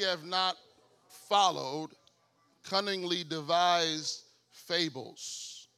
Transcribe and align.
have 0.00 0.24
not 0.24 0.56
followed 1.28 1.90
cunningly 2.68 3.24
devised 3.24 4.22
fables, 4.50 5.68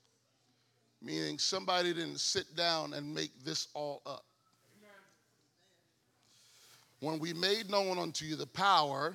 meaning 1.01 1.39
somebody 1.39 1.93
didn't 1.93 2.21
sit 2.21 2.55
down 2.57 2.95
and 2.95 3.15
make 3.15 3.31
this 3.45 3.69
all 3.75 4.03
up. 4.07 4.25
When 7.01 7.19
we 7.19 7.33
made 7.33 7.69
known 7.69 7.99
unto 7.99 8.25
you 8.25 8.37
the 8.37 8.47
power 8.47 9.15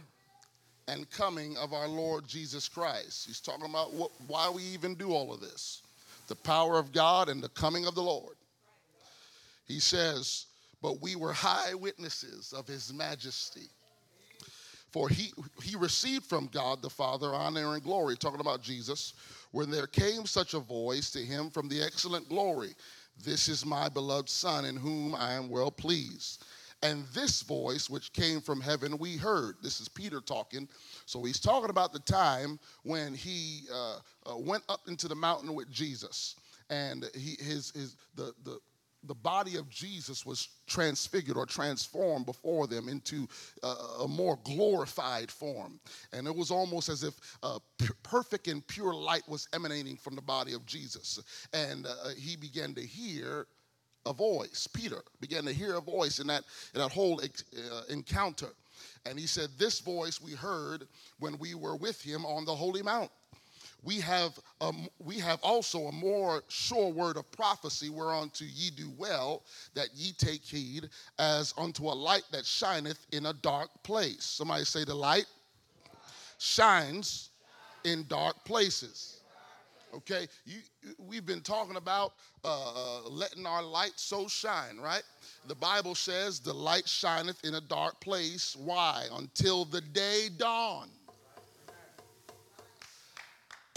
and 0.88 1.10
coming 1.10 1.58
of 1.58 1.74
our 1.74 1.88
Lord 1.88 2.28
Jesus 2.28 2.70
Christ. 2.70 3.28
He's 3.28 3.40
talking 3.40 3.70
about 3.70 3.94
what, 3.94 4.12
why 4.28 4.50
we 4.50 4.64
even 4.64 4.96
do 4.96 5.12
all 5.12 5.34
of 5.34 5.42
this 5.42 5.82
the 6.28 6.36
power 6.36 6.78
of 6.78 6.92
God 6.92 7.30
and 7.30 7.42
the 7.42 7.50
coming 7.50 7.86
of 7.86 7.96
the 7.96 8.02
Lord. 8.02 8.36
He 9.66 9.80
says, 9.80 10.48
But 10.82 11.02
we 11.02 11.16
were 11.16 11.32
high 11.32 11.74
witnesses 11.74 12.54
of 12.54 12.68
his 12.68 12.94
majesty. 12.94 13.70
For 14.92 15.10
he, 15.10 15.34
he 15.64 15.76
received 15.76 16.26
from 16.26 16.48
God 16.48 16.82
the 16.82 16.90
Father 16.90 17.34
honor 17.34 17.74
and 17.74 17.84
glory, 17.84 18.16
talking 18.16 18.40
about 18.40 18.62
Jesus, 18.62 19.14
when 19.52 19.70
there 19.70 19.88
came 19.88 20.26
such 20.26 20.54
a 20.54 20.60
voice 20.60 21.12
to 21.12 21.20
him 21.20 21.50
from 21.50 21.68
the 21.68 21.82
excellent 21.82 22.30
glory 22.30 22.76
This 23.24 23.50
is 23.50 23.66
my 23.66 23.90
beloved 23.90 24.30
Son, 24.30 24.66
in 24.66 24.76
whom 24.76 25.16
I 25.16 25.34
am 25.34 25.50
well 25.50 25.72
pleased. 25.72 26.46
And 26.84 27.06
this 27.14 27.42
voice, 27.42 27.90
which 27.90 28.14
came 28.14 28.40
from 28.40 28.62
heaven, 28.62 29.00
we 29.00 29.18
heard. 29.18 29.56
This 29.64 29.82
is 29.82 29.90
Peter 29.90 30.22
talking. 30.22 30.70
So 31.08 31.24
he's 31.24 31.40
talking 31.40 31.72
about 31.72 31.92
the 31.92 32.00
time 32.00 32.60
when 32.84 33.16
he 33.16 33.64
uh, 33.74 33.98
uh, 34.28 34.38
went 34.38 34.64
up 34.70 34.82
into 34.88 35.08
the 35.08 35.16
mountain 35.16 35.56
with 35.56 35.72
Jesus. 35.72 36.36
And 36.70 37.10
he, 37.16 37.36
his, 37.44 37.72
his, 37.72 37.96
the, 38.16 38.34
the, 38.44 38.60
the 39.04 39.16
body 39.16 39.58
of 39.58 39.70
Jesus 39.70 40.26
was 40.26 40.50
transfigured 40.68 41.38
or 41.38 41.46
transformed 41.46 42.26
before 42.26 42.68
them 42.68 42.90
into 42.90 43.28
a, 43.64 44.08
more 44.08 44.40
glorified 44.44 45.30
form. 45.30 45.80
And 46.14 46.28
it 46.28 46.36
was 46.36 46.52
almost 46.52 46.90
as 46.90 47.04
if 47.04 47.14
uh, 47.44 47.60
perfect 48.04 48.48
and 48.48 48.66
pure 48.68 48.94
light 48.94 49.24
was 49.28 49.48
emanating 49.54 49.98
from 49.98 50.16
the 50.16 50.22
body 50.22 50.54
of 50.54 50.66
Jesus. 50.66 51.20
And 51.54 51.86
uh, 51.86 52.10
he 52.18 52.36
began 52.36 52.74
to 52.76 52.82
hear 52.82 53.48
a 54.06 54.14
voice. 54.14 54.68
Peter 54.74 55.02
began 55.20 55.44
to 55.44 55.54
hear 55.54 55.76
a 55.76 55.82
voice 55.82 56.20
in 56.20 56.28
that, 56.28 56.44
in 56.74 56.82
that 56.82 56.92
whole 56.92 57.22
uh, 57.22 57.82
encounter. 57.90 58.50
And 59.06 59.20
he 59.20 59.28
said, 59.28 59.50
This 59.58 59.80
voice 59.80 60.22
we 60.22 60.32
heard 60.32 60.88
when 61.20 61.38
we 61.38 61.54
were 61.56 61.76
with 61.76 62.02
him 62.02 62.26
on 62.26 62.46
the 62.46 62.56
Holy 62.56 62.82
Mount. 62.82 63.12
We 63.84 64.00
have, 64.02 64.38
um, 64.60 64.88
we 65.00 65.20
have 65.20 65.40
also 65.44 65.88
a 65.88 65.92
more 65.92 66.44
sure 66.48 66.92
word 66.92 67.16
of 67.16 67.32
prophecy 67.32 67.90
whereunto 67.90 68.46
ye 68.46 68.70
do 68.70 68.92
well 68.98 69.44
that 69.76 69.90
ye 69.96 70.14
take 70.14 70.44
heed 70.44 70.90
as 71.20 71.54
unto 71.58 71.86
a 71.86 71.94
light 71.94 72.24
that 72.32 72.46
shineth 72.46 73.06
in 73.12 73.28
a 73.28 73.34
dark 73.34 73.70
place. 73.84 74.24
Somebody 74.24 74.66
say, 74.66 74.84
The 74.84 74.96
light 74.96 75.28
shines 76.38 77.30
in 77.84 78.06
dark 78.08 78.44
places. 78.46 79.22
Okay, 79.94 80.28
you, 80.46 80.60
we've 80.98 81.26
been 81.26 81.42
talking 81.42 81.78
about 81.78 82.14
uh, 82.44 83.00
uh, 83.06 83.10
letting 83.10 83.46
our 83.46 83.64
light 83.64 83.94
so 83.96 84.28
shine, 84.28 84.78
right? 84.78 85.04
The 85.48 85.56
Bible 85.56 85.96
says 85.96 86.40
the 86.40 86.54
light 86.54 86.88
shineth 86.88 87.44
in 87.46 87.56
a 87.56 87.62
dark 87.62 88.00
place. 88.02 88.56
Why? 88.56 89.06
Until 89.14 89.64
the 89.64 89.82
day 89.82 90.30
dawn. 90.38 90.90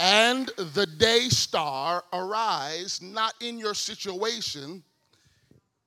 And 0.03 0.47
the 0.57 0.87
day 0.87 1.29
star 1.29 2.03
arise, 2.11 3.01
not 3.03 3.35
in 3.39 3.59
your 3.59 3.75
situation, 3.75 4.83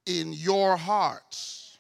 in 0.07 0.33
your 0.33 0.77
hearts. 0.77 1.79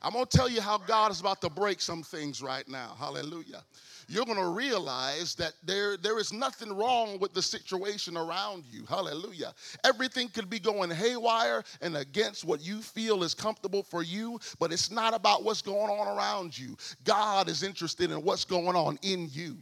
I'm 0.00 0.14
gonna 0.14 0.24
tell 0.24 0.48
you 0.48 0.62
how 0.62 0.78
God 0.78 1.10
is 1.10 1.20
about 1.20 1.42
to 1.42 1.50
break 1.50 1.82
some 1.82 2.02
things 2.02 2.40
right 2.42 2.66
now. 2.66 2.96
Hallelujah 2.98 3.62
you're 4.10 4.24
to 4.24 4.48
realize 4.48 5.36
that 5.36 5.52
there, 5.62 5.96
there 5.96 6.18
is 6.18 6.32
nothing 6.32 6.72
wrong 6.72 7.18
with 7.20 7.32
the 7.32 7.40
situation 7.40 8.16
around 8.16 8.64
you. 8.68 8.84
Hallelujah. 8.84 9.54
Everything 9.84 10.28
could 10.28 10.50
be 10.50 10.58
going 10.58 10.90
haywire 10.90 11.62
and 11.80 11.96
against 11.96 12.44
what 12.44 12.60
you 12.60 12.82
feel 12.82 13.22
is 13.22 13.34
comfortable 13.34 13.84
for 13.84 14.02
you, 14.02 14.40
but 14.58 14.72
it's 14.72 14.90
not 14.90 15.14
about 15.14 15.44
what's 15.44 15.62
going 15.62 15.90
on 15.90 16.08
around 16.08 16.58
you. 16.58 16.76
God 17.04 17.48
is 17.48 17.62
interested 17.62 18.10
in 18.10 18.20
what's 18.22 18.44
going 18.44 18.74
on 18.74 18.98
in 19.02 19.28
you. 19.30 19.56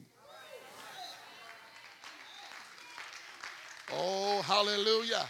Oh, 3.93 4.43
hallelujah. 4.43 5.27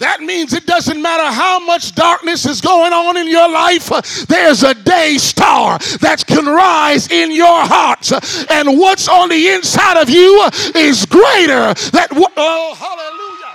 That 0.00 0.22
means 0.22 0.54
it 0.54 0.64
doesn't 0.64 1.00
matter 1.00 1.30
how 1.30 1.58
much 1.58 1.94
darkness 1.94 2.46
is 2.46 2.62
going 2.62 2.92
on 2.94 3.18
in 3.18 3.28
your 3.28 3.50
life, 3.50 3.88
there's 4.26 4.62
a 4.62 4.72
day 4.72 5.18
star 5.18 5.78
that 6.00 6.24
can 6.26 6.46
rise 6.46 7.10
in 7.10 7.30
your 7.30 7.66
heart. 7.66 8.10
And 8.50 8.78
what's 8.78 9.08
on 9.08 9.28
the 9.28 9.48
inside 9.48 10.00
of 10.00 10.08
you 10.08 10.48
is 10.74 11.04
greater. 11.04 11.74
That 11.92 12.08
oh, 12.12 12.74
hallelujah. 12.74 13.54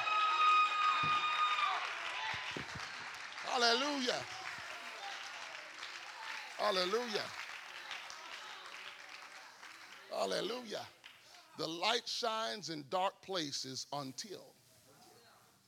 Hallelujah. 3.48 4.22
Hallelujah. 6.58 7.26
Hallelujah. 10.12 10.95
The 11.58 11.68
light 11.68 12.08
shines 12.08 12.70
in 12.70 12.84
dark 12.90 13.14
places 13.22 13.88
until 13.94 14.54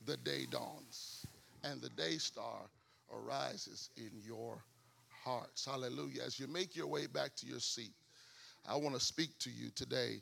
the 0.04 0.16
day 0.18 0.46
dawns 0.50 1.26
and 1.64 1.80
the 1.80 1.88
day 1.90 2.18
star 2.18 2.68
arises 3.12 3.90
in 3.96 4.10
your 4.22 4.62
hearts. 5.24 5.64
Hallelujah. 5.64 6.22
As 6.26 6.38
you 6.38 6.46
make 6.46 6.76
your 6.76 6.86
way 6.86 7.06
back 7.06 7.34
to 7.36 7.46
your 7.46 7.60
seat, 7.60 7.94
I 8.68 8.76
want 8.76 8.94
to 8.94 9.00
speak 9.00 9.30
to 9.40 9.50
you 9.50 9.70
today 9.74 10.20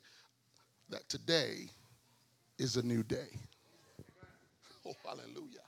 that 0.88 1.08
today 1.08 1.68
is 2.58 2.76
a 2.76 2.82
new 2.82 3.02
day. 3.02 3.28
Oh, 4.88 4.94
hallelujah. 5.04 5.66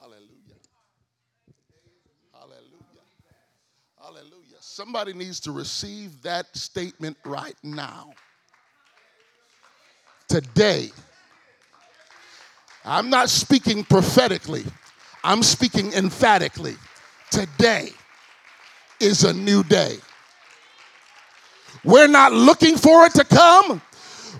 Hallelujah. 0.00 0.58
Hallelujah. 2.32 2.88
Hallelujah. 4.02 4.56
Somebody 4.58 5.12
needs 5.12 5.38
to 5.40 5.52
receive 5.52 6.20
that 6.22 6.56
statement 6.56 7.16
right 7.24 7.54
now. 7.62 8.10
Today 10.38 10.92
I'm 12.84 13.10
not 13.10 13.28
speaking 13.28 13.82
prophetically, 13.82 14.64
I'm 15.24 15.42
speaking 15.42 15.92
emphatically. 15.94 16.76
Today 17.32 17.90
is 19.00 19.24
a 19.24 19.32
new 19.32 19.64
day. 19.64 19.96
We're 21.82 22.06
not 22.06 22.32
looking 22.32 22.76
for 22.76 23.04
it 23.06 23.14
to 23.14 23.24
come. 23.24 23.82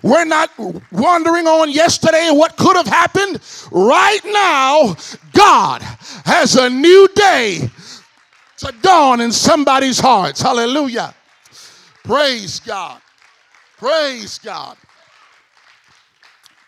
We're 0.01 0.23
not 0.23 0.51
wandering 0.89 1.47
on 1.47 1.69
yesterday 1.69 2.29
what 2.31 2.55
could 2.55 2.77
have 2.77 2.87
happened. 2.87 3.41
Right 3.69 4.21
now, 4.23 4.95
God 5.33 5.81
has 6.23 6.55
a 6.55 6.69
new 6.69 7.09
day 7.13 7.69
to 8.59 8.73
dawn 8.81 9.19
in 9.19 9.33
somebody's 9.33 9.99
hearts. 9.99 10.41
Hallelujah. 10.41 11.13
Praise 12.05 12.61
God. 12.61 13.01
Praise 13.77 14.39
God. 14.39 14.77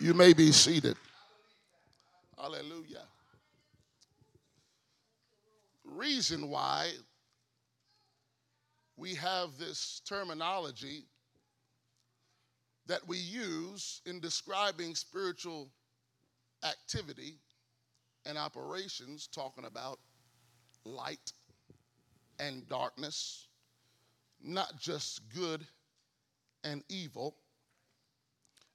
You 0.02 0.16
may 0.16 0.34
be 0.34 0.52
seated. 0.52 0.98
Hallelujah. 2.36 3.04
Reason 5.86 6.50
why 6.50 6.90
we 8.98 9.14
have 9.14 9.60
this 9.60 10.02
terminology 10.10 11.04
that 12.88 13.08
we 13.08 13.20
use 13.20 14.02
in 14.08 14.20
describing 14.20 14.96
spiritual 14.96 15.70
activity 16.64 17.36
and 18.26 18.40
operations, 18.40 19.28
talking 19.28 19.66
about 19.66 20.00
light 20.84 21.32
and 22.40 22.68
darkness, 22.68 23.50
not 24.44 24.80
just 24.80 25.22
good 25.30 25.64
and 26.64 26.84
evil, 26.90 27.36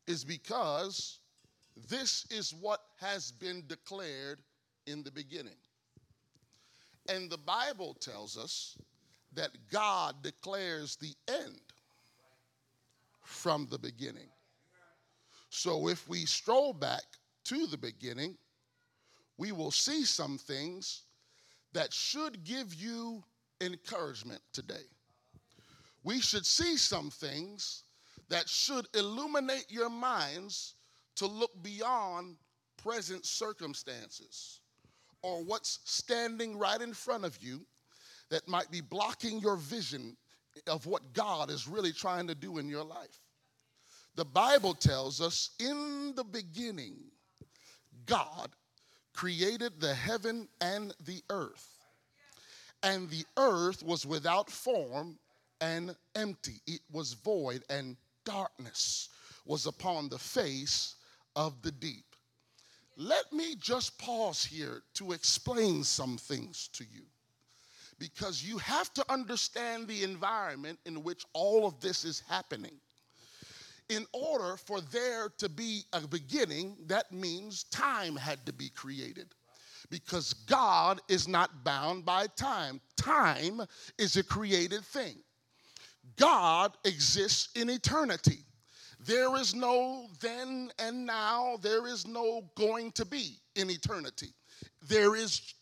is 0.07 0.25
because 0.25 1.19
this 1.89 2.27
is 2.31 2.55
what 2.61 2.81
has 3.01 3.31
been 3.31 3.63
declared 3.67 4.39
in 4.87 5.03
the 5.03 5.11
beginning. 5.11 5.57
And 7.09 7.31
the 7.31 7.39
Bible 7.39 7.95
tells 7.95 8.37
us 8.37 8.77
that 9.35 9.51
God 9.71 10.23
declares 10.23 10.97
the 10.97 11.15
end 11.29 11.61
from 13.23 13.67
the 13.71 13.79
beginning. 13.79 14.29
So 15.51 15.89
if 15.89 16.09
we 16.09 16.25
stroll 16.25 16.73
back 16.73 17.05
to 17.45 17.67
the 17.67 17.77
beginning, 17.77 18.37
we 19.39 19.53
will 19.53 19.71
see 19.71 20.05
some 20.05 20.39
things 20.39 21.03
that 21.73 21.93
should 21.93 22.43
give 22.45 22.75
you 22.75 23.23
encouragement 23.61 24.41
today. 24.53 24.87
We 26.03 26.21
should 26.21 26.47
see 26.47 26.77
some 26.77 27.11
things 27.11 27.83
that 28.29 28.49
should 28.49 28.87
illuminate 28.95 29.67
your 29.69 29.91
minds 29.91 30.75
to 31.17 31.27
look 31.27 31.51
beyond 31.63 32.37
present 32.83 33.27
circumstances 33.27 34.61
or 35.23 35.43
what's 35.43 35.81
standing 35.85 36.57
right 36.57 36.81
in 36.81 36.93
front 36.93 37.25
of 37.25 37.37
you 37.41 37.61
that 38.31 38.47
might 38.49 38.71
be 38.71 38.81
blocking 38.81 39.41
your 39.41 39.57
vision 39.57 40.17
of 40.67 40.87
what 40.87 41.13
God 41.13 41.51
is 41.51 41.69
really 41.69 41.93
trying 41.93 42.27
to 42.29 42.35
do 42.35 42.59
in 42.59 42.69
your 42.69 42.85
life. 42.85 43.21
The 44.15 44.25
Bible 44.25 44.75
tells 44.75 45.21
us 45.21 45.51
in 45.59 46.15
the 46.17 46.25
beginning, 46.25 46.97
God 48.07 48.51
created 49.13 49.81
the 49.81 49.95
heaven 49.95 50.49
and 50.61 50.95
the 51.05 51.23
earth. 51.31 51.69
And 52.83 53.11
the 53.11 53.25
earth 53.37 53.83
was 53.83 54.07
without 54.07 54.51
form 54.51 55.19
and 55.61 55.97
empty, 56.15 56.61
it 56.67 56.81
was 56.93 57.15
void, 57.15 57.63
and 57.71 57.97
darkness 58.25 59.09
was 59.47 59.67
upon 59.67 60.09
the 60.09 60.19
face 60.19 60.97
of 61.37 61.63
the 61.63 61.71
deep. 61.71 62.05
Let 62.97 63.33
me 63.33 63.55
just 63.57 63.99
pause 63.99 64.45
here 64.45 64.83
to 64.95 65.13
explain 65.13 65.85
some 65.85 66.17
things 66.17 66.69
to 66.73 66.85
you 66.85 67.03
because 67.99 68.43
you 68.43 68.59
have 68.59 68.93
to 68.95 69.05
understand 69.11 69.87
the 69.87 70.03
environment 70.03 70.79
in 70.87 71.03
which 71.03 71.25
all 71.35 71.67
of 71.67 71.79
this 71.81 72.05
is 72.05 72.23
happening. 72.29 72.73
In 73.89 74.05
order 74.13 74.57
for 74.57 74.81
there 74.81 75.29
to 75.39 75.49
be 75.49 75.85
a 75.93 76.01
beginning, 76.01 76.77
that 76.87 77.13
means 77.13 77.65
time 77.65 78.17
had 78.17 78.45
to 78.47 78.53
be 78.53 78.69
created 78.71 79.29
because 79.91 80.33
God 80.33 81.01
is 81.09 81.29
not 81.29 81.65
bound 81.65 82.05
by 82.05 82.27
time. 82.27 82.81
Time 82.97 83.63
is 83.99 84.17
a 84.17 84.25
created 84.25 84.85
thing. 84.85 85.17
God 86.17 86.73
exists 86.85 87.51
in 87.55 87.71
eternity. 87.71 88.46
There 89.07 89.37
is 89.37 89.55
no 89.55 90.09
then 90.21 90.71
and 90.79 91.07
now, 91.07 91.59
there 91.63 91.87
is 91.87 92.07
no 92.07 92.45
going 92.57 92.93
to 92.93 93.05
be 93.05 93.39
in 93.55 93.71
eternity. 93.71 94.29
There 94.89 95.15
is 95.17 95.55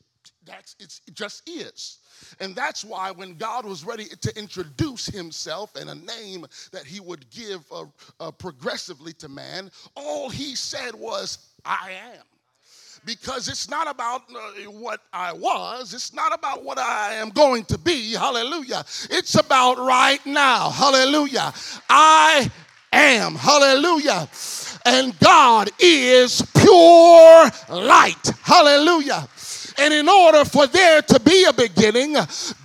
that's 0.46 0.76
it's, 0.78 1.00
it 1.06 1.14
just 1.14 1.48
is. 1.48 1.98
And 2.40 2.54
that's 2.54 2.84
why 2.84 3.10
when 3.10 3.36
God 3.36 3.64
was 3.64 3.84
ready 3.84 4.04
to 4.04 4.38
introduce 4.38 5.06
himself 5.06 5.74
and 5.76 5.90
a 5.90 5.94
name 5.94 6.46
that 6.72 6.84
he 6.84 7.00
would 7.00 7.28
give 7.30 7.60
uh, 7.72 7.84
uh, 8.20 8.30
progressively 8.30 9.12
to 9.14 9.28
man, 9.28 9.70
all 9.94 10.28
he 10.28 10.54
said 10.54 10.94
was, 10.94 11.38
I 11.64 11.92
am. 12.14 12.22
Because 13.04 13.48
it's 13.48 13.68
not 13.68 13.88
about 13.90 14.22
uh, 14.34 14.70
what 14.70 15.00
I 15.12 15.32
was, 15.32 15.92
it's 15.92 16.14
not 16.14 16.32
about 16.34 16.64
what 16.64 16.78
I 16.78 17.14
am 17.14 17.30
going 17.30 17.64
to 17.66 17.76
be. 17.76 18.12
Hallelujah. 18.14 18.84
It's 19.10 19.34
about 19.34 19.76
right 19.76 20.24
now. 20.24 20.70
Hallelujah. 20.70 21.52
I 21.90 22.50
am. 22.94 23.34
Hallelujah. 23.34 24.28
And 24.86 25.18
God 25.18 25.70
is 25.78 26.42
pure 26.54 27.50
light. 27.70 28.32
Hallelujah. 28.42 29.28
And 29.78 29.92
in 29.92 30.08
order 30.08 30.44
for 30.44 30.66
there 30.66 31.02
to 31.02 31.20
be 31.20 31.44
a 31.44 31.52
beginning, 31.52 32.16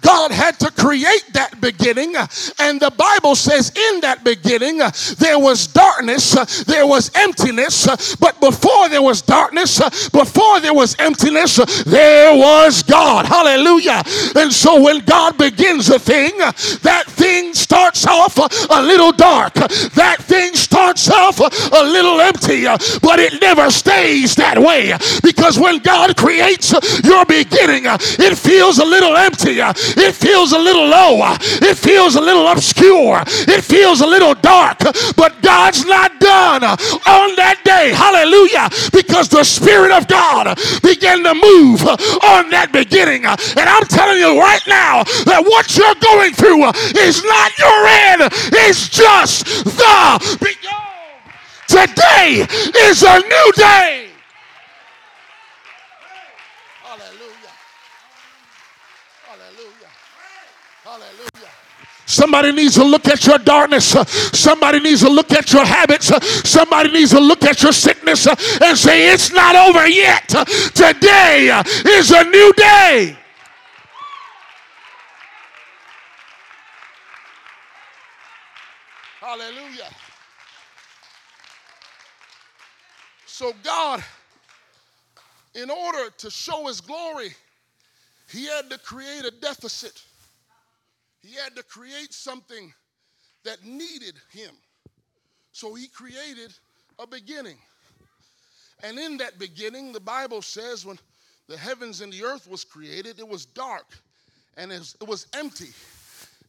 God 0.02 0.32
had 0.32 0.60
to 0.60 0.72
create 0.72 1.26
that 1.34 1.60
beginning. 1.62 2.16
And 2.60 2.80
the 2.80 2.92
Bible 2.92 3.36
says, 3.36 3.72
in 3.76 4.02
that 4.02 4.24
beginning, 4.24 4.78
there 5.18 5.40
was 5.40 5.68
darkness, 5.68 6.64
there 6.64 6.86
was 6.86 7.12
emptiness. 7.16 8.16
But 8.16 8.40
before 8.40 8.90
there 8.90 9.02
was 9.02 9.22
darkness, 9.22 9.80
before 10.10 10.60
there 10.60 10.74
was 10.74 10.96
emptiness, 11.00 11.58
there 11.84 12.36
was 12.36 12.84
God. 12.84 13.26
Hallelujah. 13.26 14.02
And 14.36 14.52
so 14.52 14.82
when 14.82 15.00
God 15.06 15.38
begins 15.38 15.90
a 15.90 16.00
thing, 16.00 16.38
that 16.38 17.04
thing 17.08 17.54
starts 17.54 18.06
off 18.06 18.38
a 18.38 18.82
little 18.82 19.12
dark, 19.12 19.54
that 19.54 20.18
thing 20.20 20.54
starts 20.54 21.10
off 21.10 21.40
a 21.40 21.84
little 21.84 22.22
empty, 22.22 22.64
but 23.02 23.20
it 23.20 23.42
never 23.42 23.70
stays 23.72 24.36
that 24.36 24.58
way. 24.58 24.94
Because 25.24 25.60
when 25.60 25.80
God 25.80 26.16
creates, 26.16 26.74
your 27.04 27.26
beginning, 27.26 27.88
uh, 27.88 27.98
it 28.00 28.38
feels 28.38 28.80
a 28.80 28.86
little 28.86 29.16
empty. 29.16 29.62
Uh, 29.62 29.74
it 29.76 30.14
feels 30.14 30.54
a 30.54 30.60
little 30.60 30.88
low. 30.88 31.22
Uh, 31.22 31.38
it 31.42 31.78
feels 31.78 32.16
a 32.16 32.22
little 32.22 32.48
obscure. 32.48 33.18
Uh, 33.18 33.26
it 33.28 33.64
feels 33.64 34.02
a 34.02 34.08
little 34.08 34.34
dark. 34.36 34.84
Uh, 34.86 34.94
but 35.16 35.42
God's 35.42 35.86
not 35.86 36.20
done 36.20 36.64
uh, 36.64 36.76
on 37.08 37.36
that 37.36 37.62
day. 37.64 37.92
Hallelujah. 37.94 38.70
Because 38.92 39.30
the 39.30 39.44
Spirit 39.44 39.92
of 39.92 40.08
God 40.08 40.58
began 40.82 41.24
to 41.24 41.34
move 41.34 41.82
on 41.86 42.50
that 42.52 42.70
beginning. 42.72 43.26
And 43.26 43.68
I'm 43.70 43.86
telling 43.86 44.20
you 44.20 44.40
right 44.40 44.64
now 44.68 45.04
that 45.26 45.42
what 45.44 45.76
you're 45.76 46.00
going 46.02 46.34
through 46.34 46.70
is 47.00 47.24
not 47.24 47.58
your 47.58 47.80
end, 48.10 48.22
it's 48.54 48.90
just 48.90 49.46
the 49.66 50.38
beginning. 50.40 50.80
Today 51.68 52.48
is 52.90 53.04
a 53.04 53.20
new 53.20 53.52
day. 53.56 54.09
Somebody 62.10 62.52
needs 62.52 62.74
to 62.74 62.84
look 62.84 63.08
at 63.08 63.24
your 63.28 63.38
darkness. 63.38 63.86
Somebody 64.34 64.80
needs 64.80 65.02
to 65.02 65.10
look 65.10 65.32
at 65.32 65.54
your 65.54 65.64
habits. 65.64 66.08
Somebody 66.50 66.92
needs 66.92 67.12
to 67.12 67.20
look 67.20 67.44
at 67.44 67.62
your 67.62 67.72
sickness 67.72 68.26
and 68.26 68.76
say, 68.76 69.14
It's 69.14 69.32
not 69.32 69.56
over 69.56 69.88
yet. 69.88 70.28
Today 70.28 71.62
is 71.86 72.10
a 72.10 72.24
new 72.24 72.52
day. 72.54 73.16
Hallelujah. 79.22 79.92
So, 83.28 83.54
God, 83.64 84.04
in 85.54 85.70
order 85.70 86.10
to 86.18 86.32
show 86.32 86.66
his 86.66 86.82
glory, 86.82 87.30
he 88.32 88.48
had 88.48 88.68
to 88.72 88.80
create 88.80 89.26
a 89.26 89.32
deficit. 89.40 90.02
He 91.30 91.36
had 91.36 91.56
to 91.58 91.64
create 91.64 92.12
something 92.12 92.74
that 93.44 93.64
needed 93.64 94.16
him. 94.32 94.50
So 95.52 95.76
he 95.76 95.88
created 95.88 96.52
a 96.98 97.06
beginning. 97.06 97.58
And 98.82 98.98
in 98.98 99.18
that 99.18 99.38
beginning, 99.38 99.92
the 99.92 100.00
Bible 100.00 100.42
says 100.42 100.88
when 100.88 100.98
the 101.48 101.56
heavens 101.56 102.02
and 102.02 102.12
the 102.12 102.24
earth 102.24 102.50
was 102.50 102.64
created, 102.64 103.20
it 103.20 103.28
was 103.28 103.46
dark 103.46 103.86
and 104.58 104.72
it 104.72 104.96
was, 105.06 105.28
empty. 105.36 105.70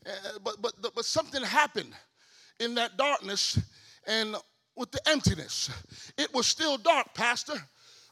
Uh, 0.07 0.39
but, 0.43 0.63
but, 0.63 0.73
but 0.81 1.05
something 1.05 1.43
happened 1.43 1.93
in 2.59 2.75
that 2.77 2.97
darkness 2.97 3.59
and 4.07 4.35
with 4.77 4.91
the 4.93 5.01
emptiness. 5.07 5.69
It 6.17 6.33
was 6.33 6.47
still 6.47 6.79
dark, 6.79 7.13
Pastor 7.13 7.61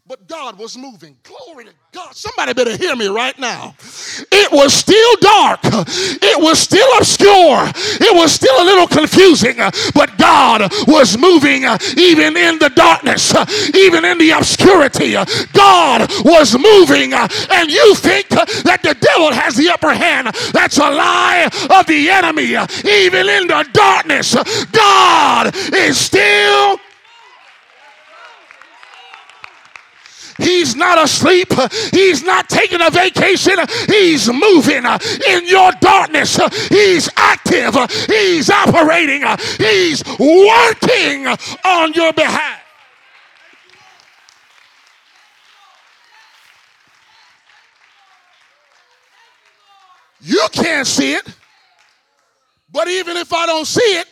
but 0.09 0.27
God 0.27 0.59
was 0.59 0.77
moving. 0.77 1.17
Glory 1.23 1.67
to 1.67 1.73
God. 1.93 2.15
Somebody 2.17 2.55
better 2.55 2.75
hear 2.77 2.97
me 2.97 3.09
right 3.09 3.39
now. 3.39 3.75
It 4.33 4.51
was 4.51 4.73
still 4.73 5.17
dark, 5.21 5.61
it 5.65 6.41
was 6.41 6.59
still 6.59 6.89
obscure, 6.99 7.71
it 8.01 8.17
was 8.17 8.33
still 8.33 8.63
a 8.63 8.65
little 8.65 8.87
confusing, 8.87 9.57
but 9.95 10.17
God 10.17 10.73
was 10.87 11.19
moving 11.19 11.65
even 11.97 12.37
in 12.37 12.59
the 12.59 12.71
darkness, 12.75 13.35
even 13.75 14.05
in 14.05 14.17
the 14.19 14.31
obscurity. 14.31 15.13
God 15.53 16.11
was 16.25 16.55
moving, 16.55 17.13
and 17.13 17.71
you 17.71 17.95
think 17.95 18.29
that 18.31 18.81
the 18.83 18.95
devil 18.95 19.33
has 19.33 19.57
the 19.57 19.69
upper 19.69 19.93
hand. 19.93 20.29
That's 20.53 20.79
a 20.79 20.91
lie 20.91 21.51
of 21.71 21.87
the 21.87 22.09
enemy. 22.09 22.57
Even 22.89 23.29
in 23.29 23.47
the 23.47 23.69
darkness, 23.73 24.35
God 24.73 25.55
is 25.75 25.99
still 25.99 26.79
He's 30.39 30.77
not 30.77 31.03
asleep. 31.03 31.53
He's 31.93 32.23
not 32.23 32.49
taking 32.49 32.81
a 32.81 32.91
vacation. 32.91 33.55
He's 33.87 34.29
moving 34.33 34.85
in 35.29 35.47
your 35.47 35.73
darkness. 35.81 36.39
He's 36.69 37.09
active. 37.17 37.75
He's 38.07 38.49
operating. 38.51 39.23
He's 39.59 40.03
working 40.19 41.27
on 41.65 41.93
your 41.93 42.13
behalf. 42.13 42.61
You 50.21 50.47
can't 50.53 50.87
see 50.87 51.15
it. 51.15 51.27
But 52.71 52.89
even 52.89 53.17
if 53.17 53.33
I 53.33 53.47
don't 53.47 53.67
see 53.67 53.81
it, 53.81 54.07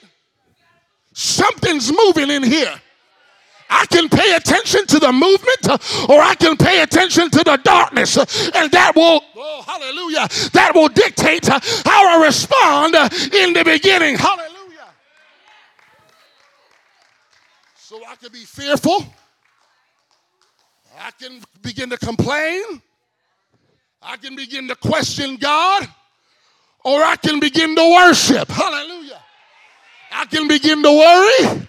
something's 1.12 1.92
moving 1.92 2.30
in 2.30 2.42
here. 2.42 2.80
I 3.68 3.86
can 3.86 4.08
pay 4.08 4.34
attention 4.34 4.86
to 4.86 4.98
the 4.98 5.12
movement 5.12 5.68
uh, 5.68 5.78
or 6.08 6.20
I 6.20 6.34
can 6.34 6.56
pay 6.56 6.82
attention 6.82 7.30
to 7.30 7.44
the 7.44 7.56
darkness. 7.62 8.16
Uh, 8.16 8.24
and 8.54 8.70
that 8.70 8.92
will, 8.94 9.22
oh, 9.36 9.62
hallelujah, 9.66 10.28
that 10.52 10.72
will 10.74 10.88
dictate 10.88 11.48
uh, 11.50 11.60
how 11.84 12.20
I 12.20 12.24
respond 12.24 12.94
in 13.34 13.52
the 13.52 13.62
beginning. 13.64 14.16
Hallelujah. 14.16 14.46
So 17.76 18.00
I 18.08 18.16
can 18.16 18.32
be 18.32 18.44
fearful. 18.44 19.04
I 20.98 21.10
can 21.20 21.40
begin 21.62 21.90
to 21.90 21.98
complain. 21.98 22.62
I 24.02 24.16
can 24.16 24.36
begin 24.36 24.68
to 24.68 24.76
question 24.76 25.36
God. 25.36 25.88
Or 26.84 27.02
I 27.02 27.16
can 27.16 27.40
begin 27.40 27.74
to 27.74 27.94
worship. 27.96 28.48
Hallelujah. 28.48 29.20
I 30.12 30.24
can 30.26 30.48
begin 30.48 30.82
to 30.82 30.90
worry 30.90 31.66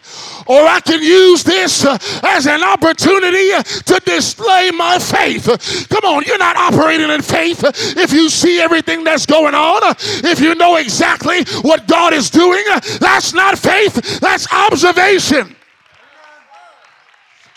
or 0.47 0.61
I 0.61 0.79
can 0.79 1.01
use 1.01 1.43
this 1.43 1.85
uh, 1.85 1.97
as 2.23 2.47
an 2.47 2.63
opportunity 2.63 3.51
uh, 3.51 3.63
to 3.63 4.01
display 4.05 4.71
my 4.71 4.99
faith. 4.99 5.45
Come 5.89 6.05
on, 6.05 6.23
you're 6.23 6.37
not 6.37 6.55
operating 6.55 7.09
in 7.09 7.21
faith 7.21 7.63
if 7.97 8.13
you 8.13 8.29
see 8.29 8.59
everything 8.59 9.03
that's 9.03 9.25
going 9.25 9.55
on, 9.55 9.95
if 10.23 10.39
you 10.39 10.55
know 10.55 10.77
exactly 10.77 11.43
what 11.61 11.87
God 11.87 12.13
is 12.13 12.29
doing. 12.29 12.63
That's 12.99 13.33
not 13.33 13.57
faith, 13.57 14.19
that's 14.19 14.51
observation. 14.51 15.55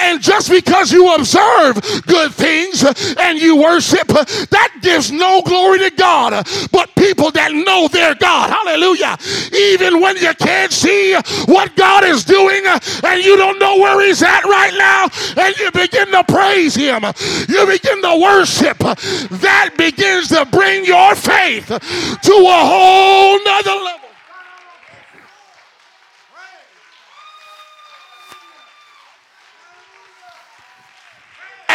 And 0.01 0.21
just 0.21 0.51
because 0.51 0.93
you 0.93 1.15
observe 1.15 1.77
good 2.07 2.33
things 2.33 2.85
and 3.19 3.39
you 3.39 3.57
worship, 3.57 4.09
that 4.09 4.79
gives 4.81 5.13
no 5.13 5.43
glory 5.43 5.79
to 5.81 5.91
God. 5.91 6.47
But 6.73 6.95
people 6.95 7.31
that 7.33 7.53
know 7.53 7.89
their 7.89 8.15
God, 8.15 8.51
hallelujah, 8.51 9.19
even 9.55 10.01
when 10.01 10.17
you 10.17 10.35
can't 10.35 10.73
see 10.73 11.15
what 11.47 11.77
God 11.77 12.05
is 12.05 12.25
doing 12.25 12.63
and 12.67 13.25
you 13.25 13.37
don't 13.37 13.59
know 13.59 13.77
where 13.79 14.05
He's 14.05 14.23
at 14.23 14.45
right 14.45 14.75
now, 14.77 15.09
and 15.43 15.57
you 15.59 15.71
begin 15.71 16.09
to 16.13 16.25
praise 16.25 16.75
Him, 16.75 17.05
you 17.49 17.67
begin 17.67 18.03
to 18.03 18.21
worship, 18.21 18.79
that 18.79 19.75
begins 19.77 20.29
to 20.29 20.47
bring 20.47 20.85
your 20.85 21.15
faith 21.15 21.67
to 21.67 22.33
a 22.33 22.61
whole 22.67 23.39
nother 23.45 23.85
level. 23.85 24.10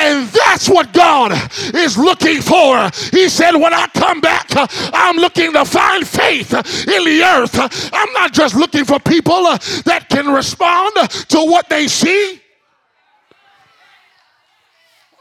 And 0.06 0.28
that's 0.28 0.70
what 0.70 0.94
God 0.94 1.32
is 1.74 1.98
looking 1.98 2.40
for. 2.40 2.92
He 3.12 3.28
said, 3.28 3.56
When 3.56 3.74
I 3.74 3.88
come 3.88 4.22
back, 4.22 4.46
I'm 4.94 5.16
looking 5.16 5.52
to 5.54 5.66
find 5.66 6.08
faith 6.08 6.54
in 6.54 7.04
the 7.04 7.24
earth. 7.24 7.92
I'm 7.92 8.14
not 8.14 8.32
just 8.32 8.54
looking 8.54 8.86
for 8.86 9.00
people 9.00 9.42
that 9.86 10.06
can 10.10 10.28
respond 10.28 10.94
to 11.10 11.38
what 11.40 11.70
they 11.70 11.88
see. 11.88 12.40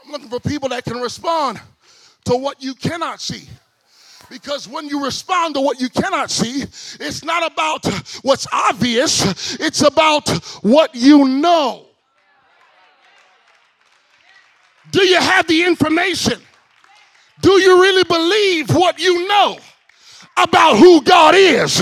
I'm 0.05 0.11
looking 0.11 0.29
for 0.29 0.39
people 0.39 0.69
that 0.69 0.83
can 0.83 0.97
respond 0.97 1.59
to 2.25 2.35
what 2.35 2.61
you 2.61 2.75
cannot 2.75 3.21
see. 3.21 3.49
Because 4.29 4.67
when 4.67 4.87
you 4.87 5.03
respond 5.03 5.55
to 5.55 5.61
what 5.61 5.81
you 5.81 5.89
cannot 5.89 6.29
see, 6.29 6.61
it's 6.99 7.23
not 7.23 7.51
about 7.51 7.85
what's 8.21 8.45
obvious, 8.53 9.55
it's 9.59 9.81
about 9.81 10.29
what 10.61 10.93
you 10.93 11.27
know. 11.27 11.85
Do 14.95 15.05
you 15.05 15.17
have 15.17 15.45
the 15.45 15.61
information? 15.61 16.41
Do 17.41 17.51
you 17.59 17.81
really 17.81 18.05
believe 18.05 18.73
what 18.73 18.97
you 18.97 19.27
know 19.27 19.57
about 20.37 20.77
who 20.77 21.01
God 21.01 21.35
is? 21.35 21.81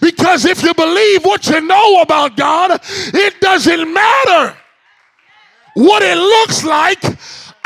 Because 0.00 0.46
if 0.46 0.62
you 0.62 0.72
believe 0.72 1.26
what 1.26 1.46
you 1.46 1.60
know 1.60 2.00
about 2.00 2.38
God, 2.38 2.80
it 2.82 3.38
doesn't 3.38 3.92
matter 3.92 4.56
what 5.74 6.02
it 6.02 6.16
looks 6.16 6.64
like. 6.64 7.04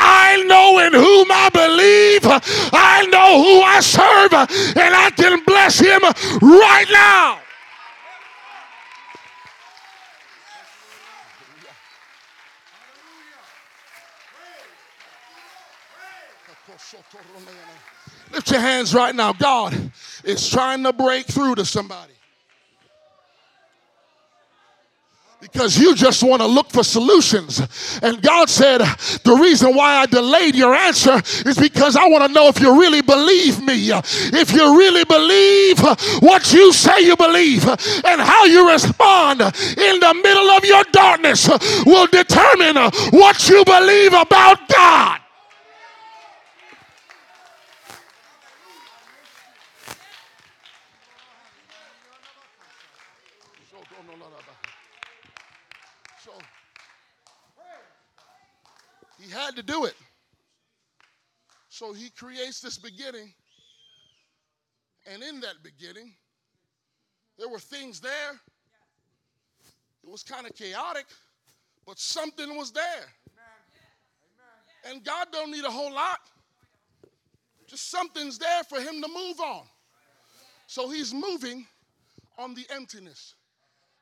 I 0.01 0.43
know 0.43 0.79
in 0.79 0.91
whom 0.91 1.31
I 1.31 1.49
believe. 1.53 2.25
I 2.73 3.05
know 3.05 3.41
who 3.41 3.61
I 3.61 3.79
serve, 3.79 4.33
and 4.33 4.95
I 4.95 5.11
can 5.11 5.41
bless 5.45 5.79
him 5.79 6.01
right 6.41 6.87
now. 6.91 7.39
Lift 18.31 18.51
your 18.51 18.59
hands 18.59 18.93
right 18.93 19.15
now. 19.15 19.33
God 19.33 19.91
is 20.23 20.49
trying 20.49 20.83
to 20.83 20.93
break 20.93 21.25
through 21.25 21.55
to 21.55 21.65
somebody. 21.65 22.13
because 25.41 25.79
you 25.79 25.95
just 25.95 26.21
want 26.21 26.41
to 26.41 26.47
look 26.47 26.69
for 26.69 26.83
solutions. 26.83 27.61
And 28.01 28.21
God 28.21 28.49
said, 28.49 28.79
The 29.23 29.37
reason 29.41 29.75
why 29.75 29.95
I 29.95 30.05
delayed 30.05 30.55
your 30.55 30.73
answer 30.75 31.15
is 31.47 31.57
because 31.57 31.95
I 31.95 32.07
want 32.07 32.25
to 32.25 32.33
know 32.33 32.47
if 32.47 32.59
you 32.59 32.79
really 32.79 33.01
believe 33.01 33.61
me. 33.61 33.89
If 33.91 34.51
you 34.51 34.77
really 34.77 35.05
believe 35.05 35.79
what 36.21 36.53
you 36.53 36.73
say 36.73 37.01
you 37.01 37.15
believe 37.15 37.67
and 37.67 38.21
how 38.21 38.45
you 38.45 38.69
respond 38.71 39.41
in 39.41 39.99
the 39.99 40.19
middle 40.23 40.49
of 40.51 40.65
your 40.65 40.83
darkness 40.91 41.47
will 41.85 42.07
determine 42.07 42.75
what 43.11 43.49
you 43.49 43.63
believe 43.65 44.13
about 44.13 44.67
God. 44.67 45.19
Had 59.49 59.55
to 59.55 59.63
do 59.63 59.85
it. 59.85 59.95
So 61.69 61.91
he 61.91 62.11
creates 62.11 62.61
this 62.61 62.77
beginning. 62.77 63.33
And 65.11 65.23
in 65.23 65.39
that 65.39 65.55
beginning, 65.63 66.13
there 67.35 67.49
were 67.49 67.57
things 67.57 67.99
there. 67.99 68.33
It 70.03 70.09
was 70.11 70.21
kind 70.21 70.45
of 70.45 70.53
chaotic, 70.53 71.07
but 71.83 71.97
something 71.97 72.55
was 72.57 72.71
there. 72.71 73.07
And 74.85 75.03
God 75.03 75.29
don't 75.31 75.49
need 75.49 75.65
a 75.65 75.71
whole 75.71 75.95
lot. 75.95 76.19
Just 77.65 77.89
something's 77.89 78.37
there 78.37 78.63
for 78.65 78.79
him 78.79 79.01
to 79.01 79.07
move 79.07 79.39
on. 79.39 79.63
So 80.67 80.91
he's 80.91 81.11
moving 81.11 81.65
on 82.37 82.53
the 82.53 82.67
emptiness 82.71 83.33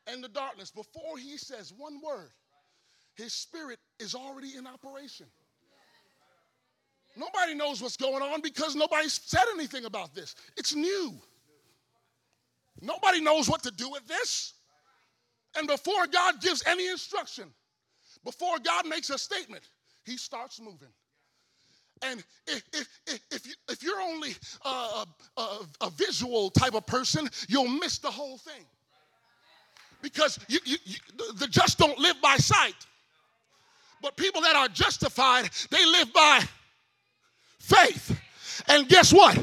and 0.08 0.22
the 0.22 0.28
darkness. 0.28 0.72
Before 0.72 1.18
he 1.18 1.38
says 1.38 1.72
one 1.72 2.02
word, 2.06 2.32
his 3.18 3.34
spirit 3.34 3.80
is 4.00 4.14
already 4.14 4.56
in 4.56 4.68
operation. 4.68 5.26
Nobody 7.18 7.56
knows 7.56 7.82
what's 7.82 7.98
going 7.98 8.22
on 8.22 8.42
because 8.42 8.76
nobody 8.76 9.10
said 9.10 9.44
anything 9.54 9.86
about 9.86 10.14
this. 10.14 10.36
It's 10.56 10.76
new. 10.76 11.16
Nobody 12.80 13.22
knows 13.22 13.50
what 13.50 13.64
to 13.64 13.72
do 13.72 13.90
with 13.90 14.08
this. 14.08 14.54
And 15.58 15.68
before 15.68 16.06
God 16.06 16.40
gives 16.42 16.64
any 16.68 16.88
instruction, 16.88 17.46
before 18.24 18.60
God 18.64 18.86
makes 18.86 19.10
a 19.10 19.18
statement, 19.18 19.64
he 20.06 20.16
starts 20.16 20.62
moving. 20.62 20.90
And 22.04 22.24
if, 22.46 22.64
if, 22.74 22.88
if, 23.32 23.48
you, 23.48 23.54
if 23.70 23.82
you're 23.82 24.00
only 24.00 24.36
a, 24.64 25.06
a, 25.38 25.60
a, 25.82 25.90
visual 25.90 26.52
type 26.52 26.76
of 26.76 26.86
person, 26.86 27.28
you'll 27.48 27.68
miss 27.68 27.98
the 27.98 28.12
whole 28.12 28.38
thing. 28.38 28.66
Because 30.04 30.38
you, 30.48 30.60
you, 30.64 30.78
you, 30.86 30.98
the 31.40 31.48
just 31.48 31.80
don't 31.80 31.98
live 31.98 32.22
by 32.22 32.38
sight. 32.38 32.76
But 34.04 34.16
people 34.16 34.42
that 34.42 34.56
are 34.56 34.68
justified, 34.68 35.50
they 35.72 35.84
live 35.88 36.14
by 36.14 36.44
faith. 37.60 38.20
And 38.68 38.88
guess 38.88 39.14
what? 39.14 39.38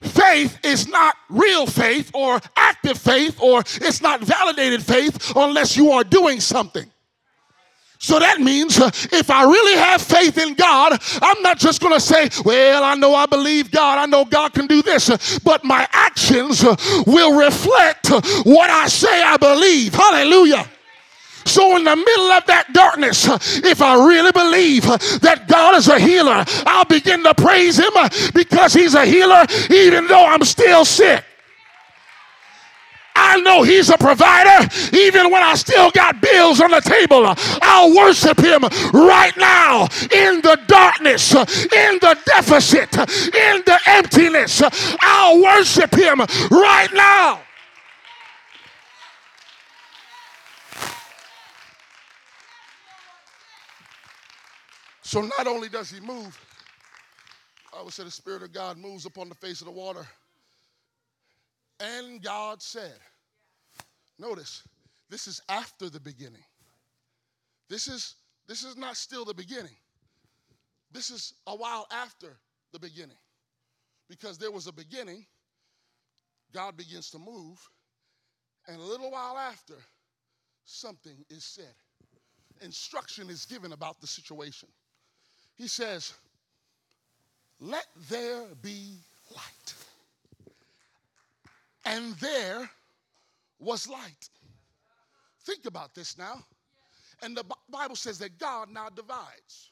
Faith 0.00 0.58
is 0.64 0.86
not 0.88 1.16
real 1.30 1.66
faith 1.66 2.10
or 2.14 2.40
active 2.54 2.98
faith 2.98 3.40
or 3.40 3.60
it's 3.60 4.02
not 4.02 4.20
validated 4.20 4.82
faith 4.82 5.32
unless 5.34 5.76
you 5.76 5.90
are 5.90 6.04
doing 6.04 6.40
something. 6.40 6.90
So 7.98 8.18
that 8.18 8.40
means 8.40 8.78
uh, 8.78 8.90
if 9.10 9.30
I 9.30 9.44
really 9.44 9.78
have 9.78 10.02
faith 10.02 10.36
in 10.38 10.54
God, 10.54 11.00
I'm 11.22 11.42
not 11.42 11.58
just 11.58 11.80
going 11.80 11.94
to 11.94 12.00
say, 12.00 12.28
Well, 12.44 12.84
I 12.84 12.94
know 12.94 13.14
I 13.14 13.26
believe 13.26 13.70
God, 13.70 13.98
I 13.98 14.06
know 14.06 14.24
God 14.24 14.52
can 14.52 14.66
do 14.66 14.82
this, 14.82 15.08
uh, 15.08 15.16
but 15.42 15.64
my 15.64 15.88
actions 15.92 16.62
uh, 16.62 16.76
will 17.06 17.38
reflect 17.38 18.10
uh, 18.10 18.20
what 18.44 18.68
I 18.68 18.88
say 18.88 19.22
I 19.22 19.36
believe. 19.38 19.94
Hallelujah. 19.94 20.68
So, 21.46 21.76
in 21.76 21.84
the 21.84 21.96
middle 21.96 22.32
of 22.32 22.44
that 22.46 22.72
darkness, 22.72 23.26
if 23.64 23.80
I 23.80 23.94
really 24.06 24.32
believe 24.32 24.84
that 25.20 25.46
God 25.48 25.76
is 25.76 25.88
a 25.88 25.98
healer, 25.98 26.44
I'll 26.66 26.84
begin 26.84 27.22
to 27.22 27.34
praise 27.34 27.78
Him 27.78 27.92
because 28.34 28.74
He's 28.74 28.94
a 28.94 29.06
healer, 29.06 29.44
even 29.70 30.06
though 30.06 30.26
I'm 30.26 30.42
still 30.44 30.84
sick. 30.84 31.24
I 33.14 33.40
know 33.40 33.62
He's 33.62 33.88
a 33.88 33.96
provider, 33.96 34.68
even 34.92 35.30
when 35.30 35.42
I 35.42 35.54
still 35.54 35.90
got 35.90 36.20
bills 36.20 36.60
on 36.60 36.70
the 36.70 36.80
table. 36.80 37.24
I'll 37.62 37.94
worship 37.96 38.38
Him 38.38 38.62
right 38.92 39.36
now 39.36 39.84
in 40.12 40.42
the 40.42 40.58
darkness, 40.66 41.34
in 41.34 41.98
the 42.00 42.18
deficit, 42.26 42.96
in 42.98 43.62
the 43.64 43.78
emptiness. 43.86 44.62
I'll 45.00 45.42
worship 45.42 45.94
Him 45.94 46.20
right 46.50 46.92
now. 46.92 47.45
So 55.16 55.22
not 55.22 55.46
only 55.46 55.70
does 55.70 55.88
he 55.90 55.98
move, 55.98 56.38
I 57.74 57.82
would 57.82 57.94
say 57.94 58.04
the 58.04 58.10
Spirit 58.10 58.42
of 58.42 58.52
God 58.52 58.76
moves 58.76 59.06
upon 59.06 59.30
the 59.30 59.34
face 59.34 59.62
of 59.62 59.66
the 59.66 59.72
water. 59.72 60.06
And 61.80 62.22
God 62.22 62.60
said, 62.60 62.92
notice, 64.18 64.62
this 65.08 65.26
is 65.26 65.40
after 65.48 65.88
the 65.88 66.00
beginning. 66.00 66.44
This 67.70 67.88
is 67.88 68.16
this 68.46 68.62
is 68.62 68.76
not 68.76 68.98
still 68.98 69.24
the 69.24 69.32
beginning. 69.32 69.74
This 70.92 71.10
is 71.10 71.32
a 71.46 71.56
while 71.56 71.86
after 71.90 72.36
the 72.74 72.78
beginning. 72.78 73.16
Because 74.10 74.36
there 74.36 74.50
was 74.50 74.66
a 74.66 74.72
beginning, 74.72 75.24
God 76.52 76.76
begins 76.76 77.08
to 77.12 77.18
move, 77.18 77.58
and 78.68 78.78
a 78.78 78.84
little 78.84 79.10
while 79.10 79.38
after, 79.38 79.76
something 80.66 81.24
is 81.30 81.42
said. 81.42 81.74
instruction 82.60 83.30
is 83.30 83.46
given 83.46 83.72
about 83.72 83.98
the 84.02 84.06
situation. 84.06 84.68
He 85.56 85.68
says, 85.68 86.14
Let 87.60 87.86
there 88.08 88.44
be 88.62 88.98
light. 89.34 89.74
And 91.84 92.14
there 92.14 92.70
was 93.58 93.88
light. 93.88 94.28
Think 95.44 95.66
about 95.66 95.94
this 95.94 96.18
now. 96.18 96.44
And 97.22 97.36
the 97.36 97.44
Bible 97.70 97.96
says 97.96 98.18
that 98.18 98.38
God 98.38 98.68
now 98.70 98.88
divides. 98.90 99.70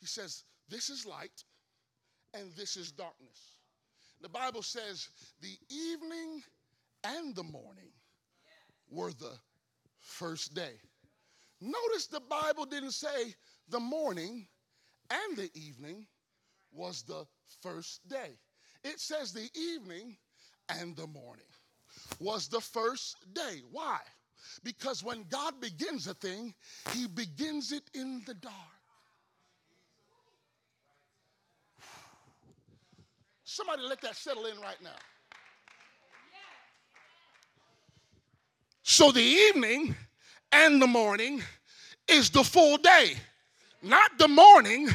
He 0.00 0.06
says, 0.06 0.44
This 0.68 0.90
is 0.90 1.06
light 1.06 1.44
and 2.34 2.52
this 2.56 2.76
is 2.76 2.90
darkness. 2.90 3.52
The 4.22 4.28
Bible 4.28 4.62
says 4.62 5.08
the 5.40 5.56
evening 5.68 6.42
and 7.04 7.34
the 7.34 7.44
morning 7.44 7.90
were 8.90 9.12
the 9.12 9.34
first 10.00 10.54
day. 10.54 10.72
Notice 11.60 12.06
the 12.06 12.20
Bible 12.20 12.64
didn't 12.64 12.92
say 12.92 13.34
the 13.68 13.80
morning 13.80 14.46
and 15.10 15.36
the 15.36 15.50
evening 15.54 16.06
was 16.72 17.02
the 17.02 17.24
first 17.62 18.06
day. 18.08 18.38
It 18.84 19.00
says 19.00 19.32
the 19.32 19.48
evening 19.54 20.16
and 20.68 20.96
the 20.96 21.06
morning 21.06 21.46
was 22.18 22.48
the 22.48 22.60
first 22.60 23.16
day. 23.34 23.62
Why? 23.70 23.98
Because 24.62 25.02
when 25.02 25.24
God 25.28 25.60
begins 25.60 26.06
a 26.06 26.14
thing, 26.14 26.54
He 26.92 27.06
begins 27.06 27.72
it 27.72 27.84
in 27.94 28.22
the 28.26 28.34
dark. 28.34 28.54
Somebody 33.44 33.82
let 33.82 34.00
that 34.02 34.16
settle 34.16 34.46
in 34.46 34.60
right 34.60 34.80
now. 34.82 34.90
So 38.82 39.10
the 39.10 39.20
evening 39.20 39.96
and 40.52 40.80
the 40.80 40.86
morning 40.86 41.42
is 42.06 42.30
the 42.30 42.44
full 42.44 42.76
day, 42.76 43.14
not 43.86 44.18
the 44.18 44.28
morning 44.28 44.88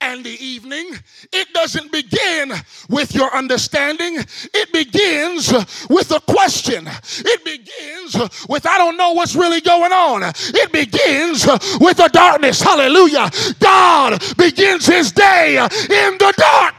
and 0.00 0.24
the 0.24 0.44
evening. 0.44 0.90
It 1.32 1.52
doesn't 1.52 1.90
begin 1.90 2.52
with 2.88 3.14
your 3.14 3.34
understanding. 3.34 4.18
It 4.54 4.72
begins 4.72 5.52
with 5.90 6.12
a 6.12 6.20
question. 6.20 6.86
It 6.86 7.44
begins 7.44 8.46
with, 8.48 8.64
I 8.66 8.78
don't 8.78 8.96
know 8.96 9.12
what's 9.12 9.34
really 9.34 9.60
going 9.60 9.92
on. 9.92 10.22
It 10.24 10.72
begins 10.72 11.46
with 11.80 11.98
a 11.98 12.08
darkness. 12.08 12.62
Hallelujah. 12.62 13.30
God 13.58 14.22
begins 14.36 14.86
his 14.86 15.10
day 15.10 15.56
in 15.56 16.18
the 16.18 16.32
dark. 16.36 16.74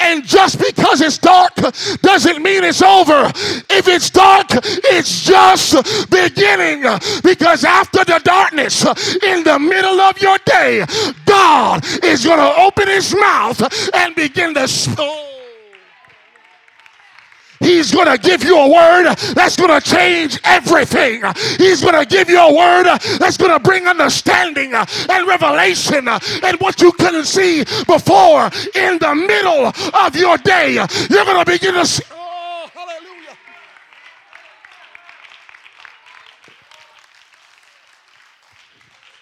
And 0.00 0.24
just 0.24 0.58
because 0.58 1.00
it's 1.00 1.18
dark 1.18 1.54
doesn't 2.00 2.42
mean 2.42 2.64
it's 2.64 2.82
over. 2.82 3.30
If 3.70 3.88
it's 3.88 4.10
dark, 4.10 4.46
it's 4.52 5.24
just 5.24 6.10
beginning. 6.10 6.82
Because 7.22 7.64
after 7.64 8.04
the 8.04 8.20
darkness, 8.22 8.84
in 9.22 9.44
the 9.44 9.58
middle 9.58 10.00
of 10.00 10.20
your 10.20 10.38
day, 10.44 10.84
God 11.24 11.84
is 12.04 12.24
going 12.24 12.38
to 12.38 12.60
open 12.60 12.88
his 12.88 13.14
mouth 13.14 13.60
and 13.94 14.14
begin 14.14 14.54
to. 14.54 14.66
Oh. 14.98 15.35
He's 17.60 17.92
going 17.92 18.06
to 18.06 18.18
give 18.18 18.44
you 18.44 18.58
a 18.58 18.68
word 18.68 19.14
that's 19.34 19.56
going 19.56 19.80
to 19.80 19.80
change 19.80 20.38
everything. 20.44 21.22
He's 21.58 21.80
going 21.82 21.94
to 21.94 22.06
give 22.06 22.28
you 22.28 22.38
a 22.38 22.54
word 22.54 22.84
that's 23.18 23.36
going 23.36 23.52
to 23.52 23.60
bring 23.60 23.86
understanding 23.86 24.74
and 24.74 25.26
revelation 25.26 26.08
and 26.08 26.60
what 26.60 26.80
you 26.80 26.92
couldn't 26.92 27.24
see 27.24 27.64
before 27.86 28.50
in 28.74 28.98
the 28.98 29.14
middle 29.14 29.66
of 29.66 30.16
your 30.16 30.36
day. 30.38 30.74
You're 30.74 31.24
going 31.24 31.44
to 31.44 31.50
begin 31.50 31.74
to 31.74 31.86
see. 31.86 32.04
Oh, 32.12 32.68
hallelujah. 32.74 33.36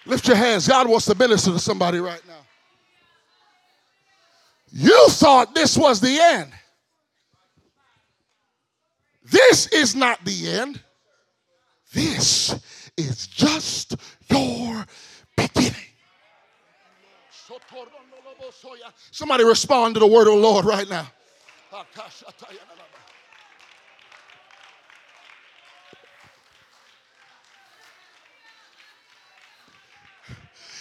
Lift 0.05 0.27
your 0.27 0.37
hands. 0.37 0.67
God 0.67 0.87
wants 0.87 1.05
to 1.05 1.15
minister 1.15 1.51
to 1.51 1.59
somebody 1.59 1.99
right 1.99 2.21
now. 2.27 2.33
You 4.71 5.07
thought 5.09 5.55
this 5.55 5.77
was 5.77 6.01
the 6.01 6.19
end. 6.19 6.51
This 9.29 9.67
is 9.67 9.95
not 9.95 10.23
the 10.23 10.49
end. 10.49 10.81
This 11.93 12.55
is 12.97 13.27
just 13.27 13.95
your 14.29 14.85
beginning. 15.35 15.73
Somebody 19.11 19.43
respond 19.43 19.95
to 19.95 19.99
the 19.99 20.07
word 20.07 20.27
of 20.27 20.35
the 20.35 20.39
Lord 20.39 20.65
right 20.65 20.89
now. 20.89 21.07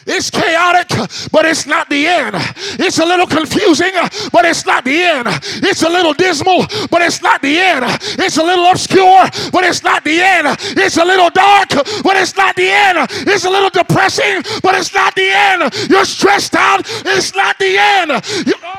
It's 0.07 0.31
chaotic, 0.31 0.88
but 1.33 1.45
it's 1.45 1.67
not 1.67 1.88
the 1.88 2.07
end. 2.07 2.37
It's 2.79 2.99
a 2.99 3.05
little 3.05 3.27
confusing, 3.27 3.93
but 4.33 4.45
it's 4.45 4.67
not 4.67 4.85
the 4.85 5.03
end. 5.03 5.29
It's 5.62 5.83
a 5.83 5.88
little 5.88 6.12
dismal, 6.12 6.67
but 6.90 7.03
it's 7.03 7.23
not 7.23 7.40
the 7.43 7.59
end. 7.59 7.85
It's 8.19 8.37
a 8.37 8.43
little 8.43 8.67
obscure, 8.67 9.25
but 9.53 9.64
it's 9.64 9.83
not 9.83 10.05
the 10.05 10.21
end. 10.21 10.47
It's 10.77 10.97
a 10.97 11.05
little 11.05 11.31
dark, 11.31 11.71
but 12.03 12.17
it's 12.17 12.37
not 12.37 12.55
the 12.57 12.69
end. 12.69 13.09
It's 13.11 13.45
a 13.45 13.51
little 13.51 13.71
depressing, 13.71 14.43
but 14.62 14.75
it's 14.75 14.93
not 14.95 15.14
the 15.14 15.29
end. 15.31 15.73
You're 15.88 16.05
stressed 16.05 16.55
out, 16.55 16.83
it's 16.87 17.35
not 17.35 17.59
the 17.59 17.77
end. 17.79 18.11
You, 18.47 18.55
oh, 18.62 18.75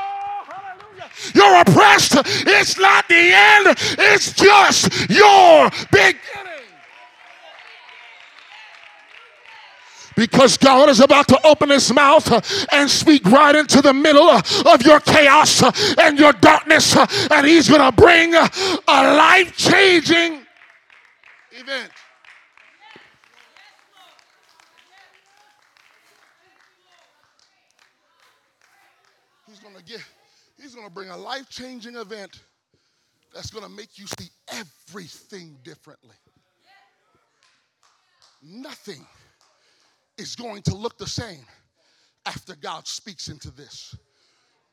You're 1.34 1.60
oppressed, 1.60 2.14
it's 2.46 2.78
not 2.78 3.08
the 3.08 3.32
end. 3.32 3.76
It's 3.98 4.32
just 4.32 5.10
your 5.10 5.70
beginning. 5.90 6.55
Because 10.16 10.56
God 10.56 10.88
is 10.88 11.00
about 11.00 11.28
to 11.28 11.46
open 11.46 11.68
his 11.68 11.92
mouth 11.92 12.26
and 12.72 12.90
speak 12.90 13.24
right 13.26 13.54
into 13.54 13.82
the 13.82 13.92
middle 13.92 14.28
of 14.28 14.82
your 14.82 14.98
chaos 15.00 15.62
and 15.98 16.18
your 16.18 16.32
darkness, 16.32 16.96
and 17.30 17.46
he's 17.46 17.68
going 17.68 17.82
to 17.82 17.92
bring 17.92 18.34
a 18.34 18.48
life 18.88 19.54
changing 19.56 20.40
event. 21.52 21.90
He's 30.58 30.74
going 30.74 30.86
to 30.86 30.92
bring 30.92 31.10
a 31.10 31.16
life 31.16 31.48
changing 31.48 31.96
event 31.96 32.40
that's 33.32 33.50
going 33.50 33.64
to 33.64 33.70
make 33.70 33.98
you 33.98 34.06
see 34.18 34.30
everything 34.48 35.58
differently. 35.62 36.16
Nothing 38.42 39.06
is 40.18 40.36
going 40.36 40.62
to 40.62 40.74
look 40.74 40.98
the 40.98 41.06
same 41.06 41.44
after 42.24 42.56
God 42.56 42.86
speaks 42.86 43.28
into 43.28 43.50
this. 43.50 43.96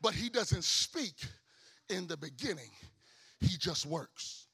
But 0.02 0.14
He 0.14 0.30
doesn't 0.30 0.64
speak 0.64 1.16
in 1.90 2.08
the 2.08 2.18
beginning, 2.18 2.72
He 3.40 3.58
just 3.58 3.86
works. 3.86 4.48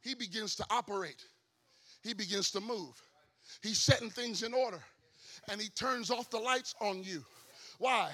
He 0.00 0.14
begins 0.14 0.54
to 0.56 0.64
operate, 0.70 1.22
He 2.02 2.14
begins 2.14 2.50
to 2.52 2.60
move. 2.60 3.00
He's 3.62 3.78
setting 3.78 4.10
things 4.10 4.42
in 4.42 4.52
order, 4.52 4.80
and 5.50 5.60
He 5.60 5.68
turns 5.70 6.10
off 6.10 6.30
the 6.30 6.38
lights 6.38 6.74
on 6.80 7.02
you. 7.02 7.24
Why? 7.78 8.10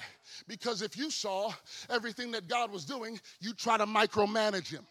Because 0.47 0.81
if 0.81 0.95
you 0.95 1.09
saw 1.09 1.51
everything 1.89 2.31
that 2.31 2.47
God 2.47 2.71
was 2.71 2.85
doing, 2.85 3.19
you 3.39 3.53
try 3.53 3.77
to 3.77 3.85
micromanage 3.85 4.69
Him. 4.69 4.85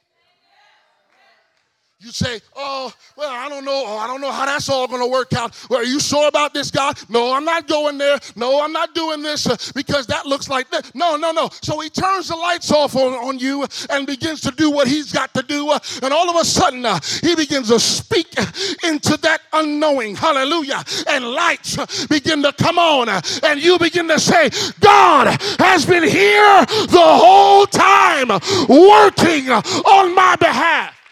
You 2.01 2.11
say, 2.11 2.41
oh, 2.55 2.93
well, 3.17 3.31
I 3.31 3.49
don't 3.49 3.65
know. 3.65 3.85
Oh, 3.87 3.97
I 3.97 4.07
don't 4.07 4.21
know 4.21 4.31
how 4.31 4.45
that's 4.45 4.69
all 4.69 4.87
going 4.87 5.01
to 5.01 5.11
work 5.11 5.33
out. 5.33 5.57
Well, 5.71 5.81
are 5.81 5.85
you 5.85 6.01
sure 6.01 6.29
about 6.29 6.53
this, 6.53 6.71
God? 6.71 6.99
No, 7.09 7.33
I'm 7.33 7.45
not 7.47 7.67
going 7.67 7.97
there. 7.97 8.19
No, 8.37 8.63
I'm 8.63 8.73
not 8.73 8.95
doing 8.95 9.23
this 9.23 9.47
uh, 9.47 9.57
because 9.75 10.07
that 10.09 10.27
looks 10.27 10.49
like 10.49 10.71
that. 10.71 10.95
No, 10.95 11.17
no, 11.17 11.31
no. 11.33 11.49
So 11.63 11.81
he 11.81 11.89
turns 11.89 12.29
the 12.29 12.37
lights 12.37 12.71
off 12.73 12.95
on, 12.97 13.15
on 13.15 13.39
you 13.39 13.65
and 13.89 14.07
begins 14.07 14.43
to 14.43 14.51
do 14.51 14.71
what 14.71 14.87
he's 14.87 15.13
got 15.13 15.33
to 15.35 15.43
do. 15.43 15.71
Uh, 15.71 15.79
and 16.03 16.13
all 16.13 16.29
of 16.29 16.37
a 16.37 16.45
sudden, 16.45 16.85
uh, 16.85 16.99
he 17.23 17.35
begins 17.37 17.69
to 17.69 17.79
speak 17.79 18.35
into 18.83 19.17
that 19.23 19.41
unknowing. 19.53 20.17
Hallelujah. 20.17 20.83
And 21.09 21.25
lights 21.25 21.79
uh, 21.79 21.87
begin 22.11 22.43
to 22.43 22.53
come 22.53 22.79
on. 22.79 23.09
Uh, 23.09 23.23
and 23.45 23.63
you 23.63 23.79
begin 23.79 24.09
to 24.09 24.19
say, 24.19 24.51
God 24.81 25.41
has 25.59 25.87
been 25.87 26.03
here 26.03 26.67
the 26.67 27.01
whole 27.01 27.67
time 27.67 28.29
working 28.69 29.49
on 29.51 30.15
my 30.15 30.37
behalf. 30.37 31.04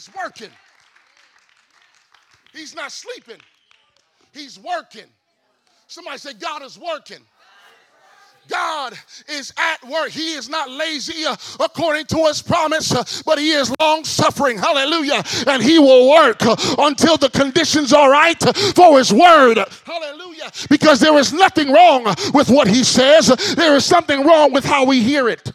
He's 0.00 0.16
working. 0.16 0.48
He's 2.54 2.74
not 2.74 2.90
sleeping. 2.90 3.36
He's 4.32 4.58
working. 4.58 5.04
Somebody 5.88 6.16
say, 6.16 6.32
God 6.32 6.62
is 6.62 6.78
working. 6.78 7.18
God 8.48 8.94
is 9.28 9.52
at 9.58 9.86
work. 9.86 10.08
He 10.08 10.32
is 10.32 10.48
not 10.48 10.70
lazy 10.70 11.26
uh, 11.26 11.36
according 11.60 12.06
to 12.06 12.16
his 12.24 12.40
promise, 12.40 12.94
uh, 12.94 13.04
but 13.26 13.38
he 13.38 13.50
is 13.50 13.74
long 13.78 14.04
suffering. 14.04 14.56
Hallelujah. 14.56 15.22
And 15.46 15.62
he 15.62 15.78
will 15.78 16.08
work 16.08 16.42
uh, 16.46 16.56
until 16.78 17.18
the 17.18 17.28
conditions 17.28 17.92
are 17.92 18.10
right 18.10 18.40
for 18.74 18.96
his 18.96 19.12
word. 19.12 19.58
Hallelujah 19.84 20.20
Hallelujah. 20.40 20.50
Because 20.70 21.00
there 21.00 21.16
is 21.18 21.34
nothing 21.34 21.72
wrong 21.72 22.04
with 22.32 22.48
what 22.48 22.68
he 22.68 22.84
says, 22.84 23.26
there 23.54 23.76
is 23.76 23.84
something 23.84 24.26
wrong 24.26 24.50
with 24.52 24.64
how 24.64 24.86
we 24.86 25.02
hear 25.02 25.28
it. 25.28 25.52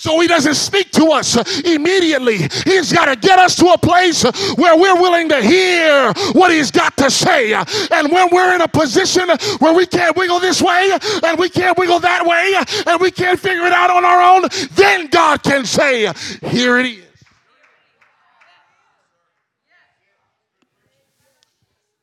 So 0.00 0.18
he 0.18 0.28
doesn't 0.28 0.54
speak 0.54 0.92
to 0.92 1.08
us 1.08 1.36
immediately. 1.60 2.38
He's 2.64 2.90
got 2.90 3.04
to 3.04 3.16
get 3.16 3.38
us 3.38 3.54
to 3.56 3.66
a 3.66 3.76
place 3.76 4.22
where 4.56 4.74
we're 4.74 4.98
willing 4.98 5.28
to 5.28 5.42
hear 5.42 6.10
what 6.32 6.50
he's 6.50 6.70
got 6.70 6.96
to 6.96 7.10
say. 7.10 7.52
And 7.52 8.10
when 8.10 8.30
we're 8.32 8.54
in 8.54 8.62
a 8.62 8.66
position 8.66 9.28
where 9.58 9.74
we 9.74 9.84
can't 9.84 10.16
wiggle 10.16 10.40
this 10.40 10.62
way 10.62 10.98
and 11.22 11.38
we 11.38 11.50
can't 11.50 11.76
wiggle 11.76 11.98
that 11.98 12.24
way 12.24 12.82
and 12.90 12.98
we 12.98 13.10
can't 13.10 13.38
figure 13.38 13.66
it 13.66 13.74
out 13.74 13.90
on 13.90 14.06
our 14.06 14.22
own, 14.22 14.48
then 14.70 15.08
God 15.08 15.42
can 15.42 15.66
say, 15.66 16.10
Here 16.46 16.78
it 16.78 16.86
is. 16.86 17.04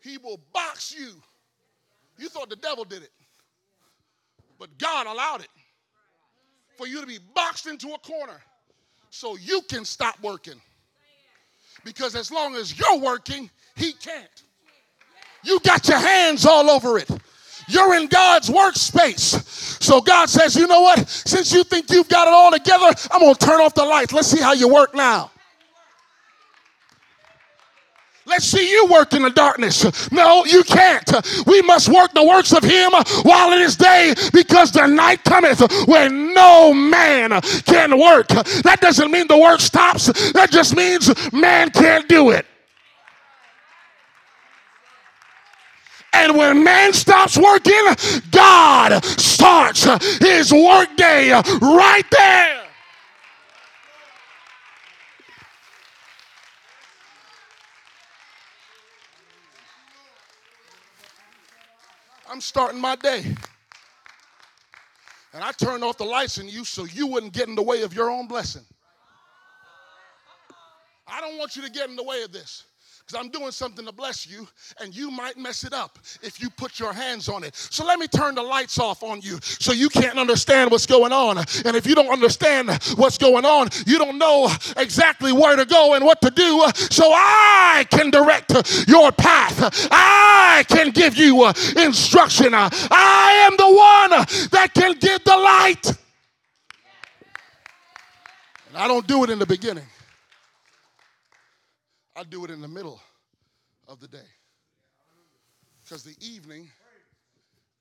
He 0.01 0.19
will 0.19 0.39
box 0.53 0.93
you. 0.95 1.13
You 2.19 2.29
thought 2.29 2.51
the 2.51 2.57
devil 2.57 2.83
did 2.83 3.01
it, 3.01 3.11
but 4.59 4.77
God 4.77 5.07
allowed 5.07 5.41
it 5.41 5.49
for 6.77 6.87
you 6.87 7.01
to 7.01 7.07
be 7.07 7.19
boxed 7.33 7.67
into 7.67 7.89
a 7.89 7.97
corner 7.97 8.39
so 9.09 9.35
you 9.37 9.61
can 9.69 9.83
stop 9.83 10.19
working. 10.21 10.61
Because 11.83 12.15
as 12.15 12.31
long 12.31 12.55
as 12.55 12.77
you're 12.77 12.99
working, 12.99 13.49
he 13.75 13.93
can't. 13.93 14.43
You 15.43 15.59
got 15.61 15.87
your 15.87 15.99
hands 15.99 16.45
all 16.45 16.69
over 16.69 16.97
it. 16.97 17.09
You're 17.67 17.95
in 17.95 18.07
God's 18.07 18.49
workspace. 18.49 19.43
So 19.81 20.01
God 20.01 20.29
says, 20.29 20.55
you 20.55 20.67
know 20.67 20.81
what? 20.81 21.07
Since 21.09 21.51
you 21.51 21.63
think 21.63 21.89
you've 21.89 22.09
got 22.09 22.27
it 22.27 22.33
all 22.33 22.51
together, 22.51 22.93
I'm 23.11 23.21
going 23.21 23.35
to 23.35 23.45
turn 23.45 23.61
off 23.61 23.73
the 23.73 23.85
lights. 23.85 24.13
Let's 24.13 24.27
see 24.27 24.41
how 24.41 24.53
you 24.53 24.67
work 24.67 24.95
now. 24.95 25.31
Let's 28.27 28.43
see 28.43 28.69
you 28.69 28.87
work 28.87 29.13
in 29.13 29.21
the 29.21 29.29
darkness. 29.29 30.11
No, 30.11 30.43
you 30.43 30.63
can't. 30.63 31.09
We 31.45 31.61
must 31.61 31.87
work 31.87 32.13
the 32.13 32.25
works 32.25 32.51
of 32.51 32.61
him 32.61 32.91
while 33.23 33.53
it 33.53 33.61
is 33.61 33.77
day 33.77 34.13
because 34.33 34.71
the 34.71 34.85
night 34.85 35.23
cometh 35.23 35.61
when 35.87 36.33
no 36.33 36.73
man 36.73 37.39
can 37.65 37.97
work. 37.97 38.27
That 38.27 38.79
doesn't 38.81 39.11
mean 39.11 39.27
the 39.27 39.37
work 39.37 39.61
stops. 39.61 40.31
That 40.33 40.51
just 40.51 40.75
means 40.75 41.09
man 41.31 41.69
can't 41.69 42.09
do 42.09 42.31
it. 42.31 42.45
And 46.11 46.35
when 46.35 46.63
man 46.63 46.91
stops 46.91 47.37
working, 47.37 47.81
God 48.31 49.05
starts 49.05 49.85
his 50.19 50.51
workday 50.51 51.31
right 51.61 52.05
there. 52.11 52.66
I'm 62.37 62.41
starting 62.41 62.79
my 62.79 62.95
day. 62.95 63.25
And 65.33 65.43
I 65.43 65.51
turned 65.53 65.83
off 65.83 65.97
the 65.97 66.03
lights 66.03 66.37
in 66.37 66.47
you 66.47 66.65
so 66.65 66.85
you 66.85 67.07
wouldn't 67.07 67.33
get 67.33 67.47
in 67.47 67.55
the 67.55 67.63
way 67.63 67.81
of 67.81 67.95
your 67.95 68.11
own 68.11 68.27
blessing. 68.27 68.61
I 71.07 71.19
don't 71.19 71.39
want 71.39 71.55
you 71.55 71.63
to 71.63 71.71
get 71.71 71.89
in 71.89 71.95
the 71.95 72.03
way 72.03 72.21
of 72.21 72.31
this 72.31 72.65
because 73.07 73.23
I'm 73.23 73.31
doing 73.31 73.51
something 73.51 73.85
to 73.85 73.93
bless 73.93 74.27
you, 74.27 74.45
and 74.81 74.93
you 74.93 75.09
might 75.09 75.37
mess 75.37 75.63
it 75.63 75.71
up 75.71 75.97
if 76.21 76.41
you 76.41 76.49
put 76.49 76.77
your 76.77 76.91
hands 76.91 77.29
on 77.29 77.45
it. 77.45 77.55
So 77.55 77.85
let 77.85 77.99
me 77.99 78.07
turn 78.07 78.35
the 78.35 78.43
lights 78.43 78.79
off 78.79 79.01
on 79.01 79.21
you 79.21 79.39
so 79.41 79.71
you 79.71 79.87
can't 79.87 80.19
understand 80.19 80.71
what's 80.71 80.85
going 80.85 81.13
on. 81.13 81.37
And 81.37 81.77
if 81.77 81.87
you 81.87 81.95
don't 81.95 82.11
understand 82.11 82.69
what's 82.97 83.17
going 83.17 83.45
on, 83.45 83.69
you 83.85 83.97
don't 83.97 84.17
know 84.17 84.51
exactly 84.75 85.31
where 85.31 85.55
to 85.55 85.65
go 85.65 85.93
and 85.93 86.03
what 86.03 86.19
to 86.21 86.29
do. 86.29 86.65
So 86.75 87.05
I 87.13 87.85
can 87.89 88.11
direct 88.11 88.51
your 88.89 89.13
path, 89.13 89.87
I 89.89 90.65
can 90.67 90.91
give 90.91 91.15
you 91.15 91.47
instruction. 91.77 92.53
I 92.53 93.47
am 93.49 93.55
the 93.55 93.73
one 93.73 94.49
that 94.51 94.71
can 94.73 94.93
give 94.99 95.23
the 95.23 95.37
light. 95.37 95.87
And 98.67 98.75
I 98.77 98.87
don't 98.89 99.07
do 99.07 99.23
it 99.23 99.29
in 99.29 99.39
the 99.39 99.45
beginning. 99.45 99.85
I 102.17 102.23
do 102.23 102.43
it 102.43 102.49
in 102.49 102.61
the 102.61 102.67
middle 102.67 102.99
of 103.87 103.99
the 103.99 104.07
day. 104.07 104.17
Because 105.83 106.03
the 106.03 106.15
evening 106.19 106.67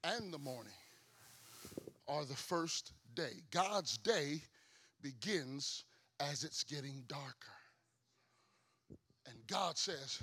and 0.05 0.31
the 0.31 0.39
morning 0.39 0.75
are 2.07 2.27
the 2.27 2.35
first 2.35 2.93
day. 3.15 3.33
God's 3.51 3.97
day 3.97 4.43
begins 5.01 5.85
as 6.21 6.45
it's 6.45 6.65
getting 6.65 7.03
darker. 7.09 7.33
And 9.27 9.37
God 9.47 9.79
says, 9.79 10.23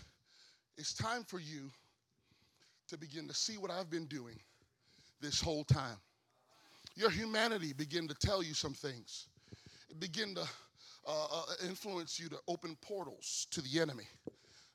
It's 0.78 0.93
time 0.93 1.23
for 1.23 1.39
you 1.39 1.71
to 2.89 2.97
begin 2.99 3.28
to 3.28 3.34
see 3.34 3.58
what 3.58 3.71
I've 3.71 3.89
been 3.89 4.06
doing 4.06 4.39
this 5.21 5.41
whole 5.41 5.63
time. 5.63 5.97
Your 6.95 7.10
humanity 7.10 7.73
begin 7.73 8.08
to 8.08 8.13
tell 8.13 8.43
you 8.43 8.54
some 8.54 8.73
things. 8.73 9.28
It 9.89 9.99
begin 9.99 10.36
to 10.36 10.47
uh, 11.08 11.26
uh, 11.26 11.44
influence 11.68 12.20
you 12.20 12.30
to 12.30 12.38
open 12.48 12.78
portals 12.82 13.48
to 13.52 13.62
the 13.62 13.80
enemy. 13.80 14.06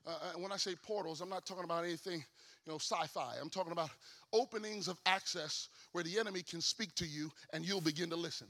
Uh, 0.05 0.11
uh, 0.11 0.39
when 0.39 0.51
I 0.51 0.57
say 0.57 0.75
portals, 0.75 1.21
I'm 1.21 1.29
not 1.29 1.45
talking 1.45 1.63
about 1.63 1.83
anything, 1.83 2.23
you 2.65 2.71
know, 2.71 2.77
sci-fi. 2.77 3.35
I'm 3.41 3.49
talking 3.49 3.71
about 3.71 3.89
openings 4.33 4.87
of 4.87 4.99
access 5.05 5.69
where 5.91 6.03
the 6.03 6.19
enemy 6.19 6.41
can 6.41 6.61
speak 6.61 6.93
to 6.95 7.05
you 7.05 7.31
and 7.53 7.65
you'll 7.65 7.81
begin 7.81 8.09
to 8.09 8.15
listen. 8.15 8.47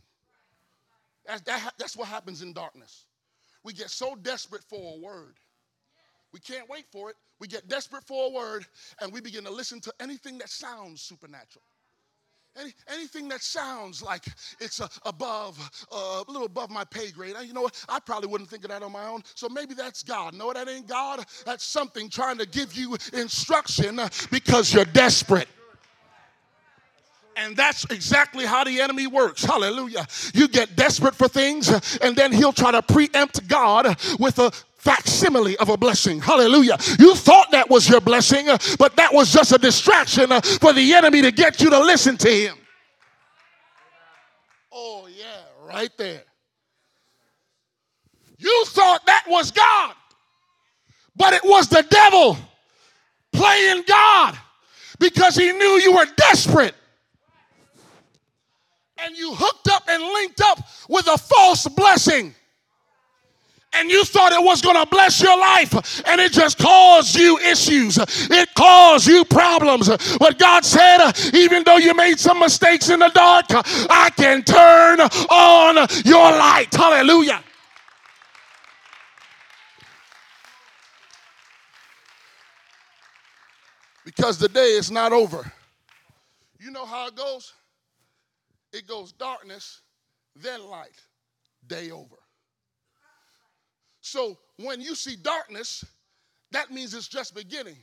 That, 1.26 1.46
that's 1.78 1.96
what 1.96 2.08
happens 2.08 2.42
in 2.42 2.54
darkness. 2.54 3.06
We 3.64 3.74
get 3.74 3.90
so 3.90 4.16
desperate 4.16 4.64
for 4.64 4.96
a 4.98 5.00
word. 5.00 5.36
We 6.34 6.40
can't 6.40 6.70
wait 6.70 6.86
for 6.92 7.10
it. 7.10 7.16
We 7.40 7.48
get 7.48 7.68
desperate 7.68 8.04
for 8.04 8.28
a 8.28 8.30
word 8.34 8.66
and 9.02 9.12
we 9.12 9.22
begin 9.22 9.44
to 9.46 9.52
listen 9.52 9.80
to 9.82 9.94
anything 10.00 10.38
that 10.40 10.50
sounds 10.50 11.02
supernatural. 11.02 11.64
Any, 12.60 12.74
anything 12.94 13.28
that 13.30 13.42
sounds 13.42 14.02
like 14.02 14.26
it's 14.60 14.82
uh, 14.82 14.88
above, 15.06 15.58
uh, 15.92 16.24
a 16.28 16.32
little 16.32 16.46
above 16.46 16.70
my 16.70 16.84
pay 16.84 17.12
grade, 17.12 17.36
you 17.46 17.54
know 17.54 17.62
what? 17.62 17.86
I 17.88 18.00
probably 18.00 18.28
wouldn't 18.28 18.50
think 18.50 18.64
of 18.64 18.72
that 18.72 18.84
on 18.84 18.92
my 18.92 19.06
own. 19.06 19.24
So 19.36 19.48
maybe 19.50 19.74
that's 19.74 20.04
God. 20.04 20.34
No, 20.34 20.52
that 20.52 20.68
ain't 20.68 20.88
God. 20.88 21.26
That's 21.46 21.64
something 21.64 22.10
trying 22.10 22.38
to 22.40 22.46
give 22.46 22.74
you 22.74 22.98
instruction 23.14 24.00
because 24.32 24.74
you're 24.74 24.86
desperate. 24.86 25.48
And 27.38 27.56
that's 27.56 27.86
exactly 27.86 28.46
how 28.46 28.66
the 28.66 28.82
enemy 28.82 29.08
works. 29.08 29.46
Hallelujah. 29.46 30.06
You 30.34 30.50
get 30.50 30.76
desperate 30.76 31.16
for 31.16 31.30
things, 31.30 31.70
and 32.00 32.14
then 32.16 32.34
he'll 32.34 32.52
try 32.52 32.72
to 32.72 32.82
preempt 32.82 33.48
God 33.48 33.96
with 34.20 34.40
a 34.40 34.52
facsimile 34.80 35.58
of 35.58 35.70
a 35.70 35.78
blessing. 35.78 36.20
Hallelujah. 36.20 36.78
You 36.98 37.14
thought 37.14 37.52
that 37.52 37.70
was 37.70 37.88
your 37.88 38.02
blessing, 38.02 38.50
uh, 38.50 38.58
but 38.80 38.96
that 38.96 39.14
was 39.14 39.32
just 39.32 39.52
a 39.52 39.58
distraction 39.58 40.32
uh, 40.32 40.42
for 40.42 40.74
the 40.74 40.94
enemy 40.94 41.22
to 41.22 41.32
get 41.32 41.62
you 41.62 41.70
to 41.70 41.80
listen 41.80 42.18
to 42.18 42.30
him. 42.30 42.56
Oh, 44.72 45.08
yeah, 45.08 45.42
right 45.68 45.92
there. 45.98 46.24
You 48.38 48.64
thought 48.68 49.06
that 49.06 49.26
was 49.28 49.52
God, 49.52 49.96
but 51.16 51.34
it 51.34 51.44
was 51.44 51.68
the 51.68 51.86
devil 51.90 52.38
playing 53.34 53.84
God 53.86 54.38
because 54.98 55.36
he 55.36 55.52
knew 55.52 55.80
you 55.82 55.94
were 55.94 56.08
desperate. 56.16 56.76
And 59.02 59.16
you 59.16 59.34
hooked 59.34 59.68
up 59.70 59.84
and 59.88 60.04
linked 60.04 60.42
up 60.42 60.60
with 60.90 61.08
a 61.08 61.18
false 61.18 61.68
blessing 61.68 62.36
and 63.74 63.90
you 63.90 64.04
thought 64.04 64.32
it 64.32 64.44
was 64.44 64.62
going 64.62 64.76
to 64.76 64.86
bless 64.90 65.22
your 65.22 65.38
life 65.38 66.02
and 66.08 66.20
it 66.20 66.32
just 66.32 66.58
caused 66.58 67.16
you 67.16 67.38
issues. 67.40 67.98
It 67.98 68.50
caused 68.56 69.08
you 69.08 69.24
problems. 69.26 69.90
But 70.18 70.40
god 70.40 70.66
said 70.66 71.12
even 71.34 71.64
though 71.64 71.78
you 71.78 71.94
made 71.94 72.20
some 72.20 72.40
mistakes 72.40 72.90
in 72.90 73.00
the 73.00 73.10
dark 73.10 73.46
i 73.90 74.10
can 74.16 74.44
turn 74.44 75.00
on 75.00 75.88
your 76.06 76.32
light. 76.32 76.74
Hallelujah. 76.74 77.44
Because 84.06 84.38
the 84.40 84.50
day 84.50 84.72
is 84.72 84.90
not 84.90 85.14
over. 85.14 85.52
You 86.60 86.72
know 86.72 86.86
how 86.86 87.08
it 87.08 87.16
goes? 87.16 87.54
It 88.74 88.88
goes 88.88 89.12
darkness 89.12 89.82
then 90.36 90.66
light. 90.66 91.00
Day 91.68 91.92
over 91.92 92.19
so 94.10 94.38
when 94.58 94.82
you 94.82 94.96
see 94.96 95.16
darkness, 95.16 95.86
that 96.52 96.72
means 96.72 96.94
it's 96.94 97.08
just 97.08 97.36
beginning. 97.36 97.78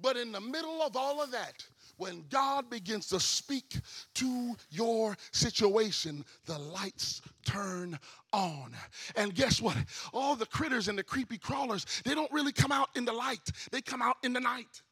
But 0.00 0.16
in 0.16 0.32
the 0.32 0.40
middle 0.40 0.82
of 0.82 0.96
all 0.96 1.22
of 1.22 1.30
that, 1.30 1.64
when 1.96 2.24
God 2.28 2.68
begins 2.68 3.06
to 3.08 3.20
speak 3.20 3.76
to 4.14 4.54
your 4.70 5.16
situation, 5.32 6.24
the 6.44 6.58
lights 6.58 7.22
turn 7.46 7.98
on. 8.32 8.72
And 9.16 9.34
guess 9.34 9.62
what? 9.62 9.76
All 10.12 10.36
the 10.36 10.44
critters 10.46 10.88
and 10.88 10.98
the 10.98 11.02
creepy 11.02 11.38
crawlers, 11.38 11.86
they 12.04 12.14
don't 12.14 12.30
really 12.32 12.52
come 12.52 12.72
out 12.72 12.90
in 12.94 13.06
the 13.06 13.12
light, 13.12 13.50
they 13.70 13.80
come 13.80 14.02
out 14.02 14.16
in 14.22 14.32
the 14.34 14.40
night. 14.40 14.82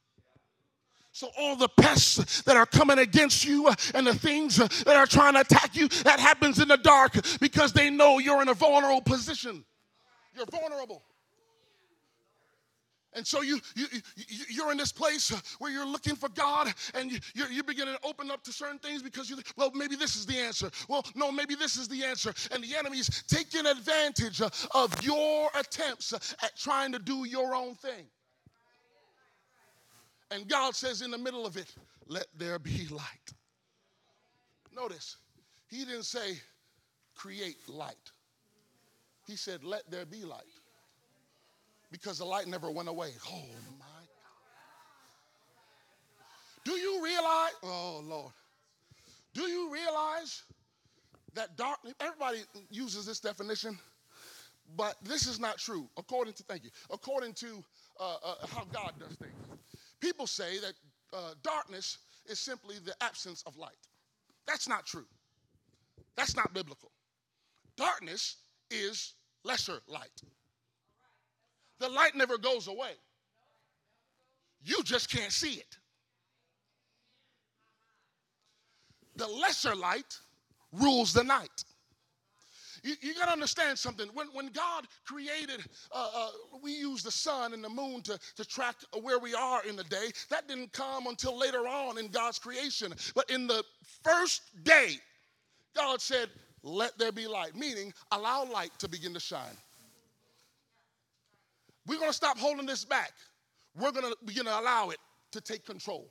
So, 1.12 1.30
all 1.38 1.54
the 1.54 1.68
pests 1.68 2.42
that 2.42 2.56
are 2.56 2.66
coming 2.66 2.98
against 2.98 3.44
you 3.44 3.68
uh, 3.68 3.74
and 3.94 4.04
the 4.04 4.14
things 4.14 4.58
uh, 4.58 4.66
that 4.84 4.96
are 4.96 5.06
trying 5.06 5.34
to 5.34 5.42
attack 5.42 5.76
you, 5.76 5.86
that 6.02 6.18
happens 6.18 6.58
in 6.58 6.66
the 6.66 6.76
dark 6.76 7.12
because 7.40 7.72
they 7.72 7.88
know 7.88 8.18
you're 8.18 8.42
in 8.42 8.48
a 8.48 8.54
vulnerable 8.54 9.00
position. 9.00 9.64
You're 10.34 10.46
vulnerable. 10.46 11.02
And 13.14 13.24
so 13.24 13.42
you, 13.42 13.60
you, 13.76 13.86
you, 14.16 14.44
you're 14.50 14.72
in 14.72 14.76
this 14.76 14.90
place 14.90 15.32
where 15.60 15.70
you're 15.70 15.86
looking 15.86 16.16
for 16.16 16.28
God 16.30 16.72
and 16.94 17.12
you, 17.12 17.18
you're, 17.34 17.48
you're 17.48 17.64
beginning 17.64 17.94
to 17.94 18.00
open 18.06 18.30
up 18.30 18.42
to 18.42 18.52
certain 18.52 18.78
things 18.80 19.02
because 19.02 19.30
you, 19.30 19.36
well, 19.56 19.70
maybe 19.72 19.94
this 19.94 20.16
is 20.16 20.26
the 20.26 20.36
answer. 20.36 20.68
Well, 20.88 21.06
no, 21.14 21.30
maybe 21.30 21.54
this 21.54 21.76
is 21.76 21.86
the 21.86 22.02
answer. 22.02 22.34
And 22.50 22.62
the 22.64 22.74
enemy's 22.76 23.22
taking 23.28 23.66
advantage 23.66 24.40
of 24.40 25.02
your 25.02 25.48
attempts 25.56 26.12
at 26.12 26.56
trying 26.56 26.90
to 26.90 26.98
do 26.98 27.24
your 27.24 27.54
own 27.54 27.76
thing. 27.76 28.06
And 30.32 30.48
God 30.48 30.74
says 30.74 31.00
in 31.00 31.12
the 31.12 31.18
middle 31.18 31.46
of 31.46 31.56
it, 31.56 31.72
let 32.08 32.26
there 32.36 32.58
be 32.58 32.88
light. 32.90 33.32
Notice, 34.74 35.18
he 35.68 35.84
didn't 35.84 36.04
say 36.04 36.40
create 37.14 37.68
light. 37.68 38.10
He 39.26 39.36
said, 39.36 39.64
let 39.64 39.90
there 39.90 40.04
be 40.04 40.24
light 40.24 40.42
because 41.90 42.18
the 42.18 42.24
light 42.24 42.46
never 42.46 42.70
went 42.70 42.88
away. 42.88 43.10
Oh 43.28 43.46
my 43.78 43.84
God. 43.84 44.04
Do 46.64 46.72
you 46.72 47.02
realize, 47.02 47.52
oh 47.62 48.02
Lord, 48.04 48.32
do 49.32 49.42
you 49.42 49.72
realize 49.72 50.42
that 51.34 51.56
darkness, 51.56 51.94
everybody 52.00 52.38
uses 52.70 53.06
this 53.06 53.20
definition, 53.20 53.78
but 54.76 54.96
this 55.02 55.26
is 55.26 55.38
not 55.40 55.58
true 55.58 55.88
according 55.96 56.34
to, 56.34 56.42
thank 56.44 56.64
you, 56.64 56.70
according 56.90 57.32
to 57.34 57.64
uh, 58.00 58.16
uh, 58.24 58.34
how 58.46 58.64
God 58.72 58.92
does 58.98 59.16
things. 59.16 59.32
People 60.00 60.26
say 60.26 60.58
that 60.58 60.72
uh, 61.12 61.34
darkness 61.42 61.98
is 62.26 62.38
simply 62.38 62.76
the 62.84 62.94
absence 63.02 63.42
of 63.46 63.56
light. 63.56 63.72
That's 64.46 64.68
not 64.68 64.86
true. 64.86 65.06
That's 66.16 66.36
not 66.36 66.52
biblical. 66.54 66.90
Darkness 67.76 68.36
is 68.70 69.14
lesser 69.44 69.80
light. 69.88 70.22
The 71.80 71.88
light 71.88 72.14
never 72.14 72.38
goes 72.38 72.68
away. 72.68 72.92
You 74.64 74.82
just 74.82 75.10
can't 75.10 75.32
see 75.32 75.54
it. 75.54 75.76
The 79.16 79.26
lesser 79.26 79.74
light 79.74 80.18
rules 80.72 81.12
the 81.12 81.22
night. 81.22 81.64
You, 82.82 82.94
you 83.00 83.14
got 83.14 83.26
to 83.26 83.32
understand 83.32 83.78
something. 83.78 84.08
When, 84.12 84.28
when 84.32 84.48
God 84.48 84.86
created, 85.06 85.64
uh, 85.92 86.10
uh, 86.14 86.28
we 86.62 86.72
use 86.72 87.02
the 87.02 87.10
sun 87.10 87.54
and 87.54 87.64
the 87.64 87.68
moon 87.68 88.02
to, 88.02 88.18
to 88.36 88.44
track 88.44 88.76
where 89.00 89.18
we 89.18 89.34
are 89.34 89.64
in 89.64 89.76
the 89.76 89.84
day. 89.84 90.10
That 90.30 90.48
didn't 90.48 90.72
come 90.72 91.06
until 91.06 91.38
later 91.38 91.66
on 91.66 91.98
in 91.98 92.08
God's 92.08 92.38
creation. 92.38 92.94
But 93.14 93.30
in 93.30 93.46
the 93.46 93.64
first 94.02 94.42
day, 94.64 94.96
God 95.74 96.00
said, 96.00 96.28
Let 96.66 96.96
there 96.98 97.12
be 97.12 97.26
light, 97.28 97.54
meaning 97.54 97.92
allow 98.10 98.46
light 98.50 98.70
to 98.78 98.88
begin 98.88 99.12
to 99.12 99.20
shine. 99.20 99.56
We're 101.86 101.98
going 101.98 102.10
to 102.10 102.16
stop 102.16 102.38
holding 102.38 102.64
this 102.64 102.86
back. 102.86 103.12
We're 103.78 103.92
going 103.92 104.10
to 104.10 104.16
begin 104.24 104.46
to 104.46 104.58
allow 104.58 104.88
it 104.88 104.96
to 105.32 105.42
take 105.42 105.66
control. 105.66 106.08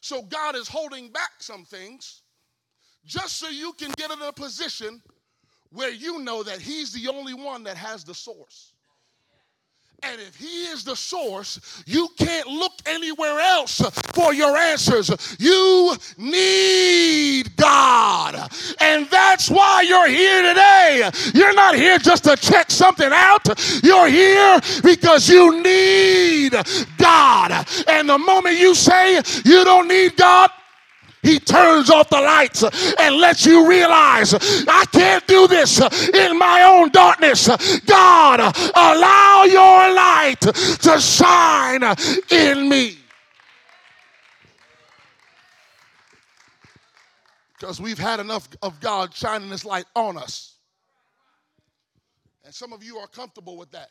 So 0.00 0.22
God 0.22 0.56
is 0.56 0.66
holding 0.66 1.10
back 1.10 1.32
some 1.40 1.64
things 1.64 2.22
just 3.04 3.36
so 3.36 3.50
you 3.50 3.74
can 3.74 3.90
get 3.98 4.10
in 4.10 4.22
a 4.22 4.32
position 4.32 5.02
where 5.70 5.90
you 5.90 6.20
know 6.20 6.42
that 6.42 6.58
He's 6.58 6.90
the 6.92 7.08
only 7.08 7.34
one 7.34 7.64
that 7.64 7.76
has 7.76 8.02
the 8.02 8.14
source. 8.14 8.72
And 10.04 10.20
if 10.20 10.36
he 10.36 10.66
is 10.66 10.84
the 10.84 10.94
source, 10.94 11.82
you 11.84 12.08
can't 12.16 12.46
look 12.46 12.72
anywhere 12.86 13.40
else 13.40 13.80
for 14.14 14.32
your 14.32 14.56
answers. 14.56 15.36
You 15.40 15.96
need 16.16 17.56
God. 17.56 18.48
And 18.80 19.10
that's 19.10 19.50
why 19.50 19.82
you're 19.82 20.08
here 20.08 20.42
today. 20.42 21.10
You're 21.34 21.54
not 21.54 21.74
here 21.74 21.98
just 21.98 22.24
to 22.24 22.36
check 22.36 22.70
something 22.70 23.10
out. 23.12 23.42
You're 23.82 24.08
here 24.08 24.60
because 24.84 25.28
you 25.28 25.60
need 25.62 26.54
God. 26.96 27.66
And 27.88 28.08
the 28.08 28.18
moment 28.18 28.56
you 28.56 28.76
say 28.76 29.16
you 29.44 29.64
don't 29.64 29.88
need 29.88 30.16
God, 30.16 30.50
he 31.22 31.38
turns 31.38 31.90
off 31.90 32.08
the 32.10 32.20
lights 32.20 32.62
and 32.98 33.16
lets 33.16 33.44
you 33.44 33.68
realize 33.68 34.34
I 34.34 34.84
can't 34.92 35.26
do 35.26 35.46
this 35.46 35.80
in 35.80 36.38
my 36.38 36.62
own 36.62 36.90
darkness. 36.90 37.48
God, 37.86 38.40
allow 38.74 39.44
your 39.44 39.94
light 39.94 40.40
to 40.40 41.00
shine 41.00 41.82
in 42.30 42.68
me. 42.68 42.98
Because 47.58 47.80
we've 47.80 47.98
had 47.98 48.20
enough 48.20 48.48
of 48.62 48.78
God 48.80 49.12
shining 49.12 49.50
His 49.50 49.64
light 49.64 49.86
on 49.96 50.16
us. 50.16 50.54
And 52.44 52.54
some 52.54 52.72
of 52.72 52.84
you 52.84 52.98
are 52.98 53.08
comfortable 53.08 53.56
with 53.56 53.70
that. 53.72 53.90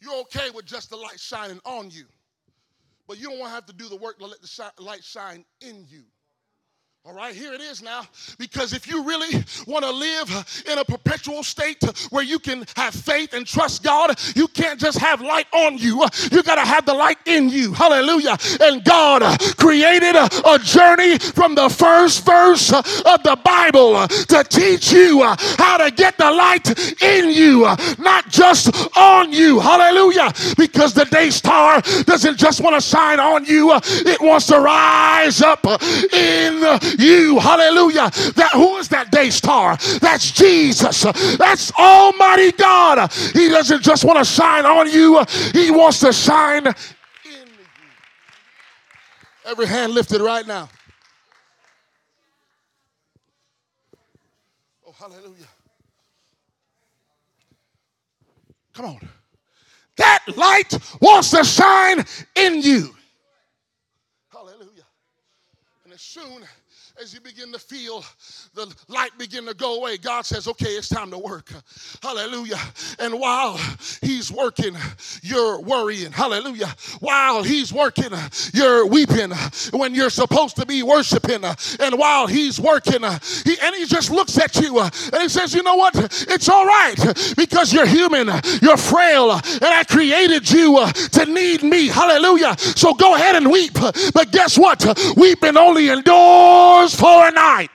You're 0.00 0.16
okay 0.22 0.50
with 0.54 0.64
just 0.64 0.90
the 0.90 0.96
light 0.96 1.20
shining 1.20 1.60
on 1.64 1.90
you. 1.90 2.06
But 3.06 3.18
you 3.18 3.28
don't 3.28 3.38
want 3.38 3.50
to 3.50 3.54
have 3.54 3.66
to 3.66 3.72
do 3.72 3.88
the 3.88 3.96
work 3.96 4.18
to 4.18 4.26
let 4.26 4.40
the 4.42 4.82
light 4.82 5.04
shine 5.04 5.44
in 5.60 5.86
you. 5.88 6.04
All 7.08 7.14
right, 7.14 7.36
here 7.36 7.52
it 7.52 7.60
is 7.60 7.84
now. 7.84 8.02
Because 8.36 8.72
if 8.72 8.88
you 8.88 9.04
really 9.04 9.44
want 9.68 9.84
to 9.84 9.90
live 9.92 10.64
in 10.68 10.78
a 10.78 10.84
perpetual 10.84 11.44
state 11.44 11.80
where 12.10 12.24
you 12.24 12.40
can 12.40 12.64
have 12.74 12.94
faith 12.94 13.32
and 13.32 13.46
trust 13.46 13.84
God, 13.84 14.18
you 14.34 14.48
can't 14.48 14.80
just 14.80 14.98
have 14.98 15.20
light 15.20 15.46
on 15.52 15.78
you. 15.78 16.04
You 16.32 16.42
got 16.42 16.56
to 16.56 16.62
have 16.62 16.84
the 16.84 16.94
light 16.94 17.18
in 17.24 17.48
you. 17.48 17.72
Hallelujah. 17.72 18.36
And 18.60 18.82
God 18.82 19.22
created 19.56 20.16
a, 20.16 20.56
journey 20.58 21.18
from 21.18 21.54
the 21.54 21.68
first 21.68 22.24
verse 22.24 22.72
of 22.72 23.22
the 23.22 23.38
Bible 23.44 24.08
to 24.08 24.42
teach 24.48 24.90
you 24.90 25.22
how 25.22 25.76
to 25.76 25.92
get 25.92 26.16
the 26.16 26.30
light 26.30 26.66
in 27.02 27.30
you, 27.30 27.60
not 27.98 28.30
just 28.30 28.96
on 28.96 29.32
you. 29.32 29.60
Hallelujah. 29.60 30.32
Because 30.56 30.92
the 30.94 31.04
day 31.04 31.30
star 31.30 31.82
doesn't 32.04 32.36
just 32.36 32.62
want 32.62 32.74
to 32.74 32.80
shine 32.80 33.20
on 33.20 33.44
you, 33.44 33.70
it 33.74 34.20
wants 34.20 34.46
to 34.46 34.58
rise 34.58 35.42
up 35.42 35.64
in 36.12 36.95
you. 36.98 37.38
Hallelujah. 37.38 38.10
That 38.34 38.50
who 38.52 38.76
is 38.76 38.88
that 38.88 39.10
day 39.10 39.30
star? 39.30 39.76
That's 40.00 40.30
Jesus. 40.30 41.02
That's 41.36 41.72
Almighty 41.72 42.52
God. 42.52 43.12
He 43.12 43.48
doesn't 43.48 43.82
just 43.82 44.04
want 44.04 44.18
to 44.18 44.24
shine 44.24 44.66
on 44.66 44.90
you, 44.90 45.24
He 45.52 45.70
wants 45.70 46.00
to 46.00 46.12
shine 46.12 46.66
in 46.66 46.72
you. 47.32 47.66
Every 49.44 49.66
hand 49.66 49.92
lifted 49.92 50.20
right 50.20 50.46
now. 50.46 50.68
Oh, 54.86 54.92
hallelujah. 54.92 55.46
Come 58.74 58.86
on. 58.86 59.08
That 59.96 60.22
light 60.36 60.78
wants 61.00 61.30
to 61.30 61.42
shine 61.44 62.04
in 62.34 62.60
you. 62.60 62.94
Hallelujah. 64.30 64.84
And 65.84 65.94
as 65.94 66.02
soon 66.02 66.42
as 67.00 67.12
you 67.12 67.20
begin 67.20 67.52
to 67.52 67.58
feel 67.58 68.04
the 68.54 68.74
light 68.88 69.10
begin 69.18 69.44
to 69.46 69.54
go 69.54 69.78
away, 69.78 69.98
God 69.98 70.24
says, 70.24 70.48
okay, 70.48 70.70
it's 70.70 70.88
time 70.88 71.10
to 71.10 71.18
work. 71.18 71.52
Hallelujah. 72.02 72.58
And 72.98 73.18
while 73.18 73.58
He's 74.00 74.32
working, 74.32 74.74
you're 75.22 75.60
worrying. 75.60 76.10
Hallelujah. 76.12 76.74
While 77.00 77.42
He's 77.42 77.72
working, 77.72 78.10
you're 78.54 78.86
weeping 78.86 79.30
when 79.72 79.94
you're 79.94 80.10
supposed 80.10 80.56
to 80.56 80.66
be 80.66 80.82
worshiping. 80.82 81.44
And 81.80 81.98
while 81.98 82.26
He's 82.26 82.58
working, 82.58 83.02
he, 83.44 83.56
and 83.62 83.74
He 83.74 83.84
just 83.86 84.10
looks 84.10 84.38
at 84.38 84.56
you 84.56 84.80
and 84.80 85.22
He 85.22 85.28
says, 85.28 85.54
you 85.54 85.62
know 85.62 85.76
what? 85.76 85.94
It's 86.28 86.48
all 86.48 86.64
right 86.64 86.96
because 87.36 87.72
you're 87.72 87.86
human, 87.86 88.30
you're 88.62 88.76
frail, 88.76 89.32
and 89.32 89.64
I 89.64 89.84
created 89.84 90.50
you 90.50 90.86
to 91.12 91.26
need 91.26 91.62
me. 91.62 91.88
Hallelujah. 91.88 92.56
So 92.58 92.94
go 92.94 93.14
ahead 93.16 93.36
and 93.36 93.50
weep. 93.50 93.74
But 94.14 94.32
guess 94.32 94.58
what? 94.58 94.84
Weeping 95.16 95.56
only 95.56 95.88
endures 95.88 96.85
for 96.94 97.28
a 97.28 97.30
night. 97.30 97.70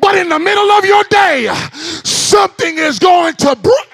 But 0.00 0.16
in 0.16 0.28
the 0.28 0.38
middle 0.38 0.70
of 0.70 0.84
your 0.84 1.04
day, 1.04 1.48
something 2.04 2.78
is 2.78 2.98
going 2.98 3.34
to 3.34 3.54
break. 3.56 3.90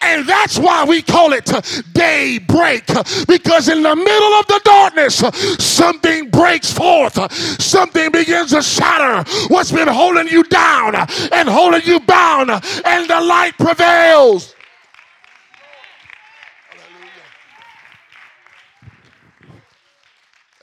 And 0.00 0.26
that's 0.26 0.58
why 0.58 0.84
we 0.84 1.02
call 1.02 1.32
it 1.32 1.44
daybreak. 1.92 2.86
Because 3.26 3.68
in 3.68 3.82
the 3.82 3.96
middle 3.96 4.32
of 4.34 4.46
the 4.46 4.60
darkness, 4.64 5.16
something 5.62 6.30
breaks 6.30 6.72
forth. 6.72 7.32
Something 7.60 8.10
begins 8.10 8.52
to 8.52 8.62
shatter 8.62 9.28
what's 9.48 9.72
been 9.72 9.88
holding 9.88 10.28
you 10.28 10.44
down 10.44 10.94
and 10.94 11.48
holding 11.48 11.82
you 11.84 12.00
bound. 12.00 12.50
And 12.50 13.10
the 13.10 13.20
light 13.20 13.52
prevails. 13.58 14.54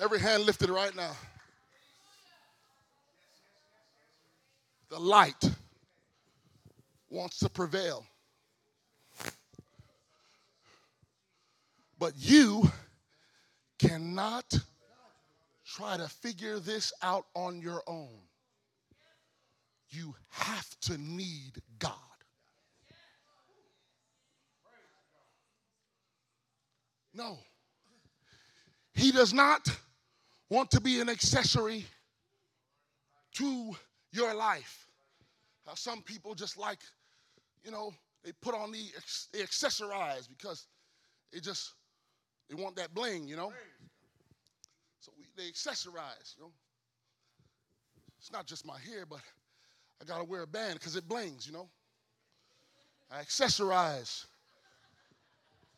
Every 0.05 0.19
hand 0.19 0.45
lifted 0.45 0.69
right 0.69 0.95
now. 0.95 1.17
The 4.91 4.99
light 4.99 5.49
wants 7.09 7.39
to 7.39 7.49
prevail. 7.49 8.05
But 11.97 12.13
you 12.17 12.69
cannot 13.79 14.59
try 15.65 15.97
to 15.97 16.07
figure 16.07 16.59
this 16.59 16.93
out 17.01 17.25
on 17.33 17.59
your 17.59 17.81
own. 17.87 18.19
You 19.89 20.13
have 20.29 20.69
to 20.81 20.99
need 20.99 21.63
God. 21.79 21.95
No. 27.11 27.39
He 28.93 29.11
does 29.11 29.33
not 29.33 29.67
want 30.49 30.71
to 30.71 30.81
be 30.81 30.99
an 30.99 31.09
accessory 31.09 31.85
to 33.33 33.75
your 34.11 34.33
life. 34.33 34.87
Some 35.73 36.01
people 36.01 36.35
just 36.35 36.57
like, 36.57 36.79
you 37.63 37.71
know, 37.71 37.91
they 38.23 38.31
put 38.41 38.55
on 38.55 38.71
the 38.71 38.83
they 39.33 39.39
accessorize 39.39 40.29
because 40.29 40.67
they 41.33 41.39
just 41.39 41.73
they 42.49 42.55
want 42.55 42.75
that 42.75 42.93
bling, 42.93 43.27
you 43.27 43.35
know. 43.35 43.51
So 44.99 45.11
we, 45.17 45.25
they 45.35 45.49
accessorize, 45.49 46.37
you 46.37 46.43
know. 46.43 46.51
It's 48.19 48.31
not 48.31 48.45
just 48.45 48.65
my 48.65 48.79
hair, 48.79 49.05
but 49.07 49.19
I 50.01 50.05
gotta 50.05 50.23
wear 50.23 50.43
a 50.43 50.47
band 50.47 50.75
because 50.75 50.95
it 50.95 51.07
blings, 51.07 51.45
you 51.47 51.53
know. 51.53 51.67
I 53.11 53.21
accessorize. 53.21 54.25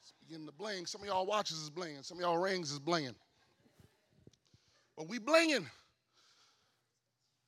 It's 0.01 0.13
beginning 0.25 0.47
to 0.47 0.53
bling. 0.53 0.85
Some 0.85 1.01
of 1.01 1.07
y'all 1.07 1.25
watches 1.25 1.57
is 1.57 1.69
blinging. 1.69 2.05
Some 2.05 2.17
of 2.17 2.21
y'all 2.21 2.37
rings 2.37 2.71
is 2.71 2.79
blinging. 2.79 3.15
But 4.97 5.07
we 5.07 5.19
blinging. 5.19 5.65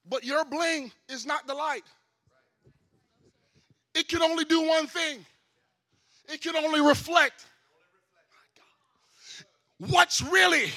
But 0.08 0.24
your 0.24 0.46
bling 0.46 0.92
is 1.10 1.26
not 1.26 1.48
the 1.48 1.54
light. 1.54 1.84
It 3.96 4.08
can 4.08 4.22
only 4.22 4.46
do 4.46 4.68
one 4.68 4.88
thing. 4.88 5.26
It 6.32 6.42
can 6.42 6.56
only 6.56 6.80
reflect. 6.80 7.46
What's 9.80 10.22
really 10.22 10.70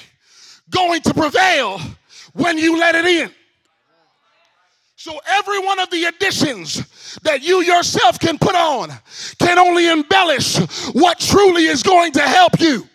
going 0.71 1.03
to 1.03 1.15
prevail 1.15 1.81
when 2.33 2.57
you 2.57 2.79
let 2.79 2.95
it 2.95 3.05
in? 3.05 3.31
So 4.97 5.19
every 5.27 5.59
one 5.59 5.81
of 5.81 5.91
the 5.91 6.05
additions 6.05 7.19
that 7.23 7.43
you 7.43 7.63
yourself 7.63 8.21
can 8.21 8.39
put 8.39 8.55
on 8.55 8.91
can 9.39 9.59
only 9.59 9.89
embellish 9.89 10.57
what 10.93 11.19
truly 11.19 11.67
is 11.67 11.83
going 11.83 12.13
to 12.13 12.23
help 12.23 12.61
you. 12.61 12.89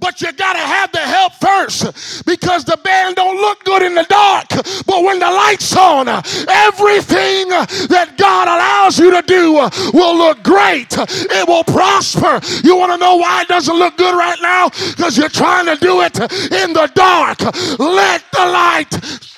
But 0.00 0.20
you 0.20 0.32
gotta 0.32 0.58
have 0.58 0.90
the 0.92 0.98
help 0.98 1.34
first 1.34 2.24
because 2.26 2.64
the 2.64 2.78
band 2.78 3.16
don't 3.16 3.36
look 3.36 3.62
good 3.64 3.82
in 3.82 3.94
the 3.94 4.06
dark. 4.08 4.48
But 4.86 5.04
when 5.04 5.18
the 5.18 5.30
light's 5.30 5.76
on, 5.76 6.08
everything 6.08 7.48
that 7.88 8.14
God 8.16 8.48
allows 8.48 8.98
you 8.98 9.10
to 9.10 9.22
do 9.22 9.52
will 9.92 10.16
look 10.16 10.42
great. 10.42 10.88
It 10.96 11.46
will 11.46 11.64
prosper. 11.64 12.40
You 12.64 12.76
wanna 12.76 12.96
know 12.96 13.16
why 13.16 13.42
it 13.42 13.48
doesn't 13.48 13.76
look 13.76 13.96
good 13.96 14.16
right 14.16 14.40
now? 14.40 14.70
Because 14.70 15.18
you're 15.18 15.28
trying 15.28 15.66
to 15.66 15.76
do 15.76 16.00
it 16.00 16.18
in 16.18 16.72
the 16.72 16.90
dark. 16.94 17.40
Let 17.78 18.24
the 18.32 18.46
light 18.46 19.30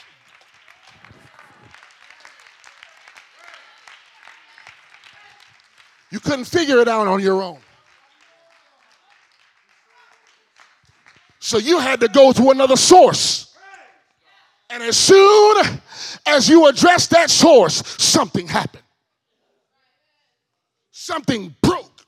You 6.12 6.20
couldn't 6.20 6.44
figure 6.44 6.78
it 6.78 6.88
out 6.88 7.06
on 7.06 7.20
your 7.20 7.42
own. 7.42 7.60
So 11.42 11.58
you 11.58 11.80
had 11.80 11.98
to 11.98 12.08
go 12.08 12.30
to 12.30 12.50
another 12.50 12.76
source. 12.76 13.52
And 14.70 14.80
as 14.80 14.96
soon 14.96 15.56
as 16.24 16.48
you 16.48 16.68
addressed 16.68 17.10
that 17.10 17.30
source, 17.30 17.82
something 18.00 18.46
happened. 18.46 18.84
Something 20.92 21.52
broke. 21.60 22.06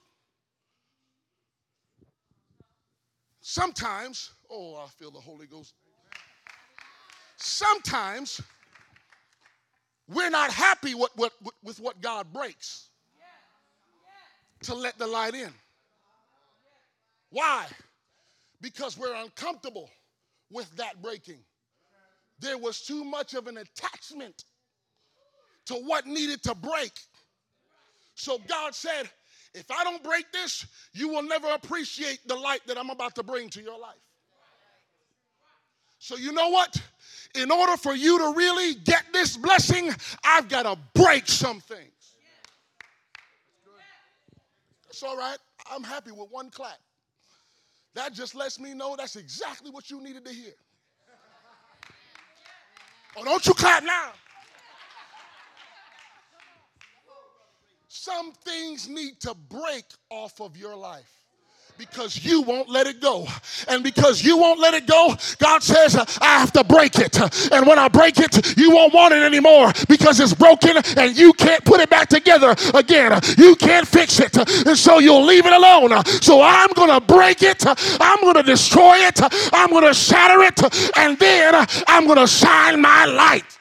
Sometimes, 3.40 4.30
oh, 4.48 4.76
I 4.76 4.86
feel 4.86 5.10
the 5.10 5.18
Holy 5.18 5.48
Ghost. 5.48 5.74
Sometimes 7.36 8.40
we're 10.06 10.30
not 10.30 10.52
happy 10.52 10.94
with, 10.94 11.10
with, 11.16 11.32
with 11.64 11.80
what 11.80 12.00
God 12.00 12.32
breaks 12.32 12.88
to 14.62 14.76
let 14.76 14.96
the 14.96 15.08
light 15.08 15.34
in. 15.34 15.50
Why? 17.30 17.66
Because 18.64 18.96
we're 18.96 19.14
uncomfortable 19.14 19.90
with 20.50 20.74
that 20.76 21.02
breaking. 21.02 21.40
There 22.38 22.56
was 22.56 22.80
too 22.80 23.04
much 23.04 23.34
of 23.34 23.46
an 23.46 23.58
attachment 23.58 24.44
to 25.66 25.74
what 25.74 26.06
needed 26.06 26.42
to 26.44 26.54
break. 26.54 26.92
So 28.14 28.38
God 28.48 28.74
said, 28.74 29.10
if 29.52 29.70
I 29.70 29.84
don't 29.84 30.02
break 30.02 30.32
this, 30.32 30.64
you 30.94 31.10
will 31.10 31.22
never 31.22 31.48
appreciate 31.48 32.20
the 32.26 32.36
light 32.36 32.62
that 32.66 32.78
I'm 32.78 32.88
about 32.88 33.14
to 33.16 33.22
bring 33.22 33.50
to 33.50 33.60
your 33.60 33.78
life. 33.78 34.00
So, 35.98 36.16
you 36.16 36.32
know 36.32 36.48
what? 36.48 36.74
In 37.34 37.50
order 37.50 37.76
for 37.76 37.94
you 37.94 38.18
to 38.18 38.32
really 38.34 38.76
get 38.76 39.04
this 39.12 39.36
blessing, 39.36 39.90
I've 40.24 40.48
got 40.48 40.62
to 40.62 40.78
break 40.94 41.28
some 41.28 41.60
things. 41.60 41.90
It's 44.88 45.02
all 45.02 45.18
right. 45.18 45.38
I'm 45.70 45.82
happy 45.82 46.12
with 46.12 46.30
one 46.30 46.48
clap. 46.48 46.78
That 47.94 48.12
just 48.12 48.34
lets 48.34 48.58
me 48.58 48.74
know 48.74 48.96
that's 48.96 49.16
exactly 49.16 49.70
what 49.70 49.90
you 49.90 50.02
needed 50.02 50.24
to 50.24 50.32
hear. 50.32 50.52
Oh, 53.16 53.24
don't 53.24 53.46
you 53.46 53.54
clap 53.54 53.84
now. 53.84 54.12
Some 57.88 58.32
things 58.32 58.88
need 58.88 59.20
to 59.20 59.34
break 59.48 59.84
off 60.10 60.40
of 60.40 60.56
your 60.56 60.76
life 60.76 61.23
because 61.78 62.24
you 62.24 62.42
won't 62.42 62.68
let 62.68 62.86
it 62.86 63.00
go. 63.00 63.26
And 63.68 63.82
because 63.82 64.22
you 64.22 64.36
won't 64.36 64.60
let 64.60 64.74
it 64.74 64.86
go, 64.86 65.16
God 65.38 65.62
says, 65.62 65.96
I 66.20 66.38
have 66.38 66.52
to 66.52 66.64
break 66.64 66.98
it. 66.98 67.18
And 67.52 67.66
when 67.66 67.78
I 67.78 67.88
break 67.88 68.18
it, 68.18 68.56
you 68.56 68.70
won't 68.70 68.94
want 68.94 69.14
it 69.14 69.22
anymore 69.22 69.72
because 69.88 70.20
it's 70.20 70.34
broken 70.34 70.76
and 70.96 71.16
you 71.16 71.32
can't 71.32 71.64
put 71.64 71.80
it 71.80 71.90
back 71.90 72.08
together 72.08 72.54
again. 72.74 73.20
You 73.38 73.56
can't 73.56 73.86
fix 73.86 74.20
it. 74.20 74.36
And 74.36 74.78
so 74.78 74.98
you'll 74.98 75.24
leave 75.24 75.46
it 75.46 75.52
alone. 75.52 76.04
So 76.04 76.42
I'm 76.42 76.70
going 76.74 76.90
to 76.90 77.00
break 77.04 77.42
it. 77.42 77.64
I'm 78.00 78.20
going 78.20 78.36
to 78.36 78.42
destroy 78.42 78.96
it. 78.98 79.20
I'm 79.52 79.70
going 79.70 79.86
to 79.86 79.94
shatter 79.94 80.42
it. 80.42 80.96
And 80.96 81.18
then 81.18 81.66
I'm 81.86 82.06
going 82.06 82.18
to 82.18 82.26
shine 82.26 82.80
my 82.80 83.04
light. 83.06 83.58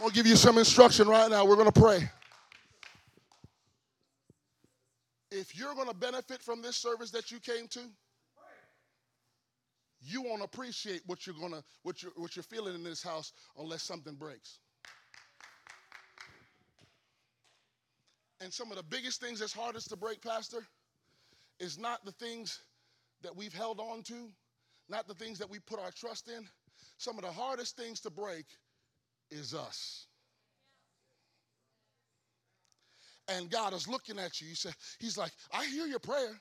I'll 0.00 0.10
give 0.10 0.26
you 0.26 0.34
some 0.34 0.58
instruction 0.58 1.06
right 1.06 1.30
now. 1.30 1.44
We're 1.44 1.54
going 1.54 1.70
to 1.70 1.80
pray. 1.80 2.10
If 5.32 5.56
you're 5.58 5.74
going 5.74 5.88
to 5.88 5.94
benefit 5.94 6.42
from 6.42 6.62
this 6.62 6.76
service 6.76 7.10
that 7.10 7.30
you 7.30 7.40
came 7.40 7.66
to, 7.68 7.80
you 10.04 10.22
won't 10.22 10.42
appreciate 10.42 11.00
what 11.06 11.26
you're 11.26 11.36
going 11.36 11.52
to 11.52 11.62
what 11.84 12.02
you're 12.02 12.12
what 12.16 12.34
you're 12.34 12.42
feeling 12.42 12.74
in 12.74 12.82
this 12.82 13.02
house 13.02 13.32
unless 13.58 13.82
something 13.82 14.14
breaks. 14.14 14.58
And 18.40 18.52
some 18.52 18.72
of 18.72 18.76
the 18.76 18.82
biggest 18.82 19.20
things 19.20 19.38
that's 19.38 19.52
hardest 19.52 19.90
to 19.90 19.96
break, 19.96 20.20
Pastor, 20.20 20.66
is 21.60 21.78
not 21.78 22.04
the 22.04 22.10
things 22.12 22.58
that 23.22 23.36
we've 23.36 23.54
held 23.54 23.78
on 23.78 24.02
to, 24.02 24.28
not 24.88 25.06
the 25.06 25.14
things 25.14 25.38
that 25.38 25.48
we 25.48 25.60
put 25.60 25.78
our 25.78 25.92
trust 25.92 26.28
in. 26.28 26.44
Some 26.98 27.16
of 27.18 27.22
the 27.22 27.30
hardest 27.30 27.76
things 27.76 28.00
to 28.00 28.10
break 28.10 28.46
is 29.30 29.54
us. 29.54 30.06
And 33.32 33.50
God 33.50 33.72
is 33.72 33.88
looking 33.88 34.18
at 34.18 34.40
you. 34.40 34.48
He 34.48 34.54
said, 34.54 34.74
He's 34.98 35.18
like, 35.18 35.32
I 35.52 35.64
hear 35.66 35.86
your 35.86 35.98
prayer. 35.98 36.40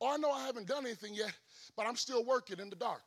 Or 0.00 0.12
I 0.12 0.16
know 0.16 0.32
I 0.32 0.44
haven't 0.44 0.66
done 0.66 0.84
anything 0.84 1.14
yet, 1.14 1.32
but 1.76 1.86
I'm 1.86 1.96
still 1.96 2.24
working 2.24 2.58
in 2.58 2.68
the 2.70 2.76
dark. 2.76 3.02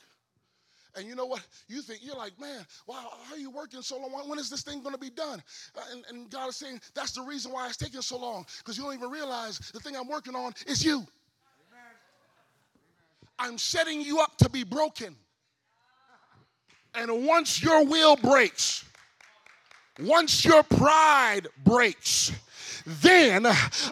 And 0.95 1.05
you 1.05 1.13
know 1.13 1.25
what? 1.25 1.45
You 1.67 1.81
think, 1.81 1.99
you're 2.01 2.15
like, 2.15 2.39
man, 2.39 2.65
wow, 2.87 3.11
how 3.27 3.35
are 3.35 3.37
you 3.37 3.49
working 3.49 3.81
so 3.81 3.97
long? 3.97 4.11
When 4.29 4.39
is 4.39 4.49
this 4.49 4.63
thing 4.63 4.81
going 4.81 4.95
to 4.95 4.99
be 4.99 5.09
done? 5.09 5.43
Uh, 5.75 5.81
and, 5.91 6.05
and, 6.09 6.29
God 6.29 6.47
is 6.47 6.55
saying, 6.55 6.79
that's 6.93 7.11
the 7.11 7.21
reason 7.21 7.51
why 7.51 7.67
it's 7.67 7.75
taking 7.75 8.01
so 8.01 8.17
long, 8.17 8.45
because 8.59 8.77
you 8.77 8.83
don't 8.85 8.93
even 8.93 9.11
realize 9.11 9.59
the 9.73 9.79
thing 9.79 9.97
I'm 9.97 10.07
working 10.07 10.35
on 10.35 10.53
is 10.67 10.85
you. 10.85 11.05
I'm 13.37 13.57
setting 13.57 13.99
you 13.99 14.21
up 14.21 14.37
to 14.37 14.49
be 14.49 14.63
broken. 14.63 15.17
And 16.93 17.27
once 17.27 17.61
your 17.61 17.85
will 17.85 18.15
breaks, 18.15 18.85
once 19.99 20.43
your 20.43 20.63
pride 20.63 21.47
breaks, 21.63 22.31
then 22.85 23.47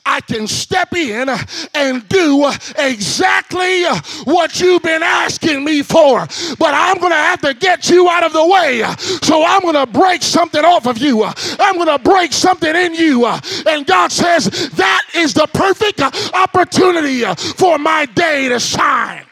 I 0.05 0.21
can 0.21 0.47
step 0.47 0.93
in 0.93 1.29
and 1.73 2.07
do 2.09 2.51
exactly 2.77 3.85
what 4.25 4.59
you've 4.59 4.83
been 4.83 5.01
asking 5.01 5.63
me 5.63 5.81
for. 5.81 6.27
But 6.59 6.73
I'm 6.73 6.99
going 6.99 7.11
to 7.11 7.17
have 7.17 7.41
to 7.41 7.53
get 7.53 7.89
you 7.89 8.07
out 8.09 8.23
of 8.23 8.33
the 8.33 8.45
way. 8.45 8.83
So 9.21 9.43
I'm 9.43 9.61
going 9.61 9.73
to 9.73 9.87
break 9.87 10.21
something 10.21 10.63
off 10.63 10.85
of 10.85 10.99
you. 10.99 11.23
I'm 11.23 11.75
going 11.75 11.87
to 11.87 11.99
break 12.03 12.33
something 12.33 12.75
in 12.75 12.93
you. 12.93 13.25
And 13.25 13.87
God 13.87 14.11
says, 14.11 14.69
that 14.71 15.03
is 15.15 15.33
the 15.33 15.47
perfect 15.53 16.01
opportunity 16.33 17.23
for 17.57 17.79
my 17.79 18.05
day 18.05 18.49
to 18.49 18.59
shine. 18.59 19.25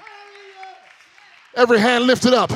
Every 1.56 1.80
hand 1.80 2.06
lifted 2.06 2.34
up. 2.34 2.52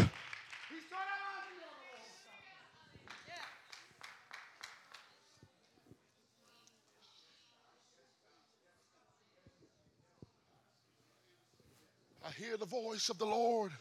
hear 12.37 12.57
the 12.57 12.65
voice 12.95 13.09
of 13.09 13.17
the 13.17 13.25
Lord 13.25 13.73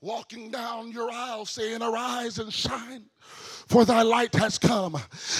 walking 0.00 0.50
down 0.50 0.90
your 0.90 1.10
aisle 1.10 1.44
saying, 1.44 1.82
Arise 1.82 2.38
and 2.38 2.50
shine, 2.50 3.04
for 3.68 3.84
thy 3.84 4.02
light 4.02 4.34
has 4.34 4.58
come, 4.58 4.96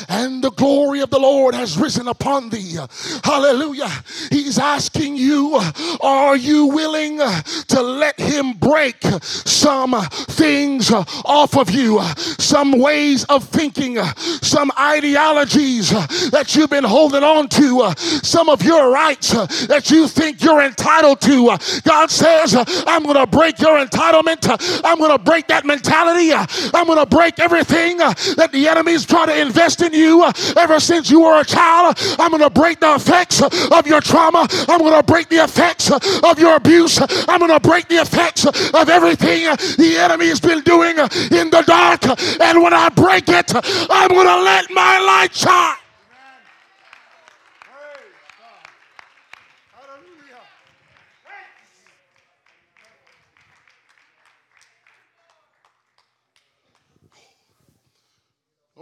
and 0.08 0.42
the 0.44 0.50
glory 0.50 1.00
of 1.00 1.10
the 1.10 1.18
Lord 1.18 1.54
has 1.54 1.78
risen 1.78 2.08
upon 2.08 2.50
thee. 2.50 2.76
Hallelujah. 3.24 3.90
He's 4.30 4.58
asking 4.58 5.16
you, 5.16 5.58
are 6.00 6.36
you 6.36 6.66
willing 6.66 7.18
to 7.18 7.82
let 7.82 8.20
him 8.20 8.52
break 8.52 9.02
some 9.22 10.00
things 10.10 10.92
off 11.24 11.56
of 11.56 11.70
you, 11.70 12.00
some 12.38 12.78
ways 12.78 13.24
of 13.24 13.44
thinking, 13.44 13.96
some 14.42 14.70
ideologies 14.78 15.90
that 16.30 16.54
you've 16.54 16.70
been 16.70 16.84
holding 16.84 17.22
on 17.22 17.48
to, 17.48 17.92
some 17.96 18.48
of 18.48 18.62
your 18.62 18.90
rights 18.90 19.32
that 19.66 19.90
you 19.90 20.06
think 20.06 20.42
you're 20.42 20.62
entitled 20.62 21.20
to. 21.22 21.56
God 21.84 22.10
says, 22.10 22.54
I'm 22.86 23.04
going 23.04 23.16
to 23.16 23.26
break 23.26 23.58
your 23.58 23.84
entitlement. 23.84 24.82
I'm 24.84 24.98
going 24.98 25.16
to 25.16 25.18
break 25.18 25.48
that 25.48 25.64
mentality. 25.64 26.32
I'm 26.32 26.86
going 26.86 26.98
to 26.98 27.06
break 27.06 27.38
everything 27.38 27.98
that 28.36 28.50
the 28.52 28.68
enemy's 28.68 29.06
trying 29.06 29.28
to 29.28 29.40
invest 29.40 29.82
in 29.82 29.92
you 29.92 30.24
ever 30.56 30.80
since 30.80 31.10
you 31.10 31.20
were 31.20 31.40
a 31.40 31.44
child. 31.44 31.96
I'm 32.18 32.30
going 32.30 32.42
to 32.42 32.50
break 32.50 32.80
the 32.80 32.94
effects 32.94 33.42
of 33.42 33.86
your 33.86 34.00
trauma. 34.00 34.46
I'm 34.68 34.78
going 34.78 34.94
to 34.94 35.02
break 35.02 35.28
the 35.28 35.42
effects 35.42 35.90
of 35.90 36.38
your 36.38 36.56
abuse. 36.56 36.98
I'm 37.28 37.38
going 37.38 37.50
to 37.50 37.60
break 37.60 37.88
the 37.88 37.96
effects 37.96 38.46
of 38.46 38.88
everything 38.88 39.44
the 39.76 39.96
enemy 39.98 40.28
has 40.28 40.40
been 40.40 40.60
doing 40.62 40.98
in 40.98 41.50
the 41.50 41.64
dark. 41.66 42.04
And 42.40 42.62
when 42.62 42.74
I 42.74 42.88
break 42.90 43.28
it, 43.28 43.52
I'm 43.54 44.08
going 44.08 44.26
to 44.26 44.42
let 44.42 44.70
my 44.70 44.98
light 44.98 45.34
shine. 45.34 45.87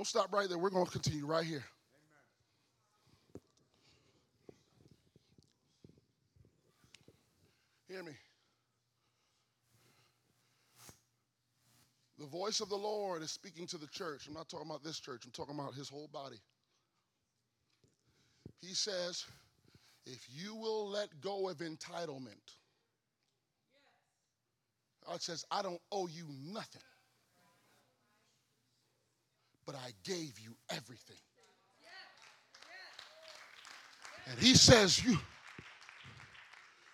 Don't 0.06 0.22
stop 0.22 0.32
right 0.32 0.48
there. 0.48 0.56
We're 0.56 0.70
going 0.70 0.86
to 0.86 0.92
continue 0.92 1.26
right 1.26 1.44
here. 1.44 1.64
Hear 7.88 8.04
me. 8.04 8.12
The 12.20 12.26
voice 12.26 12.60
of 12.60 12.68
the 12.68 12.76
Lord 12.76 13.22
is 13.22 13.32
speaking 13.32 13.66
to 13.66 13.78
the 13.78 13.88
church. 13.88 14.28
I'm 14.28 14.34
not 14.34 14.48
talking 14.48 14.68
about 14.70 14.84
this 14.84 15.00
church, 15.00 15.24
I'm 15.24 15.32
talking 15.32 15.56
about 15.58 15.74
his 15.74 15.88
whole 15.88 16.08
body. 16.12 16.38
He 18.60 18.74
says, 18.74 19.24
if 20.06 20.24
you 20.30 20.54
will 20.54 20.88
let 20.88 21.08
go 21.20 21.48
of 21.48 21.56
entitlement, 21.56 22.54
God 25.04 25.20
says, 25.20 25.44
I 25.50 25.62
don't 25.62 25.80
owe 25.90 26.06
you 26.06 26.26
nothing 26.44 26.85
but 29.66 29.74
I 29.74 29.90
gave 30.04 30.38
you 30.38 30.56
everything. 30.70 31.16
And 34.28 34.38
he 34.38 34.54
says, 34.54 35.04
You 35.04 35.18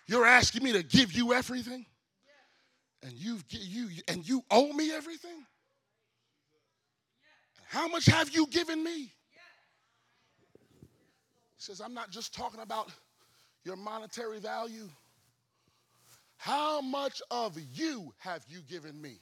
you're 0.07 0.25
asking 0.25 0.63
me 0.63 0.73
to 0.73 0.83
give 0.83 1.13
you 1.13 1.33
everything? 1.33 1.85
And 3.03 3.13
you've 3.13 3.43
you 3.49 3.89
and 4.07 4.27
you 4.27 4.43
owe 4.51 4.71
me 4.73 4.91
everything? 4.91 5.45
How 7.69 7.87
much 7.87 8.05
have 8.05 8.29
you 8.29 8.47
given 8.47 8.83
me? 8.83 9.11
He 11.55 11.57
says, 11.57 11.81
I'm 11.81 11.93
not 11.93 12.11
just 12.11 12.33
talking 12.33 12.59
about 12.59 12.91
your 13.63 13.75
monetary 13.75 14.39
value. 14.39 14.89
How 16.37 16.81
much 16.81 17.21
of 17.31 17.57
you 17.73 18.13
have 18.17 18.43
you 18.47 18.59
given 18.69 19.01
me? 19.01 19.15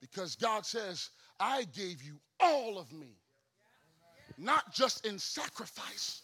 Because 0.00 0.36
God 0.36 0.64
says, 0.64 1.10
I 1.40 1.64
gave 1.64 2.02
you 2.02 2.18
all 2.40 2.78
of 2.78 2.92
me, 2.92 3.18
not 4.38 4.72
just 4.72 5.06
in 5.06 5.18
sacrifice, 5.18 6.22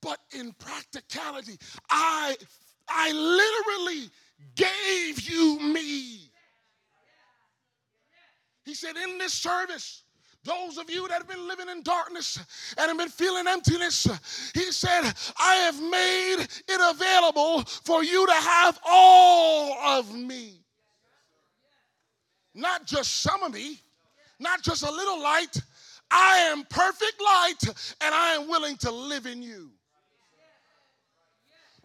but 0.00 0.18
in 0.36 0.52
practicality. 0.52 1.58
I, 1.90 2.36
I 2.88 3.12
literally 3.12 4.10
gave 4.54 5.20
you 5.20 5.60
me. 5.60 6.30
He 8.64 8.74
said, 8.74 8.96
In 8.96 9.18
this 9.18 9.32
service, 9.32 10.04
those 10.44 10.76
of 10.76 10.90
you 10.90 11.06
that 11.08 11.18
have 11.18 11.28
been 11.28 11.46
living 11.46 11.68
in 11.68 11.82
darkness 11.82 12.38
and 12.76 12.88
have 12.88 12.98
been 12.98 13.08
feeling 13.08 13.46
emptiness, 13.46 14.08
he 14.54 14.72
said, 14.72 15.02
I 15.38 15.54
have 15.56 15.80
made 15.80 16.46
it 16.68 16.94
available 16.96 17.62
for 17.62 18.02
you 18.02 18.26
to 18.26 18.32
have 18.32 18.78
all 18.84 19.98
of 19.98 20.12
me. 20.12 20.64
Not 22.54 22.86
just 22.86 23.22
some 23.22 23.42
of 23.42 23.52
me, 23.52 23.80
not 24.42 24.62
just 24.62 24.82
a 24.82 24.90
little 24.90 25.22
light. 25.22 25.60
I 26.10 26.50
am 26.52 26.64
perfect 26.64 27.22
light 27.24 27.74
and 28.00 28.14
I 28.14 28.34
am 28.34 28.48
willing 28.48 28.76
to 28.78 28.90
live 28.90 29.26
in 29.26 29.42
you. 29.42 29.70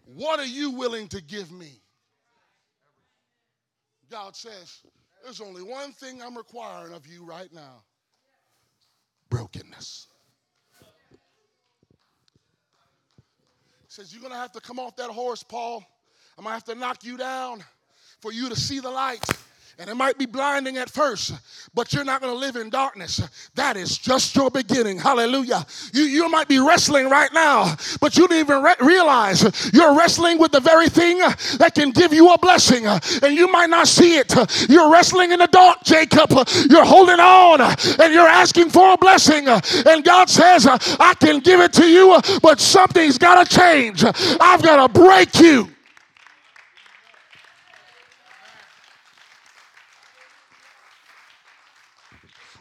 What 0.03 0.39
are 0.39 0.45
you 0.45 0.71
willing 0.71 1.07
to 1.09 1.21
give 1.21 1.51
me? 1.51 1.81
God 4.09 4.35
says, 4.35 4.81
There's 5.23 5.41
only 5.41 5.63
one 5.63 5.91
thing 5.91 6.21
I'm 6.21 6.35
requiring 6.35 6.93
of 6.93 7.05
you 7.07 7.23
right 7.23 7.51
now 7.53 7.83
brokenness. 9.29 10.07
He 10.79 10.85
says, 13.89 14.13
You're 14.13 14.21
going 14.21 14.33
to 14.33 14.39
have 14.39 14.51
to 14.53 14.61
come 14.61 14.79
off 14.79 14.95
that 14.97 15.09
horse, 15.09 15.43
Paul. 15.43 15.83
I'm 16.37 16.43
going 16.43 16.51
to 16.51 16.55
have 16.55 16.63
to 16.65 16.75
knock 16.75 17.03
you 17.03 17.17
down 17.17 17.63
for 18.21 18.31
you 18.31 18.49
to 18.49 18.55
see 18.55 18.79
the 18.79 18.89
light. 18.89 19.23
And 19.79 19.91
it 19.91 19.95
might 19.95 20.17
be 20.17 20.25
blinding 20.25 20.77
at 20.77 20.89
first, 20.89 21.33
but 21.75 21.93
you're 21.93 22.03
not 22.03 22.19
going 22.19 22.33
to 22.33 22.39
live 22.39 22.55
in 22.55 22.71
darkness. 22.71 23.21
That 23.53 23.77
is 23.77 23.95
just 23.95 24.35
your 24.35 24.49
beginning. 24.49 24.97
Hallelujah. 24.97 25.67
You, 25.93 26.01
you 26.01 26.27
might 26.29 26.47
be 26.47 26.57
wrestling 26.57 27.11
right 27.11 27.31
now, 27.31 27.75
but 28.01 28.17
you 28.17 28.27
don't 28.27 28.39
even 28.39 28.63
re- 28.63 28.73
realize 28.81 29.71
you're 29.73 29.95
wrestling 29.95 30.39
with 30.39 30.51
the 30.51 30.59
very 30.59 30.89
thing 30.89 31.19
that 31.59 31.73
can 31.75 31.91
give 31.91 32.11
you 32.11 32.33
a 32.33 32.39
blessing. 32.39 32.87
And 32.87 33.35
you 33.35 33.51
might 33.51 33.69
not 33.69 33.87
see 33.87 34.17
it. 34.17 34.33
You're 34.67 34.91
wrestling 34.91 35.31
in 35.31 35.37
the 35.37 35.47
dark, 35.47 35.83
Jacob. 35.83 36.31
You're 36.71 36.83
holding 36.83 37.19
on 37.19 37.61
and 37.61 38.13
you're 38.13 38.27
asking 38.27 38.71
for 38.71 38.93
a 38.93 38.97
blessing. 38.97 39.47
And 39.47 40.03
God 40.03 40.27
says, 40.27 40.65
I 40.65 41.13
can 41.19 41.39
give 41.39 41.59
it 41.59 41.73
to 41.73 41.85
you, 41.87 42.19
but 42.41 42.59
something's 42.59 43.19
got 43.19 43.47
to 43.47 43.55
change. 43.55 44.03
I've 44.03 44.63
got 44.63 44.87
to 44.87 44.99
break 44.99 45.39
you. 45.39 45.69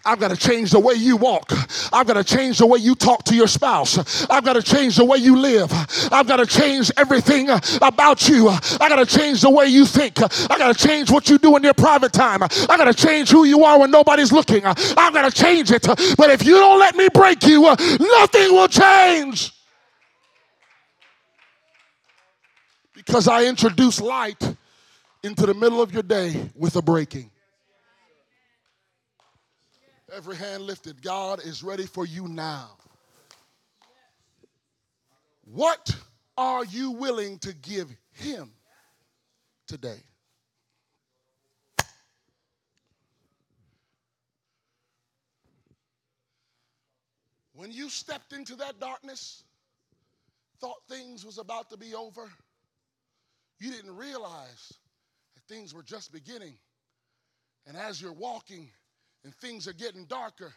I've 0.06 0.20
got 0.20 0.28
to 0.28 0.36
change 0.36 0.70
the 0.70 0.78
way 0.78 0.94
you 0.94 1.16
walk. 1.16 1.52
I've 1.92 2.06
got 2.06 2.14
to 2.14 2.24
change 2.24 2.58
the 2.58 2.66
way 2.66 2.78
you 2.78 2.94
talk 2.94 3.24
to 3.24 3.34
your 3.34 3.48
spouse. 3.48 4.26
I've 4.30 4.44
got 4.44 4.52
to 4.52 4.62
change 4.62 4.96
the 4.96 5.04
way 5.04 5.18
you 5.18 5.36
live. 5.36 5.72
I've 6.12 6.28
got 6.28 6.36
to 6.36 6.46
change 6.46 6.92
everything 6.96 7.48
about 7.82 8.28
you. 8.28 8.48
I 8.48 8.88
got 8.88 8.96
to 8.96 9.06
change 9.06 9.42
the 9.42 9.50
way 9.50 9.66
you 9.66 9.84
think. 9.84 10.22
I 10.22 10.58
got 10.58 10.74
to 10.74 10.86
change 10.88 11.10
what 11.10 11.28
you 11.28 11.38
do 11.38 11.56
in 11.56 11.64
your 11.64 11.74
private 11.74 12.12
time. 12.12 12.42
I 12.42 12.76
got 12.76 12.84
to 12.84 12.94
change 12.94 13.30
who 13.30 13.44
you 13.44 13.64
are 13.64 13.80
when 13.80 13.90
nobody's 13.90 14.32
looking. 14.32 14.64
I've 14.64 15.12
got 15.12 15.28
to 15.28 15.32
change 15.32 15.72
it. 15.72 15.82
But 15.82 16.30
if 16.30 16.46
you 16.46 16.54
don't 16.54 16.78
let 16.78 16.94
me 16.94 17.08
break 17.12 17.42
you, 17.42 17.62
nothing 17.62 18.52
will 18.52 18.68
change. 18.68 19.52
Because 22.94 23.26
I 23.26 23.44
introduce 23.46 24.00
light 24.00 24.56
into 25.22 25.46
the 25.46 25.54
middle 25.54 25.82
of 25.82 25.92
your 25.92 26.04
day 26.04 26.50
with 26.54 26.76
a 26.76 26.82
breaking. 26.82 27.30
Every 30.16 30.36
hand 30.36 30.62
lifted. 30.62 31.02
God 31.02 31.44
is 31.44 31.62
ready 31.62 31.84
for 31.84 32.06
you 32.06 32.26
now. 32.26 32.70
What 35.44 35.94
are 36.38 36.64
you 36.64 36.92
willing 36.92 37.38
to 37.40 37.52
give 37.52 37.94
Him 38.12 38.50
today? 39.66 39.98
When 47.52 47.70
you 47.70 47.90
stepped 47.90 48.32
into 48.32 48.56
that 48.56 48.80
darkness, 48.80 49.44
thought 50.62 50.78
things 50.88 51.26
was 51.26 51.36
about 51.36 51.68
to 51.68 51.76
be 51.76 51.94
over, 51.94 52.30
you 53.58 53.70
didn't 53.70 53.94
realize 53.94 54.72
that 55.34 55.42
things 55.46 55.74
were 55.74 55.82
just 55.82 56.10
beginning. 56.10 56.54
And 57.66 57.76
as 57.76 58.00
you're 58.00 58.14
walking 58.14 58.70
and 59.24 59.34
things 59.34 59.66
are 59.66 59.72
getting 59.72 60.04
darker, 60.06 60.52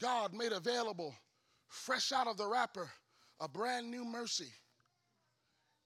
God 0.00 0.32
made 0.32 0.52
available, 0.52 1.14
fresh 1.68 2.12
out 2.12 2.26
of 2.26 2.36
the 2.36 2.46
wrapper, 2.46 2.90
a 3.40 3.48
brand 3.48 3.90
new 3.90 4.04
mercy. 4.04 4.52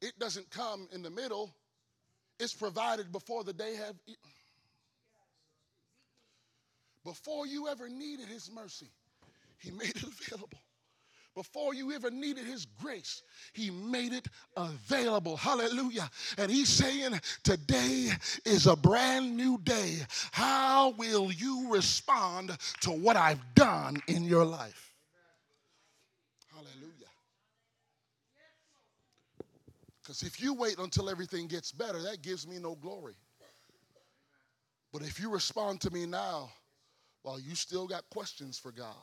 It 0.01 0.19
doesn't 0.19 0.51
come 0.51 0.89
in 0.93 1.03
the 1.03 1.11
middle, 1.11 1.55
it's 2.39 2.55
provided 2.55 3.13
before 3.13 3.45
the 3.45 3.53
day 3.53 3.77
have. 3.77 3.95
Before 7.05 7.47
you 7.47 7.69
ever 7.69 7.89
needed 7.89 8.29
his 8.29 8.51
mercy, 8.51 8.89
he 9.59 9.71
made 9.71 9.97
it 9.97 10.03
available. 10.29 10.59
Before 11.35 11.75
you 11.75 11.93
ever 11.93 12.11
needed 12.11 12.45
his 12.45 12.67
grace, 12.81 13.23
he 13.53 13.71
made 13.71 14.13
it 14.13 14.29
available. 14.57 15.37
Hallelujah. 15.37 16.09
And 16.39 16.51
he's 16.51 16.69
saying, 16.69 17.21
Today 17.43 18.11
is 18.45 18.67
a 18.67 18.77
brand 18.77 19.37
new 19.37 19.59
day. 19.59 19.99
How 20.33 20.91
will 20.91 21.33
you 21.33 21.73
respond 21.73 22.57
to 22.83 22.91
what 22.91 23.17
I've 23.17 23.43
done 23.55 24.01
in 24.07 24.25
your 24.25 24.45
life? 24.45 24.93
Hallelujah. 26.53 26.93
Because 30.03 30.23
if 30.23 30.41
you 30.41 30.55
wait 30.55 30.79
until 30.79 31.11
everything 31.11 31.49
gets 31.49 31.73
better, 31.73 32.01
that 32.03 32.23
gives 32.23 32.47
me 32.47 32.59
no 32.59 32.77
glory. 32.77 33.15
But 34.93 35.03
if 35.03 35.19
you 35.19 35.29
respond 35.29 35.81
to 35.81 35.91
me 35.91 36.07
now, 36.07 36.51
while 37.23 37.41
you 37.41 37.57
still 37.57 37.89
got 37.89 38.09
questions 38.11 38.59
for 38.59 38.71
God, 38.71 38.95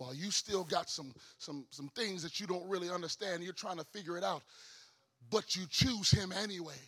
while 0.00 0.14
you 0.14 0.30
still 0.30 0.64
got 0.64 0.88
some, 0.88 1.12
some, 1.36 1.66
some 1.68 1.88
things 1.94 2.22
that 2.22 2.40
you 2.40 2.46
don't 2.46 2.66
really 2.66 2.88
understand, 2.88 3.44
you're 3.44 3.52
trying 3.52 3.76
to 3.76 3.84
figure 3.84 4.16
it 4.16 4.24
out, 4.24 4.42
but 5.30 5.54
you 5.54 5.66
choose 5.68 6.10
Him 6.10 6.32
anyway. 6.32 6.80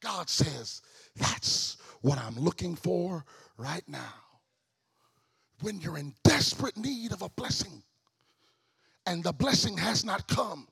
God 0.00 0.30
says, 0.30 0.82
That's 1.16 1.78
what 2.00 2.18
I'm 2.18 2.36
looking 2.36 2.76
for 2.76 3.24
right 3.58 3.82
now. 3.88 4.14
When 5.62 5.80
you're 5.80 5.98
in 5.98 6.14
desperate 6.22 6.76
need 6.76 7.12
of 7.12 7.22
a 7.22 7.28
blessing 7.30 7.82
and 9.06 9.24
the 9.24 9.32
blessing 9.32 9.76
has 9.76 10.04
not 10.04 10.28
come, 10.28 10.68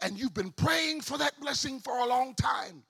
and 0.00 0.18
you've 0.18 0.34
been 0.34 0.52
praying 0.52 1.00
for 1.00 1.18
that 1.18 1.38
blessing 1.40 1.80
for 1.80 1.98
a 1.98 2.06
long 2.06 2.32
time, 2.34 2.84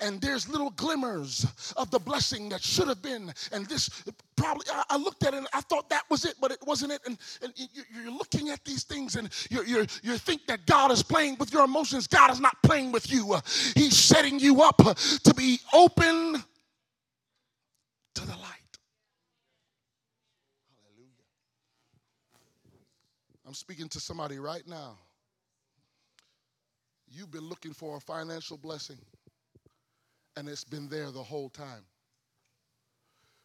and 0.00 0.20
there's 0.20 0.48
little 0.48 0.70
glimmers 0.70 1.46
of 1.76 1.90
the 1.90 1.98
blessing 1.98 2.48
that 2.50 2.62
should 2.62 2.88
have 2.88 3.02
been. 3.02 3.32
And 3.52 3.66
this 3.66 3.88
probably, 4.36 4.66
I, 4.72 4.84
I 4.90 4.96
looked 4.96 5.24
at 5.24 5.34
it 5.34 5.38
and 5.38 5.46
I 5.52 5.60
thought 5.62 5.88
that 5.90 6.04
was 6.10 6.24
it, 6.24 6.34
but 6.40 6.50
it 6.50 6.58
wasn't 6.66 6.92
it. 6.92 7.00
And, 7.06 7.18
and 7.42 7.52
you, 7.56 8.08
are 8.08 8.10
looking 8.10 8.50
at 8.50 8.64
these 8.64 8.84
things 8.84 9.16
and 9.16 9.28
you 9.50 9.64
you 9.64 9.86
you 10.02 10.18
think 10.18 10.46
that 10.46 10.66
God 10.66 10.90
is 10.90 11.02
playing 11.02 11.36
with 11.38 11.52
your 11.52 11.64
emotions. 11.64 12.06
God 12.06 12.30
is 12.30 12.40
not 12.40 12.56
playing 12.62 12.92
with 12.92 13.10
you, 13.12 13.36
He's 13.74 13.96
setting 13.96 14.38
you 14.38 14.62
up 14.62 14.76
to 14.78 15.34
be 15.34 15.58
open 15.72 16.42
to 18.14 18.26
the 18.26 18.36
light. 18.36 18.78
Hallelujah. 20.72 21.24
I'm 23.46 23.54
speaking 23.54 23.88
to 23.88 24.00
somebody 24.00 24.38
right 24.38 24.66
now. 24.66 24.98
You've 27.08 27.30
been 27.30 27.48
looking 27.48 27.72
for 27.72 27.96
a 27.96 28.00
financial 28.00 28.56
blessing 28.56 28.98
and 30.36 30.48
it's 30.48 30.64
been 30.64 30.88
there 30.88 31.10
the 31.10 31.22
whole 31.22 31.48
time. 31.48 31.84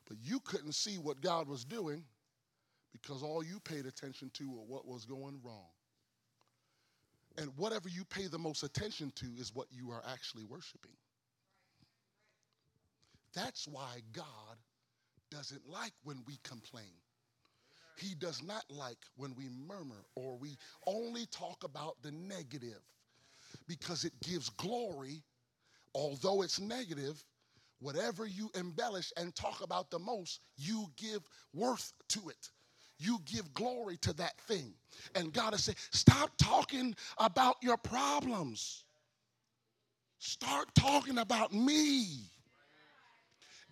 But 0.07 0.17
you 0.23 0.39
couldn't 0.39 0.73
see 0.73 0.97
what 0.97 1.21
God 1.21 1.47
was 1.47 1.63
doing 1.63 2.03
because 2.91 3.21
all 3.21 3.43
you 3.43 3.59
paid 3.59 3.85
attention 3.85 4.31
to 4.33 4.49
was 4.49 4.65
what 4.67 4.87
was 4.87 5.05
going 5.05 5.39
wrong. 5.43 5.67
And 7.37 7.51
whatever 7.55 7.87
you 7.87 8.03
pay 8.03 8.27
the 8.27 8.39
most 8.39 8.63
attention 8.63 9.13
to 9.15 9.27
is 9.37 9.53
what 9.53 9.67
you 9.71 9.91
are 9.91 10.03
actually 10.11 10.43
worshiping. 10.43 10.91
That's 13.35 13.67
why 13.67 14.01
God 14.11 14.57
doesn't 15.29 15.61
like 15.69 15.93
when 16.03 16.23
we 16.27 16.39
complain. 16.43 16.91
He 17.97 18.15
does 18.15 18.41
not 18.41 18.63
like 18.69 18.97
when 19.15 19.35
we 19.35 19.49
murmur 19.67 20.05
or 20.15 20.37
we 20.37 20.57
only 20.87 21.25
talk 21.27 21.63
about 21.63 22.01
the 22.01 22.11
negative 22.11 22.81
because 23.67 24.05
it 24.05 24.13
gives 24.21 24.49
glory 24.49 25.21
although 25.93 26.41
it's 26.41 26.59
negative, 26.59 27.23
whatever 27.79 28.25
you 28.25 28.49
embellish 28.55 29.11
and 29.17 29.35
talk 29.35 29.61
about 29.63 29.89
the 29.89 29.99
most, 29.99 30.41
you 30.57 30.87
give 30.97 31.21
worth 31.53 31.93
to 32.09 32.29
it. 32.29 32.49
You 32.97 33.19
give 33.25 33.53
glory 33.53 33.97
to 33.97 34.13
that 34.13 34.39
thing. 34.41 34.73
And 35.15 35.31
God 35.31 35.53
is 35.53 35.63
saying, 35.63 35.77
stop 35.91 36.31
talking 36.37 36.95
about 37.17 37.55
your 37.61 37.77
problems. 37.77 38.83
Start 40.19 40.67
talking 40.75 41.17
about 41.19 41.53
me. 41.53 42.29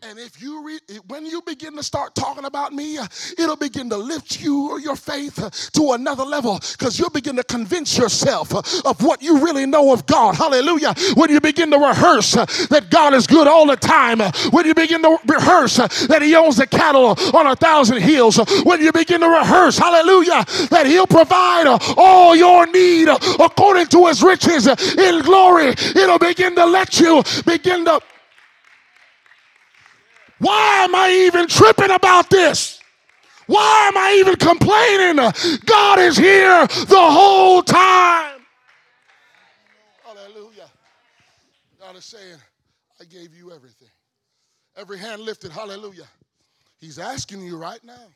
And 0.03 0.19
if 0.19 0.39
you 0.39 0.63
read, 0.63 0.81
when 1.07 1.25
you 1.25 1.41
begin 1.41 1.75
to 1.75 1.81
start 1.81 2.13
talking 2.13 2.45
about 2.45 2.71
me, 2.71 2.99
uh, 2.99 3.07
it'll 3.35 3.55
begin 3.55 3.89
to 3.89 3.97
lift 3.97 4.39
you 4.39 4.69
or 4.69 4.79
your 4.79 4.95
faith 4.95 5.41
uh, 5.41 5.49
to 5.73 5.93
another 5.93 6.23
level 6.23 6.59
because 6.73 6.99
you'll 6.99 7.09
begin 7.09 7.35
to 7.35 7.43
convince 7.43 7.97
yourself 7.97 8.53
uh, 8.53 8.61
of 8.85 9.01
what 9.01 9.23
you 9.23 9.43
really 9.43 9.65
know 9.65 9.91
of 9.91 10.05
God. 10.05 10.35
Hallelujah. 10.35 10.93
When 11.15 11.31
you 11.31 11.41
begin 11.41 11.71
to 11.71 11.79
rehearse 11.79 12.37
uh, 12.37 12.45
that 12.69 12.91
God 12.91 13.15
is 13.15 13.25
good 13.25 13.47
all 13.47 13.65
the 13.65 13.75
time, 13.75 14.21
uh, 14.21 14.31
when 14.51 14.67
you 14.67 14.75
begin 14.75 15.01
to 15.01 15.17
rehearse 15.25 15.79
uh, 15.79 15.87
that 16.09 16.21
He 16.21 16.35
owns 16.35 16.57
the 16.57 16.67
cattle 16.67 17.17
on 17.35 17.47
a 17.47 17.55
thousand 17.55 17.99
hills, 17.99 18.37
when 18.65 18.79
you 18.79 18.91
begin 18.91 19.21
to 19.21 19.29
rehearse, 19.29 19.79
hallelujah, 19.79 20.45
that 20.69 20.85
He'll 20.85 21.07
provide 21.07 21.65
all 21.97 22.35
your 22.35 22.67
need 22.67 23.07
according 23.09 23.87
to 23.87 24.05
His 24.05 24.21
riches 24.21 24.67
in 24.67 25.23
glory, 25.23 25.69
it'll 25.69 26.19
begin 26.19 26.53
to 26.53 26.65
let 26.65 26.99
you 26.99 27.23
begin 27.47 27.83
to 27.85 27.99
why 30.39 30.83
am 30.83 30.95
I 30.95 31.11
even 31.27 31.47
tripping 31.47 31.91
about 31.91 32.29
this? 32.29 32.79
Why 33.47 33.87
am 33.87 33.97
I 33.97 34.17
even 34.19 34.35
complaining? 34.35 35.15
God 35.65 35.99
is 35.99 36.17
here 36.17 36.67
the 36.67 36.95
whole 36.97 37.63
time. 37.63 38.41
Hallelujah. 40.03 40.69
God 41.79 41.95
is 41.95 42.05
saying, 42.05 42.37
I 42.99 43.05
gave 43.05 43.33
you 43.33 43.51
everything. 43.51 43.87
Every 44.75 44.97
hand 44.97 45.21
lifted, 45.21 45.51
hallelujah. 45.51 46.07
He's 46.79 46.99
asking 46.99 47.41
you 47.41 47.57
right 47.57 47.83
now. 47.83 48.07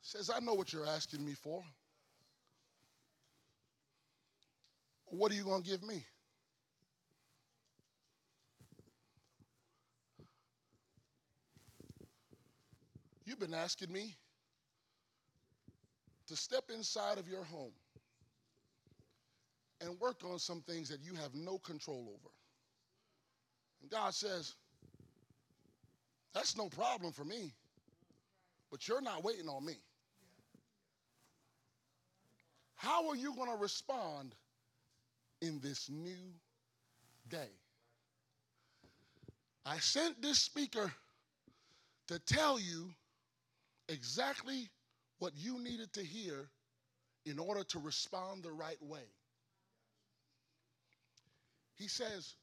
Says, 0.00 0.30
I 0.34 0.38
know 0.38 0.54
what 0.54 0.72
you're 0.72 0.86
asking 0.86 1.24
me 1.24 1.32
for. 1.34 1.62
What 5.06 5.30
are 5.32 5.34
you 5.34 5.44
going 5.44 5.62
to 5.62 5.70
give 5.70 5.82
me? 5.82 6.04
You've 13.24 13.40
been 13.40 13.54
asking 13.54 13.92
me 13.92 14.14
to 16.28 16.36
step 16.36 16.64
inside 16.72 17.18
of 17.18 17.28
your 17.28 17.44
home 17.44 17.72
and 19.80 19.98
work 20.00 20.22
on 20.24 20.38
some 20.38 20.62
things 20.62 20.88
that 20.88 21.00
you 21.02 21.14
have 21.14 21.34
no 21.34 21.58
control 21.58 22.08
over. 22.08 22.30
And 23.82 23.90
God 23.90 24.14
says, 24.14 24.54
That's 26.34 26.56
no 26.56 26.68
problem 26.68 27.12
for 27.12 27.24
me, 27.24 27.52
but 28.70 28.86
you're 28.88 29.02
not 29.02 29.24
waiting 29.24 29.48
on 29.48 29.64
me. 29.64 29.76
How 32.76 33.08
are 33.08 33.16
you 33.16 33.34
going 33.34 33.50
to 33.50 33.56
respond 33.56 34.34
in 35.40 35.60
this 35.60 35.88
new 35.90 36.32
day. 37.28 37.50
I 39.64 39.78
sent 39.78 40.22
this 40.22 40.38
speaker 40.38 40.92
to 42.08 42.18
tell 42.20 42.58
you 42.58 42.90
exactly 43.88 44.68
what 45.18 45.32
you 45.36 45.58
needed 45.58 45.92
to 45.94 46.02
hear 46.02 46.48
in 47.24 47.38
order 47.38 47.64
to 47.64 47.78
respond 47.78 48.42
the 48.42 48.52
right 48.52 48.80
way. 48.80 49.08
He 51.74 51.88
says, 51.88 52.34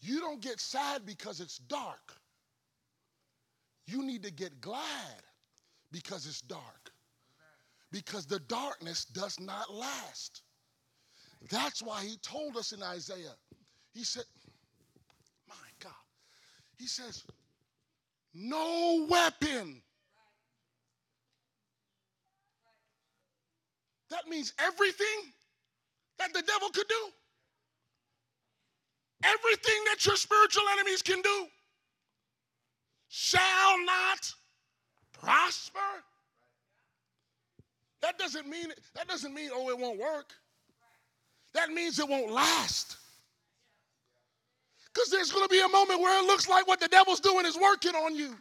You 0.00 0.20
don't 0.20 0.40
get 0.40 0.60
sad 0.60 1.04
because 1.04 1.40
it's 1.40 1.58
dark. 1.58 2.14
You 3.86 4.02
need 4.02 4.22
to 4.24 4.32
get 4.32 4.60
glad 4.60 5.22
because 5.92 6.26
it's 6.26 6.40
dark. 6.40 6.90
Because 7.92 8.26
the 8.26 8.40
darkness 8.40 9.04
does 9.04 9.38
not 9.38 9.72
last. 9.72 10.42
That's 11.50 11.82
why 11.82 12.04
he 12.04 12.16
told 12.18 12.56
us 12.56 12.72
in 12.72 12.82
Isaiah. 12.82 13.34
He 13.92 14.04
said, 14.04 14.24
My 15.48 15.54
God. 15.80 15.92
He 16.76 16.86
says, 16.86 17.24
No 18.34 19.06
weapon. 19.08 19.82
That 24.10 24.28
means 24.28 24.52
everything 24.58 25.32
that 26.18 26.32
the 26.32 26.42
devil 26.42 26.68
could 26.70 26.88
do, 26.88 27.10
everything 29.24 29.84
that 29.86 30.06
your 30.06 30.16
spiritual 30.16 30.62
enemies 30.72 31.02
can 31.02 31.20
do, 31.22 31.46
shall 33.08 33.84
not 33.84 34.32
prosper. 35.12 35.80
That 38.00 38.18
doesn't 38.18 38.46
mean 38.46 38.68
that 38.94 39.08
doesn't 39.08 39.34
mean 39.34 39.50
oh 39.52 39.68
it 39.70 39.78
won't 39.78 39.98
work 39.98 40.32
that 41.56 41.70
means 41.70 41.98
it 41.98 42.08
won't 42.08 42.30
last. 42.30 42.98
Because 44.92 45.10
there's 45.10 45.32
going 45.32 45.44
to 45.44 45.50
be 45.50 45.60
a 45.60 45.68
moment 45.68 46.00
where 46.00 46.22
it 46.22 46.26
looks 46.26 46.48
like 46.48 46.66
what 46.66 46.80
the 46.80 46.88
devil's 46.88 47.20
doing 47.20 47.44
is 47.44 47.56
working 47.56 47.94
on 47.94 48.14
you. 48.14 48.34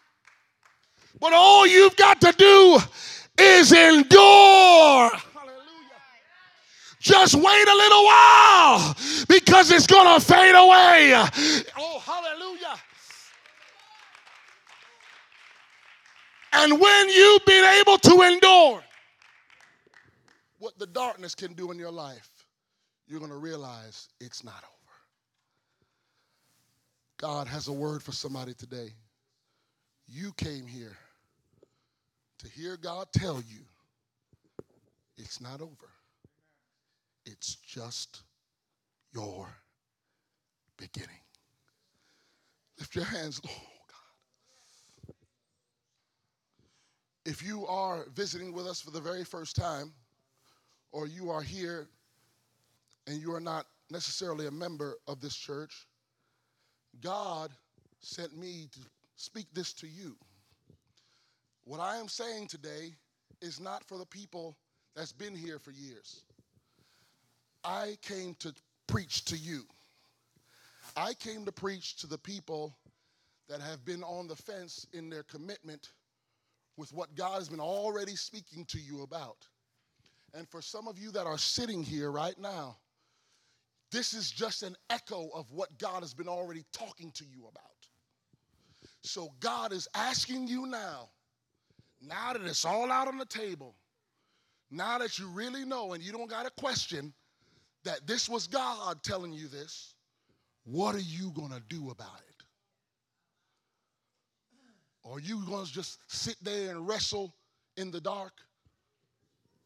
But 1.20 1.34
all 1.34 1.66
you've 1.66 1.96
got 1.96 2.22
to 2.22 2.32
do 2.34 2.80
is 3.38 3.72
endure. 3.72 5.10
Hallelujah. 5.10 5.62
Just 7.00 7.36
wait 7.36 7.68
a 7.68 7.76
little 7.76 8.06
while 8.06 8.96
because 9.28 9.72
it's 9.72 9.88
going 9.88 10.20
to 10.20 10.26
fade 10.26 10.56
away. 10.56 11.14
Oh, 11.78 12.00
hallelujah. 12.00 12.76
And 16.54 16.80
when 16.80 17.10
you've 17.10 17.46
been 17.46 17.66
able 17.80 17.98
to 17.98 18.22
endure 18.22 18.82
what 20.60 20.80
the 20.80 20.88
darkness 20.88 21.36
can 21.36 21.54
do 21.54 21.72
in 21.72 21.78
your 21.78 21.92
life, 21.92 22.30
you're 23.08 23.20
going 23.20 23.32
to 23.32 23.38
realize 23.38 24.10
it's 24.20 24.44
not 24.44 24.64
over. 24.64 24.72
God 27.18 27.48
has 27.48 27.68
a 27.68 27.74
word 27.74 28.04
for 28.04 28.12
somebody 28.12 28.54
today. 28.54 28.90
You 30.08 30.34
came 30.34 30.68
here 30.68 30.98
to 32.40 32.50
hear 32.50 32.78
God 32.78 33.08
tell 33.14 33.38
you 33.38 33.62
it's 35.18 35.40
not 35.40 35.62
over. 35.62 35.90
It's 37.26 37.56
just 37.56 38.22
your 39.14 39.48
beginning. 40.78 41.10
Lift 42.80 42.96
your 42.96 43.06
hands, 43.06 43.40
God. 43.40 43.52
If 47.26 47.42
you 47.42 47.66
are 47.66 48.06
visiting 48.14 48.54
with 48.54 48.68
us 48.68 48.82
for 48.82 48.92
the 48.92 49.00
very 49.00 49.24
first 49.24 49.56
time, 49.56 49.94
or 50.92 51.08
you 51.08 51.32
are 51.32 51.42
here 51.42 51.88
and 53.08 53.22
you 53.22 53.34
are 53.34 53.40
not 53.40 53.66
necessarily 53.92 54.48
a 54.48 54.52
member 54.52 54.98
of 55.08 55.22
this 55.22 55.36
church, 55.36 55.88
God 57.02 57.52
sent 58.00 58.38
me 58.38 58.68
to 58.74 58.80
speak 59.16 59.48
this 59.54 59.74
to 59.74 59.88
you. 59.88 60.16
What 61.66 61.80
I 61.80 61.98
am 61.98 62.08
saying 62.08 62.48
today 62.48 62.94
is 63.42 63.60
not 63.60 63.84
for 63.84 63.98
the 63.98 64.06
people 64.06 64.56
that's 64.96 65.12
been 65.12 65.36
here 65.36 65.60
for 65.60 65.72
years. 65.72 66.24
I 67.64 67.98
came 68.02 68.36
to 68.40 68.54
preach 68.88 69.26
to 69.26 69.38
you. 69.38 69.64
I 70.96 71.14
came 71.16 71.46
to 71.46 71.52
preach 71.52 71.98
to 71.98 72.08
the 72.08 72.18
people 72.18 72.76
that 73.50 73.62
have 73.62 73.84
been 73.86 74.04
on 74.04 74.28
the 74.28 74.36
fence 74.36 74.88
in 74.94 75.10
their 75.10 75.24
commitment 75.24 75.90
with 76.78 76.94
what 76.94 77.16
God 77.16 77.36
has 77.36 77.50
been 77.50 77.60
already 77.60 78.16
speaking 78.16 78.66
to 78.66 78.80
you 78.80 79.02
about. 79.04 79.48
And 80.34 80.48
for 80.50 80.62
some 80.62 80.88
of 80.88 81.00
you 81.00 81.12
that 81.12 81.26
are 81.26 81.38
sitting 81.38 81.82
here 81.82 82.12
right 82.12 82.38
now, 82.38 82.78
this 83.92 84.14
is 84.14 84.32
just 84.32 84.64
an 84.64 84.76
echo 84.90 85.30
of 85.34 85.52
what 85.52 85.78
God 85.78 86.02
has 86.02 86.14
been 86.14 86.28
already 86.28 86.64
talking 86.72 87.12
to 87.12 87.26
you 87.26 87.48
about. 87.50 87.64
So 89.02 89.32
God 89.40 89.72
is 89.72 89.88
asking 89.94 90.48
you 90.48 90.66
now, 90.66 91.10
now 92.02 92.34
that 92.34 92.42
it's 92.42 92.66
all 92.66 92.92
out 92.92 93.08
on 93.08 93.18
the 93.18 93.26
table, 93.26 93.76
now 94.72 94.98
that 94.98 95.20
you 95.20 95.28
really 95.30 95.64
know 95.64 95.94
and 95.94 96.04
you 96.04 96.12
don't 96.12 96.30
got 96.30 96.46
a 96.46 96.52
question 96.60 97.14
that 97.84 98.08
this 98.08 98.28
was 98.28 98.48
God 98.48 99.04
telling 99.04 99.32
you 99.32 99.48
this, 99.48 99.94
what 100.66 100.96
are 100.96 101.00
you 101.00 101.32
going 101.32 101.52
to 101.52 101.62
do 101.70 101.92
about 101.92 102.20
it? 102.28 102.36
Are 105.08 105.20
you 105.20 105.46
going 105.46 105.66
to 105.66 105.72
just 105.72 106.00
sit 106.08 106.36
there 106.42 106.72
and 106.72 106.88
wrestle 106.88 107.36
in 107.78 107.92
the 107.92 108.02
dark? 108.02 108.34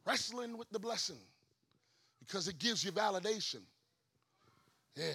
Wrestling 0.05 0.57
with 0.57 0.69
the 0.71 0.79
blessing 0.79 1.19
because 2.19 2.47
it 2.49 2.59
gives 2.59 2.83
you 2.83 2.91
validation. 2.91 3.61
Yeah, 4.95 5.13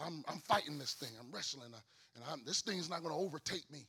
I'm, 0.00 0.24
I'm 0.28 0.38
fighting 0.40 0.78
this 0.78 0.94
thing. 0.94 1.10
I'm 1.20 1.30
wrestling. 1.32 1.70
And 2.14 2.24
I'm, 2.30 2.42
this 2.46 2.62
thing's 2.62 2.90
not 2.90 3.02
going 3.02 3.14
to 3.14 3.20
overtake 3.20 3.70
me. 3.70 3.86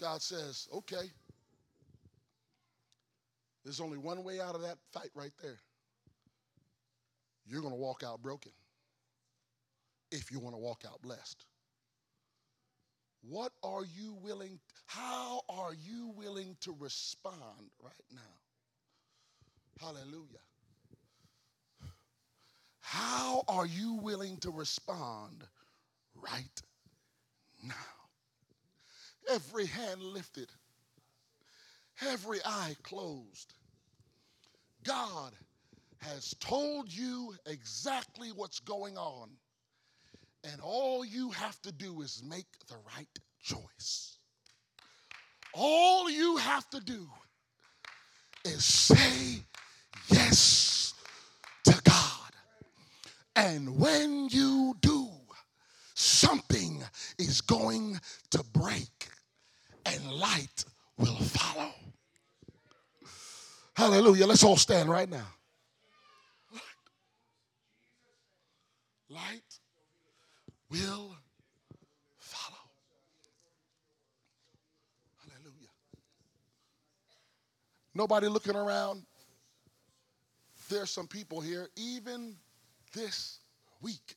God 0.00 0.22
says, 0.22 0.68
okay. 0.74 1.10
There's 3.64 3.80
only 3.80 3.98
one 3.98 4.24
way 4.24 4.40
out 4.40 4.54
of 4.54 4.62
that 4.62 4.78
fight 4.92 5.10
right 5.14 5.32
there. 5.42 5.58
You're 7.46 7.60
going 7.60 7.74
to 7.74 7.80
walk 7.80 8.02
out 8.04 8.22
broken 8.22 8.52
if 10.10 10.30
you 10.30 10.40
want 10.40 10.54
to 10.54 10.60
walk 10.60 10.84
out 10.86 11.00
blessed. 11.02 11.44
What 13.22 13.52
are 13.62 13.84
you 13.84 14.16
willing, 14.22 14.58
how 14.86 15.42
are 15.48 15.74
you 15.74 16.12
willing 16.16 16.56
to 16.62 16.74
respond 16.78 17.70
right 17.82 17.92
now? 18.12 18.20
Hallelujah. 19.80 20.42
How 22.82 23.44
are 23.48 23.64
you 23.64 23.94
willing 23.94 24.36
to 24.38 24.50
respond 24.50 25.44
right 26.14 26.62
now? 27.62 27.74
Every 29.30 29.66
hand 29.66 30.02
lifted, 30.02 30.50
every 32.06 32.40
eye 32.44 32.74
closed. 32.82 33.54
God 34.84 35.32
has 35.98 36.34
told 36.40 36.92
you 36.92 37.34
exactly 37.46 38.30
what's 38.34 38.58
going 38.58 38.98
on, 38.98 39.30
and 40.42 40.60
all 40.60 41.04
you 41.04 41.30
have 41.30 41.62
to 41.62 41.72
do 41.72 42.02
is 42.02 42.20
make 42.28 42.46
the 42.68 42.76
right 42.96 43.18
choice. 43.40 44.18
All 45.54 46.10
you 46.10 46.36
have 46.38 46.68
to 46.70 46.80
do 46.80 47.08
is 48.44 48.64
say 48.64 49.44
yes. 50.08 50.91
And 53.34 53.78
when 53.78 54.28
you 54.30 54.74
do, 54.80 55.08
something 55.94 56.82
is 57.18 57.40
going 57.40 57.98
to 58.30 58.44
break 58.52 59.08
and 59.86 60.12
light 60.12 60.64
will 60.98 61.16
follow. 61.16 61.70
Hallelujah. 63.74 64.26
Let's 64.26 64.44
all 64.44 64.56
stand 64.56 64.90
right 64.90 65.08
now. 65.08 65.26
Light 69.08 69.58
will 70.70 71.16
follow. 72.18 72.56
Hallelujah. 75.26 75.68
Nobody 77.94 78.28
looking 78.28 78.56
around. 78.56 79.04
There's 80.68 80.90
some 80.90 81.06
people 81.06 81.40
here, 81.40 81.68
even 81.76 82.36
this 82.92 83.40
week, 83.80 84.16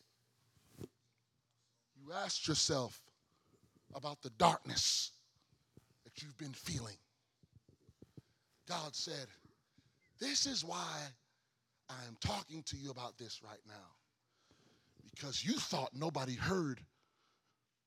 you 0.80 2.14
asked 2.14 2.48
yourself 2.48 3.00
about 3.94 4.22
the 4.22 4.30
darkness 4.32 5.12
that 6.04 6.22
you've 6.22 6.38
been 6.38 6.54
feeling. 6.54 6.98
God 8.68 8.96
said, 8.96 9.28
This 10.20 10.46
is 10.46 10.64
why 10.64 11.02
I 11.90 12.06
am 12.08 12.18
talking 12.20 12.64
to 12.64 12.78
you 12.78 12.92
about 12.92 13.18
this 13.18 13.42
right 13.44 13.62
now. 13.68 13.74
Because 15.14 15.46
you 15.46 15.54
thought 15.54 15.92
nobody 15.94 16.36
heard 16.36 16.82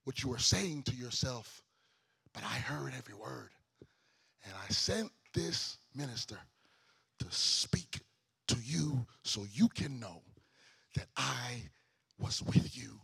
what 0.04 0.22
you 0.22 0.30
were 0.30 0.38
saying 0.38 0.84
to 0.84 0.94
yourself, 0.94 1.62
but 2.32 2.42
I 2.42 2.56
heard 2.56 2.94
every 2.96 3.14
word. 3.14 3.50
And 4.44 4.54
I 4.54 4.72
sent 4.72 5.10
this 5.34 5.76
minister 5.94 6.38
to 7.18 7.26
speak 7.28 8.00
to 8.46 8.56
you 8.64 9.06
so 9.24 9.44
you 9.52 9.68
can 9.68 10.00
know 10.00 10.22
that 10.94 11.08
I 11.16 11.62
was 12.18 12.42
with 12.42 12.76
you 12.76 13.00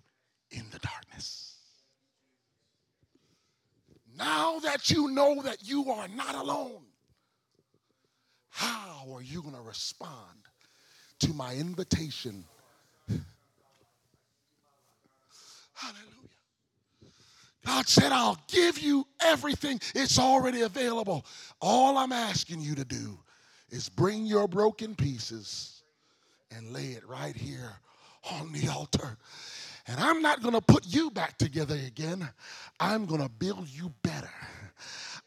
in 0.51 0.65
the 0.71 0.79
darkness. 0.79 1.57
Now 4.17 4.61
that 4.61 4.91
you 4.91 5.11
know 5.11 5.43
that 5.43 5.59
you 5.69 5.91
are 5.91 6.09
not 6.09 6.35
alone, 6.35 6.83
how 8.51 9.07
are 9.13 9.23
you 9.23 9.43
going 9.43 9.57
to 9.57 9.61
respond 9.61 10.39
to 11.21 11.33
my 11.33 11.55
invitation? 11.55 12.45
Hallelujah. 15.75 16.11
God 17.67 17.89
said, 17.89 18.13
I'll 18.13 18.39
give 18.47 18.79
you 18.79 19.07
everything. 19.21 19.81
It's 19.95 20.19
already 20.19 20.63
available. 20.63 21.25
All 21.61 21.99
I'm 21.99 22.13
asking 22.13 22.61
you 22.61 22.75
to 22.77 22.85
do 22.85 23.19
is 23.71 23.89
bring 23.89 24.27
your 24.27 24.47
broken 24.47 24.95
pieces 24.95 25.74
and 26.57 26.73
lay 26.73 26.89
it 26.89 27.07
right 27.09 27.37
here 27.37 27.73
on 28.33 28.53
the 28.53 28.69
altar. 28.69 29.17
And 29.87 30.01
I'm 30.01 30.23
not 30.23 30.43
going 30.43 30.55
to 30.55 30.61
put 30.61 30.87
you 30.87 31.11
back 31.11 31.37
together 31.37 31.75
again. 31.75 32.29
I'm 32.81 33.07
going 33.07 33.21
to 33.21 33.29
build 33.29 33.69
you 33.69 33.93
better. 34.03 34.31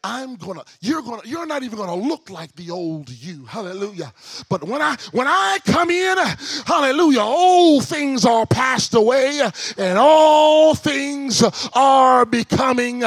I'm 0.04 0.36
gonna, 0.36 0.62
you're 0.80 1.02
gonna, 1.02 1.22
you're 1.24 1.46
not 1.46 1.64
even 1.64 1.76
gonna 1.76 1.94
look 1.94 2.30
like 2.30 2.54
the 2.54 2.70
old 2.70 3.10
you. 3.10 3.44
Hallelujah. 3.46 4.12
But 4.48 4.62
when 4.62 4.80
I 4.80 4.96
when 5.10 5.26
I 5.26 5.58
come 5.64 5.90
in, 5.90 6.16
hallelujah, 6.64 7.20
old 7.20 7.84
things 7.84 8.24
are 8.24 8.46
passed 8.46 8.94
away 8.94 9.40
and 9.76 9.98
all 9.98 10.76
things 10.76 11.42
are 11.74 12.24
becoming 12.24 13.00
new. 13.00 13.06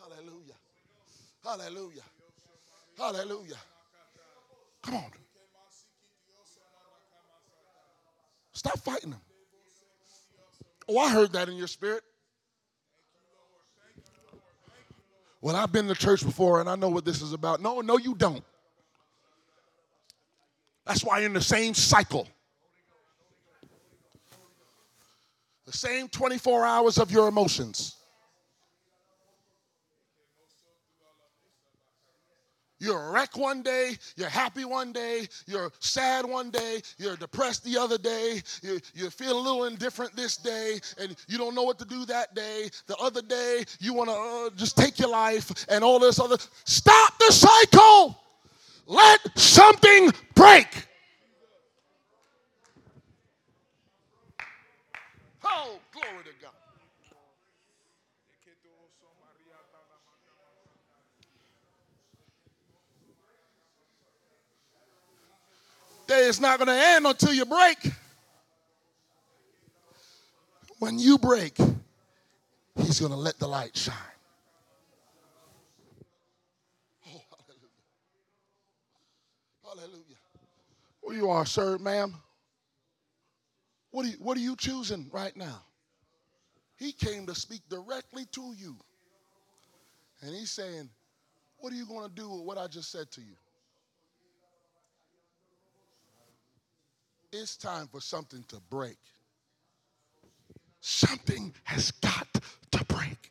Hallelujah. 0.00 0.56
Hallelujah. 1.44 2.02
Hallelujah. 2.98 3.56
Come 4.82 4.96
on. 4.96 5.19
Stop 8.60 8.78
fighting 8.80 9.08
them. 9.08 9.20
Oh, 10.86 10.98
I 10.98 11.08
heard 11.10 11.32
that 11.32 11.48
in 11.48 11.56
your 11.56 11.66
spirit. 11.66 12.02
Well, 15.40 15.56
I've 15.56 15.72
been 15.72 15.88
to 15.88 15.94
church 15.94 16.22
before 16.22 16.60
and 16.60 16.68
I 16.68 16.76
know 16.76 16.90
what 16.90 17.06
this 17.06 17.22
is 17.22 17.32
about. 17.32 17.62
No, 17.62 17.80
no, 17.80 17.96
you 17.96 18.14
don't. 18.14 18.44
That's 20.84 21.02
why 21.02 21.20
you're 21.20 21.28
in 21.28 21.32
the 21.32 21.40
same 21.40 21.72
cycle. 21.72 22.28
The 25.64 25.72
same 25.72 26.10
24 26.10 26.66
hours 26.66 26.98
of 26.98 27.10
your 27.10 27.28
emotions. 27.28 27.96
You're 32.80 33.08
a 33.08 33.10
wreck 33.12 33.36
one 33.36 33.62
day, 33.62 33.92
you're 34.16 34.30
happy 34.30 34.64
one 34.64 34.90
day, 34.92 35.28
you're 35.46 35.70
sad 35.80 36.24
one 36.24 36.50
day, 36.50 36.80
you're 36.96 37.16
depressed 37.16 37.62
the 37.62 37.76
other 37.76 37.98
day, 37.98 38.42
you, 38.62 38.80
you 38.94 39.10
feel 39.10 39.38
a 39.38 39.40
little 39.40 39.64
indifferent 39.66 40.16
this 40.16 40.38
day, 40.38 40.80
and 40.98 41.14
you 41.28 41.36
don't 41.36 41.54
know 41.54 41.62
what 41.62 41.78
to 41.80 41.84
do 41.84 42.06
that 42.06 42.34
day. 42.34 42.70
The 42.86 42.96
other 42.96 43.20
day, 43.20 43.64
you 43.80 43.92
want 43.92 44.08
to 44.08 44.16
uh, 44.16 44.50
just 44.56 44.78
take 44.78 44.98
your 44.98 45.10
life 45.10 45.66
and 45.68 45.84
all 45.84 45.98
this 45.98 46.18
other. 46.18 46.38
Stop 46.64 47.18
the 47.18 47.30
cycle! 47.30 48.18
Let 48.86 49.20
something 49.38 50.10
break. 50.34 50.66
Oh, 55.44 55.78
glory 55.92 56.24
to 56.24 56.30
God. 56.39 56.39
Is 66.12 66.40
not 66.40 66.58
going 66.58 66.66
to 66.68 66.74
end 66.74 67.06
until 67.06 67.32
you 67.32 67.44
break. 67.44 67.78
When 70.80 70.98
you 70.98 71.18
break, 71.18 71.56
He's 72.76 72.98
going 72.98 73.12
to 73.12 73.18
let 73.18 73.38
the 73.38 73.46
light 73.46 73.76
shine. 73.76 73.94
Oh, 77.06 77.22
hallelujah. 79.62 79.82
Hallelujah. 79.82 80.16
Where 81.00 81.16
you 81.16 81.30
are, 81.30 81.46
sir, 81.46 81.78
ma'am? 81.78 82.14
What 83.90 84.06
are 84.06 84.08
you, 84.08 84.16
what 84.18 84.36
are 84.36 84.40
you 84.40 84.56
choosing 84.56 85.08
right 85.12 85.36
now? 85.36 85.62
He 86.76 86.92
came 86.92 87.26
to 87.26 87.34
speak 87.34 87.62
directly 87.68 88.24
to 88.32 88.54
you. 88.56 88.76
And 90.22 90.34
he's 90.34 90.50
saying, 90.50 90.88
What 91.58 91.72
are 91.72 91.76
you 91.76 91.86
going 91.86 92.08
to 92.08 92.14
do 92.14 92.28
with 92.28 92.42
what 92.42 92.58
I 92.58 92.66
just 92.66 92.90
said 92.90 93.10
to 93.12 93.20
you? 93.20 93.36
It's 97.32 97.56
time 97.56 97.86
for 97.86 98.00
something 98.00 98.44
to 98.48 98.56
break. 98.70 98.98
Something 100.80 101.54
has 101.64 101.90
got 101.92 102.26
to 102.72 102.84
break. 102.86 103.30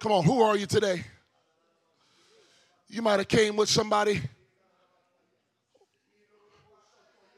Come 0.00 0.12
on, 0.12 0.24
who 0.24 0.40
are 0.40 0.56
you 0.56 0.66
today? 0.66 1.04
You 2.88 3.02
might 3.02 3.18
have 3.18 3.28
came 3.28 3.54
with 3.54 3.68
somebody 3.68 4.22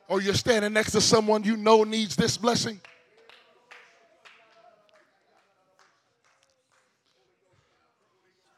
or 0.09 0.23
you're 0.23 0.35
standing 0.35 0.73
next 0.73 0.93
to 0.93 1.01
someone 1.01 1.43
you 1.43 1.57
know 1.57 1.85
needs 1.85 2.15
this 2.15 2.39
blessing. 2.39 2.81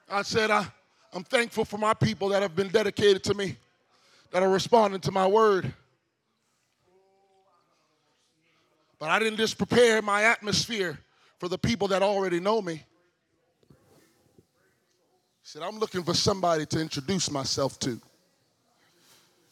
I 0.09 0.23
said, 0.23 0.51
I, 0.51 0.67
I'm 1.13 1.25
thankful 1.25 1.65
for 1.65 1.79
my 1.79 1.95
people 1.95 2.29
that 2.31 2.43
have 2.43 2.55
been 2.55 2.69
dedicated 2.69 3.23
to 3.25 3.35
me, 3.35 3.57
that 4.31 4.43
are 4.43 4.51
responding 4.51 5.01
to 5.03 5.13
my 5.13 5.27
word. 5.27 5.73
But 8.99 9.11
I 9.11 9.19
didn't 9.19 9.39
just 9.39 9.59
prepare 9.59 10.03
my 10.03 10.25
atmosphere 10.25 10.99
for 11.39 11.49
the 11.49 11.59
people 11.59 11.89
that 11.89 12.03
already 12.03 12.41
know 12.41 12.63
me. 12.63 12.75
He 12.75 12.83
said, 15.43 15.63
I'm 15.63 15.79
looking 15.79 16.03
for 16.03 16.15
somebody 16.15 16.65
to 16.67 16.81
introduce 16.81 17.31
myself 17.31 17.79
to. 17.81 18.01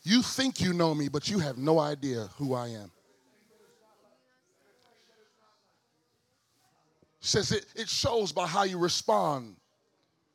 You 0.05 0.23
think 0.23 0.61
you 0.61 0.73
know 0.73 0.95
me, 0.95 1.09
but 1.09 1.29
you 1.29 1.39
have 1.39 1.59
no 1.59 1.79
idea 1.79 2.29
who 2.37 2.55
I 2.55 2.69
am. 2.69 2.91
Says 7.21 7.53
it, 7.53 7.67
it 7.77 7.89
shows 7.89 8.33
by 8.33 8.47
how 8.49 8.65
you 8.65 8.79
respond 8.79 9.57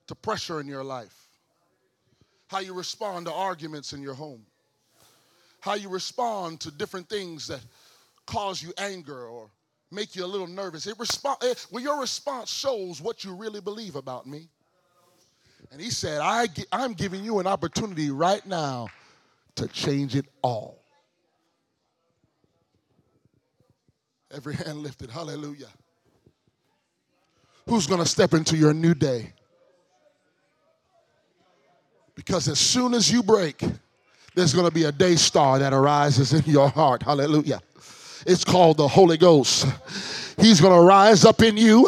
to 0.07 0.15
pressure 0.15 0.59
in 0.59 0.67
your 0.67 0.83
life, 0.83 1.27
how 2.47 2.59
you 2.59 2.73
respond 2.73 3.25
to 3.25 3.33
arguments 3.33 3.93
in 3.93 4.01
your 4.01 4.13
home, 4.13 4.45
how 5.59 5.75
you 5.75 5.89
respond 5.89 6.59
to 6.61 6.71
different 6.71 7.09
things 7.09 7.47
that 7.47 7.59
cause 8.25 8.61
you 8.61 8.73
anger 8.77 9.27
or 9.27 9.49
make 9.91 10.15
you 10.15 10.25
a 10.25 10.27
little 10.27 10.47
nervous. 10.47 10.87
It 10.87 10.97
respond, 10.99 11.37
it, 11.41 11.65
well, 11.71 11.83
your 11.83 11.99
response 11.99 12.51
shows 12.51 13.01
what 13.01 13.23
you 13.23 13.33
really 13.33 13.61
believe 13.61 13.95
about 13.95 14.27
me. 14.27 14.49
And 15.71 15.81
he 15.81 15.89
said, 15.89 16.21
I, 16.21 16.47
I'm 16.71 16.93
giving 16.93 17.23
you 17.23 17.39
an 17.39 17.47
opportunity 17.47 18.09
right 18.09 18.45
now 18.45 18.87
to 19.55 19.67
change 19.67 20.15
it 20.15 20.25
all. 20.41 20.83
Every 24.31 24.55
hand 24.55 24.79
lifted, 24.79 25.09
hallelujah. 25.09 25.67
Who's 27.67 27.87
going 27.87 28.01
to 28.01 28.07
step 28.07 28.33
into 28.33 28.55
your 28.55 28.73
new 28.73 28.93
day? 28.93 29.33
Because 32.17 32.47
as 32.47 32.57
soon 32.57 32.95
as 32.95 33.11
you 33.11 33.21
break, 33.21 33.63
there's 34.33 34.51
going 34.51 34.65
to 34.67 34.73
be 34.73 34.85
a 34.85 34.91
day 34.91 35.15
star 35.15 35.59
that 35.59 35.71
arises 35.71 36.33
in 36.33 36.43
your 36.51 36.67
heart. 36.67 37.03
Hallelujah. 37.03 37.61
It's 38.25 38.43
called 38.43 38.77
the 38.77 38.87
Holy 38.87 39.17
Ghost. 39.17 39.67
He's 40.35 40.59
going 40.59 40.73
to 40.73 40.81
rise 40.81 41.25
up 41.25 41.43
in 41.43 41.57
you 41.57 41.87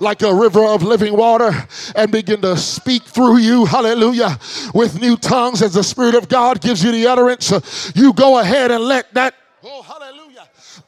like 0.00 0.22
a 0.22 0.34
river 0.34 0.64
of 0.64 0.82
living 0.82 1.16
water 1.16 1.52
and 1.94 2.10
begin 2.10 2.40
to 2.42 2.56
speak 2.56 3.04
through 3.04 3.38
you, 3.38 3.64
hallelujah, 3.64 4.38
with 4.74 5.00
new 5.00 5.16
tongues 5.16 5.62
as 5.62 5.74
the 5.74 5.84
Spirit 5.84 6.16
of 6.16 6.28
God 6.28 6.60
gives 6.60 6.82
you 6.82 6.90
the 6.90 7.06
utterance. 7.06 7.92
You 7.94 8.12
go 8.12 8.40
ahead 8.40 8.72
and 8.72 8.82
let 8.82 9.14
that, 9.14 9.34
oh, 9.62 9.82
hallelujah 9.82 10.07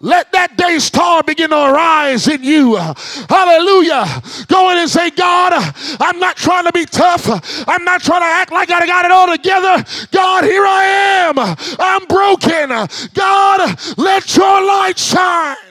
let 0.00 0.32
that 0.32 0.56
day 0.56 0.78
star 0.78 1.22
begin 1.22 1.50
to 1.50 1.56
arise 1.56 2.26
in 2.26 2.42
you. 2.42 2.76
Hallelujah. 2.76 4.06
Go 4.46 4.70
in 4.70 4.78
and 4.78 4.88
say, 4.88 5.10
God, 5.10 5.52
I'm 6.00 6.18
not 6.18 6.36
trying 6.36 6.64
to 6.64 6.72
be 6.72 6.86
tough. 6.86 7.28
I'm 7.68 7.84
not 7.84 8.00
trying 8.00 8.22
to 8.22 8.26
act 8.26 8.50
like 8.50 8.70
I 8.70 8.86
got 8.86 9.04
it 9.04 9.10
all 9.10 9.26
together. 9.26 9.84
God, 10.10 10.44
here 10.44 10.64
I 10.66 10.84
am. 11.28 11.38
I'm 11.78 12.06
broken. 12.06 12.70
God, 13.14 13.78
let 13.98 14.36
your 14.36 14.66
light 14.66 14.98
shine. 14.98 15.69